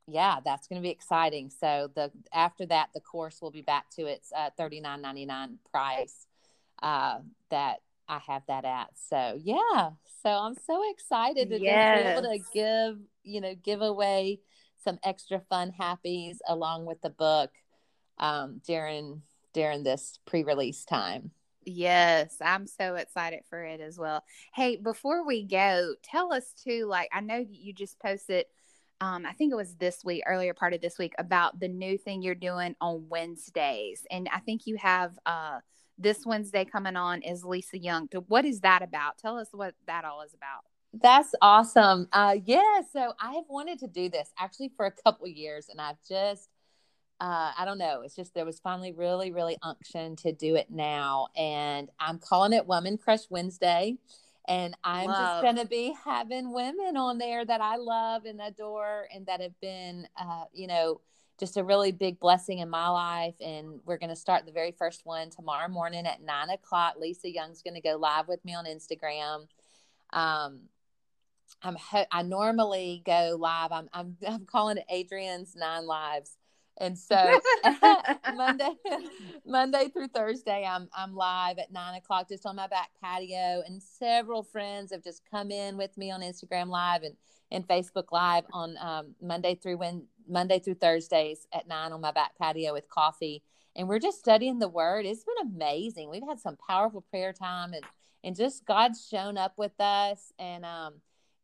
yeah 0.09 0.39
that's 0.45 0.67
going 0.67 0.81
to 0.81 0.85
be 0.85 0.91
exciting. 0.91 1.51
So 1.51 1.91
the 1.95 2.11
after 2.33 2.67
that 2.67 2.89
the 2.95 3.01
course 3.01 3.41
will 3.41 3.51
be 3.51 3.63
back 3.63 3.89
to 3.91 4.07
its 4.07 4.33
uh, 4.37 4.51
39.99 4.59 5.59
price 5.71 6.27
uh, 6.83 7.19
that 7.51 7.79
i 8.09 8.19
have 8.27 8.43
that 8.49 8.65
at. 8.65 8.89
So 9.09 9.39
yeah. 9.43 9.91
So 10.23 10.31
i'm 10.31 10.55
so 10.55 10.83
excited 10.91 11.51
to 11.51 11.61
yes. 11.61 12.03
be 12.03 12.09
able 12.09 12.23
to 12.23 12.45
give 12.53 12.99
you 13.23 13.41
know 13.41 13.55
give 13.55 13.83
away 13.83 14.41
some 14.83 14.99
extra 15.05 15.41
fun 15.49 15.73
happies 15.79 16.39
along 16.49 16.87
with 16.87 17.01
the 17.03 17.11
book 17.11 17.51
um, 18.19 18.61
during 18.67 19.23
during 19.53 19.85
this 19.85 20.19
pre-release 20.27 20.85
time 20.85 21.31
Yes, 21.65 22.37
I'm 22.41 22.67
so 22.67 22.97
excited 22.97 23.41
for 23.49 23.63
it 23.63 23.81
as 23.81 23.99
well. 23.99 24.25
Hey, 24.55 24.77
before 24.77 25.25
we 25.25 25.45
go, 25.45 25.95
tell 26.03 26.33
us 26.33 26.53
too, 26.65 26.87
like 26.87 27.09
I 27.13 27.21
know 27.21 27.45
you 27.49 27.73
just 27.73 27.99
posted 28.01 28.47
um, 29.03 29.27
I 29.27 29.33
think 29.33 29.51
it 29.53 29.57
was 29.57 29.75
this 29.75 30.05
week, 30.05 30.23
earlier 30.29 30.55
part 30.55 30.75
of 30.75 30.81
this 30.81 30.97
week, 30.97 31.13
about 31.19 31.59
the 31.59 31.67
new 31.67 31.99
thing 31.99 32.23
you're 32.23 32.37
doing 32.37 32.77
on 32.81 33.09
Wednesdays. 33.09 34.07
And 34.13 34.29
I 34.33 34.39
think 34.39 34.63
you 34.65 34.77
have 34.77 35.19
uh 35.27 35.59
this 35.99 36.25
Wednesday 36.25 36.65
coming 36.65 36.95
on 36.95 37.21
is 37.23 37.45
Lisa 37.45 37.79
Young. 37.79 38.09
What 38.29 38.45
is 38.45 38.61
that 38.61 38.81
about? 38.81 39.19
Tell 39.19 39.39
us 39.39 39.49
what 39.51 39.75
that 39.89 40.05
all 40.05 40.23
is 40.23 40.35
about. 40.35 40.63
That's 41.03 41.35
awesome. 41.43 42.07
Uh 42.13 42.37
yeah, 42.45 42.83
so 42.93 43.13
I 43.21 43.33
have 43.33 43.45
wanted 43.49 43.81
to 43.81 43.89
do 43.89 44.09
this 44.09 44.31
actually 44.39 44.71
for 44.77 44.87
a 44.87 44.93
couple 44.93 45.27
years 45.27 45.67
and 45.69 45.81
I've 45.81 45.99
just 46.09 46.49
uh, 47.23 47.53
I 47.57 47.65
don't 47.65 47.79
know. 47.79 48.03
It's 48.03 48.17
just 48.17 48.35
there 48.35 48.45
was 48.45 48.59
finally 48.59 48.91
really, 48.91 49.31
really 49.31 49.57
unction 49.63 50.17
to 50.17 50.33
do 50.33 50.57
it 50.57 50.73
now. 50.73 51.29
And 51.37 51.89
I'm 52.01 52.19
calling 52.19 52.53
it 52.53 52.67
Woman 52.67 52.99
Crush 52.99 53.31
Wednesday. 53.31 53.97
And 54.49 54.77
I'm 54.83 55.07
love. 55.07 55.17
just 55.17 55.43
going 55.45 55.65
to 55.65 55.71
be 55.71 55.95
having 56.05 56.53
women 56.53 56.97
on 56.97 57.19
there 57.19 57.45
that 57.45 57.61
I 57.61 57.77
love 57.77 58.25
and 58.25 58.41
adore 58.41 59.07
and 59.15 59.25
that 59.27 59.41
have 59.41 59.59
been, 59.61 60.09
uh, 60.21 60.47
you 60.53 60.67
know, 60.67 61.01
just 61.39 61.57
a 61.57 61.63
really 61.63 61.93
big 61.93 62.19
blessing 62.19 62.59
in 62.59 62.69
my 62.69 62.89
life. 62.89 63.37
And 63.41 63.79
we're 63.85 63.99
going 63.99 64.11
to 64.11 64.17
start 64.17 64.45
the 64.45 64.51
very 64.51 64.73
first 64.73 65.03
one 65.07 65.31
tomorrow 65.31 65.69
morning 65.69 66.07
at 66.07 66.23
nine 66.23 66.51
o'clock. 66.51 66.97
Lisa 66.99 67.31
Young's 67.31 67.63
going 67.63 67.75
to 67.75 67.81
go 67.81 67.99
live 67.99 68.27
with 68.27 68.45
me 68.45 68.57
on 68.57 68.65
Instagram. 68.65 69.47
Um, 70.13 70.63
I'm 71.63 71.77
I 72.11 72.23
normally 72.23 73.01
go 73.07 73.37
live. 73.39 73.71
I'm 73.71 73.89
I'm 73.93 74.17
I'm 74.27 74.45
calling 74.45 74.79
it 74.79 74.87
Adrienne's 74.93 75.55
Nine 75.55 75.87
Lives 75.87 76.37
and 76.79 76.99
so 76.99 77.41
Monday, 78.35 78.71
Monday 79.47 79.89
through 79.89 80.09
Thursday, 80.09 80.67
I'm 80.69 80.89
I'm 80.97 81.15
live 81.15 81.59
at 81.59 81.73
nine 81.73 81.97
o'clock 81.97 82.29
just 82.29 82.47
on 82.47 82.57
my 82.57 82.67
back 82.67 82.91
patio, 83.03 83.63
and 83.67 83.83
several 83.83 84.43
friends 84.43 84.93
have 84.93 85.05
just 85.05 85.23
come 85.31 85.51
in 85.51 85.77
with 85.77 85.97
me 85.97 86.11
on 86.11 86.21
Instagram 86.21 86.69
Live 86.69 87.03
and 87.03 87.17
and 87.51 87.67
Facebook 87.69 88.11
Live 88.11 88.45
on 88.53 88.77
um, 88.81 89.15
Monday 89.21 89.55
through 89.55 89.77
when 89.77 90.07
Monday 90.27 90.59
through 90.59 90.75
Thursdays 90.75 91.47
at 91.53 91.69
nine 91.69 91.93
on 91.93 92.01
my 92.01 92.13
back 92.13 92.39
patio 92.39 92.73
with 92.73 92.89
coffee, 92.89 93.43
and 93.77 93.89
we're 93.89 93.99
just 93.99 94.19
studying 94.19 94.59
the 94.59 94.69
Word. 94.69 95.05
It's 95.05 95.25
been 95.25 95.53
amazing. 95.53 96.09
We've 96.09 96.27
had 96.27 96.41
some 96.41 96.57
powerful 96.57 97.03
prayer 97.03 97.33
time, 97.33 97.75
and 97.75 97.85
and 98.25 98.35
just 98.35 98.65
God's 98.65 99.07
shown 99.07 99.37
up 99.37 99.59
with 99.59 99.79
us, 99.79 100.33
and 100.39 100.65
um, 100.65 100.95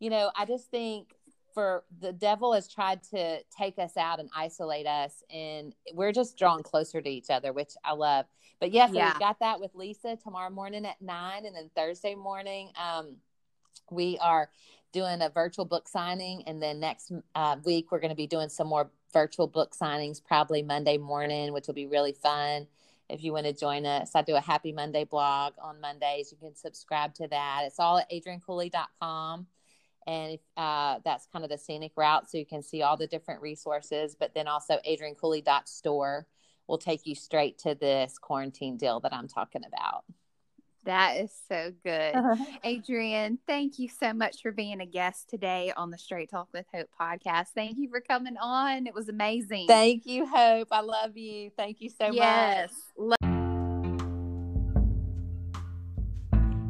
you 0.00 0.10
know, 0.10 0.30
I 0.36 0.46
just 0.46 0.70
think 0.70 1.17
for 1.58 1.82
the 2.00 2.12
devil 2.12 2.52
has 2.52 2.68
tried 2.68 3.02
to 3.02 3.40
take 3.50 3.80
us 3.80 3.96
out 3.96 4.20
and 4.20 4.30
isolate 4.32 4.86
us 4.86 5.24
and 5.28 5.74
we're 5.92 6.12
just 6.12 6.38
drawn 6.38 6.62
closer 6.62 7.02
to 7.02 7.10
each 7.10 7.30
other 7.30 7.52
which 7.52 7.72
i 7.84 7.92
love. 7.92 8.26
But 8.60 8.70
yes 8.70 8.92
yeah, 8.94 9.10
so 9.10 9.18
we 9.18 9.24
got 9.24 9.40
that 9.40 9.58
with 9.58 9.74
lisa 9.74 10.16
tomorrow 10.22 10.50
morning 10.50 10.86
at 10.86 11.02
nine 11.02 11.46
and 11.46 11.56
then 11.56 11.68
thursday 11.74 12.14
morning 12.14 12.70
um, 12.80 13.16
we 13.90 14.18
are 14.18 14.50
doing 14.92 15.20
a 15.20 15.30
virtual 15.30 15.64
book 15.64 15.88
signing 15.88 16.44
and 16.46 16.62
then 16.62 16.78
next 16.78 17.10
uh, 17.34 17.56
week 17.64 17.90
we're 17.90 17.98
going 17.98 18.10
to 18.10 18.16
be 18.16 18.28
doing 18.28 18.48
some 18.48 18.68
more 18.68 18.88
virtual 19.12 19.48
book 19.48 19.74
signings 19.76 20.24
probably 20.24 20.62
monday 20.62 20.96
morning 20.96 21.52
which 21.52 21.66
will 21.66 21.74
be 21.74 21.86
really 21.86 22.12
fun. 22.12 22.68
If 23.08 23.24
you 23.24 23.32
want 23.32 23.46
to 23.46 23.52
join 23.52 23.84
us 23.84 24.12
i 24.14 24.22
do 24.22 24.36
a 24.36 24.40
happy 24.40 24.70
monday 24.70 25.02
blog 25.02 25.54
on 25.60 25.80
mondays. 25.80 26.30
You 26.30 26.38
can 26.38 26.54
subscribe 26.54 27.14
to 27.14 27.26
that. 27.26 27.62
It's 27.64 27.80
all 27.80 27.98
at 27.98 28.08
adriennecooley.com 28.12 29.48
and 30.08 30.38
uh, 30.56 30.98
that's 31.04 31.26
kind 31.26 31.44
of 31.44 31.50
the 31.50 31.58
scenic 31.58 31.92
route 31.94 32.28
so 32.28 32.38
you 32.38 32.46
can 32.46 32.62
see 32.62 32.82
all 32.82 32.96
the 32.96 33.06
different 33.06 33.40
resources 33.40 34.16
but 34.18 34.34
then 34.34 34.48
also 34.48 34.78
adriennecooley.store 34.88 36.26
will 36.66 36.78
take 36.78 37.06
you 37.06 37.14
straight 37.14 37.58
to 37.58 37.74
this 37.74 38.18
quarantine 38.18 38.76
deal 38.76 38.98
that 38.98 39.14
i'm 39.14 39.28
talking 39.28 39.62
about 39.66 40.04
that 40.84 41.18
is 41.18 41.30
so 41.48 41.70
good. 41.84 42.14
Adrienne, 42.64 43.38
thank 43.46 43.78
you 43.78 43.90
so 43.90 44.14
much 44.14 44.40
for 44.40 44.52
being 44.52 44.80
a 44.80 44.86
guest 44.86 45.28
today 45.28 45.70
on 45.76 45.90
the 45.90 45.98
Straight 45.98 46.30
Talk 46.30 46.48
with 46.54 46.64
Hope 46.72 46.88
podcast. 46.98 47.48
Thank 47.54 47.76
you 47.76 47.90
for 47.90 48.00
coming 48.00 48.38
on. 48.40 48.86
It 48.86 48.94
was 48.94 49.10
amazing. 49.10 49.66
Thank 49.66 50.06
you, 50.06 50.24
Hope. 50.24 50.68
I 50.70 50.80
love 50.80 51.14
you. 51.14 51.50
Thank 51.58 51.82
you 51.82 51.90
so 51.90 52.10
yes. 52.10 52.72
much. 52.96 53.18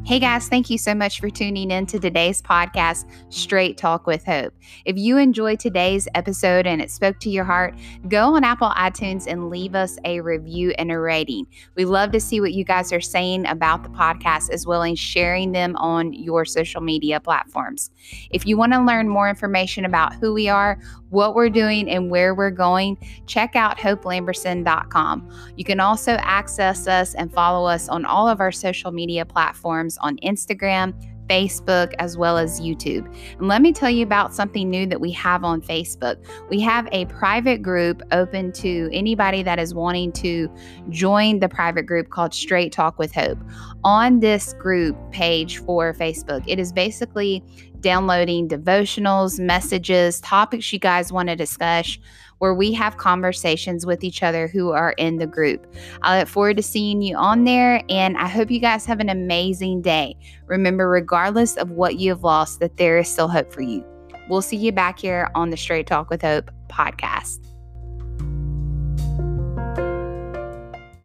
Hey 0.09 0.17
guys, 0.17 0.47
thank 0.47 0.71
you 0.71 0.79
so 0.79 0.95
much 0.95 1.19
for 1.19 1.29
tuning 1.29 1.69
in 1.69 1.85
to 1.85 1.99
today's 1.99 2.41
podcast, 2.41 3.05
Straight 3.31 3.77
Talk 3.77 4.07
with 4.07 4.25
Hope. 4.25 4.55
If 4.83 4.97
you 4.97 5.19
enjoyed 5.19 5.59
today's 5.59 6.07
episode 6.15 6.65
and 6.65 6.81
it 6.81 6.89
spoke 6.89 7.19
to 7.19 7.29
your 7.29 7.43
heart, 7.43 7.75
go 8.07 8.33
on 8.33 8.43
Apple 8.43 8.71
iTunes 8.71 9.27
and 9.27 9.51
leave 9.51 9.75
us 9.75 9.99
a 10.05 10.21
review 10.21 10.71
and 10.79 10.91
a 10.91 10.97
rating. 10.97 11.45
We 11.75 11.85
love 11.85 12.11
to 12.13 12.19
see 12.19 12.41
what 12.41 12.53
you 12.53 12.63
guys 12.63 12.91
are 12.91 12.99
saying 12.99 13.45
about 13.45 13.83
the 13.83 13.89
podcast 13.89 14.49
as 14.49 14.65
well 14.65 14.81
as 14.81 14.97
sharing 14.97 15.51
them 15.51 15.75
on 15.75 16.13
your 16.13 16.43
social 16.43 16.81
media 16.81 17.19
platforms. 17.19 17.91
If 18.31 18.47
you 18.47 18.57
want 18.57 18.73
to 18.73 18.81
learn 18.81 19.09
more 19.09 19.29
information 19.29 19.85
about 19.85 20.15
who 20.15 20.33
we 20.33 20.49
are, 20.49 20.79
what 21.09 21.35
we're 21.35 21.49
doing, 21.49 21.89
and 21.89 22.09
where 22.09 22.35
we're 22.35 22.51
going, 22.51 22.97
check 23.25 23.55
out 23.55 23.77
hopelamberson.com. 23.77 25.29
You 25.55 25.63
can 25.63 25.79
also 25.79 26.13
access 26.19 26.87
us 26.87 27.15
and 27.15 27.33
follow 27.33 27.67
us 27.67 27.89
on 27.89 28.05
all 28.05 28.27
of 28.27 28.39
our 28.39 28.51
social 28.51 28.91
media 28.91 29.25
platforms 29.25 29.97
on 29.99 30.17
Instagram, 30.17 30.93
Facebook, 31.29 31.93
as 31.99 32.17
well 32.17 32.37
as 32.37 32.59
YouTube. 32.59 33.05
And 33.37 33.47
let 33.47 33.61
me 33.61 33.71
tell 33.71 33.89
you 33.89 34.03
about 34.03 34.33
something 34.33 34.69
new 34.69 34.87
that 34.87 34.99
we 34.99 35.11
have 35.11 35.43
on 35.43 35.61
Facebook. 35.61 36.17
We 36.49 36.59
have 36.61 36.89
a 36.91 37.05
private 37.05 37.61
group 37.61 38.01
open 38.11 38.51
to 38.53 38.89
anybody 38.91 39.43
that 39.43 39.59
is 39.59 39.73
wanting 39.73 40.11
to 40.13 40.49
join 40.89 41.39
the 41.39 41.47
private 41.47 41.85
group 41.85 42.09
called 42.09 42.33
Straight 42.33 42.71
Talk 42.71 42.97
with 42.97 43.13
Hope. 43.13 43.37
On 43.83 44.19
this 44.19 44.53
group 44.53 44.97
page 45.11 45.59
for 45.59 45.93
Facebook, 45.93 46.43
it 46.47 46.59
is 46.59 46.73
basically 46.73 47.43
downloading 47.81 48.47
devotionals, 48.47 49.39
messages, 49.39 50.19
topics 50.21 50.71
you 50.71 50.79
guys 50.79 51.11
want 51.11 51.29
to 51.29 51.35
discuss 51.35 51.97
where 52.39 52.53
we 52.53 52.71
have 52.73 52.97
conversations 52.97 53.85
with 53.85 54.03
each 54.03 54.23
other 54.23 54.47
who 54.47 54.71
are 54.71 54.93
in 54.93 55.17
the 55.17 55.27
group. 55.27 55.67
I 56.01 56.19
look 56.19 56.27
forward 56.27 56.57
to 56.57 56.63
seeing 56.63 57.01
you 57.01 57.15
on 57.17 57.43
there, 57.43 57.83
and 57.89 58.17
I 58.17 58.27
hope 58.27 58.49
you 58.49 58.59
guys 58.59 58.85
have 58.85 58.99
an 58.99 59.09
amazing 59.09 59.81
day. 59.81 60.15
Remember, 60.47 60.89
regardless 60.89 61.57
of 61.57 61.71
what 61.71 61.99
you 61.99 62.11
have 62.11 62.23
lost, 62.23 62.59
that 62.61 62.77
there 62.77 62.97
is 62.97 63.09
still 63.09 63.27
hope 63.27 63.51
for 63.51 63.61
you. 63.61 63.85
We'll 64.29 64.41
see 64.41 64.57
you 64.57 64.71
back 64.71 64.99
here 64.99 65.29
on 65.35 65.49
the 65.49 65.57
Straight 65.57 65.87
Talk 65.87 66.09
with 66.09 66.21
Hope 66.21 66.49
podcast. 66.69 67.48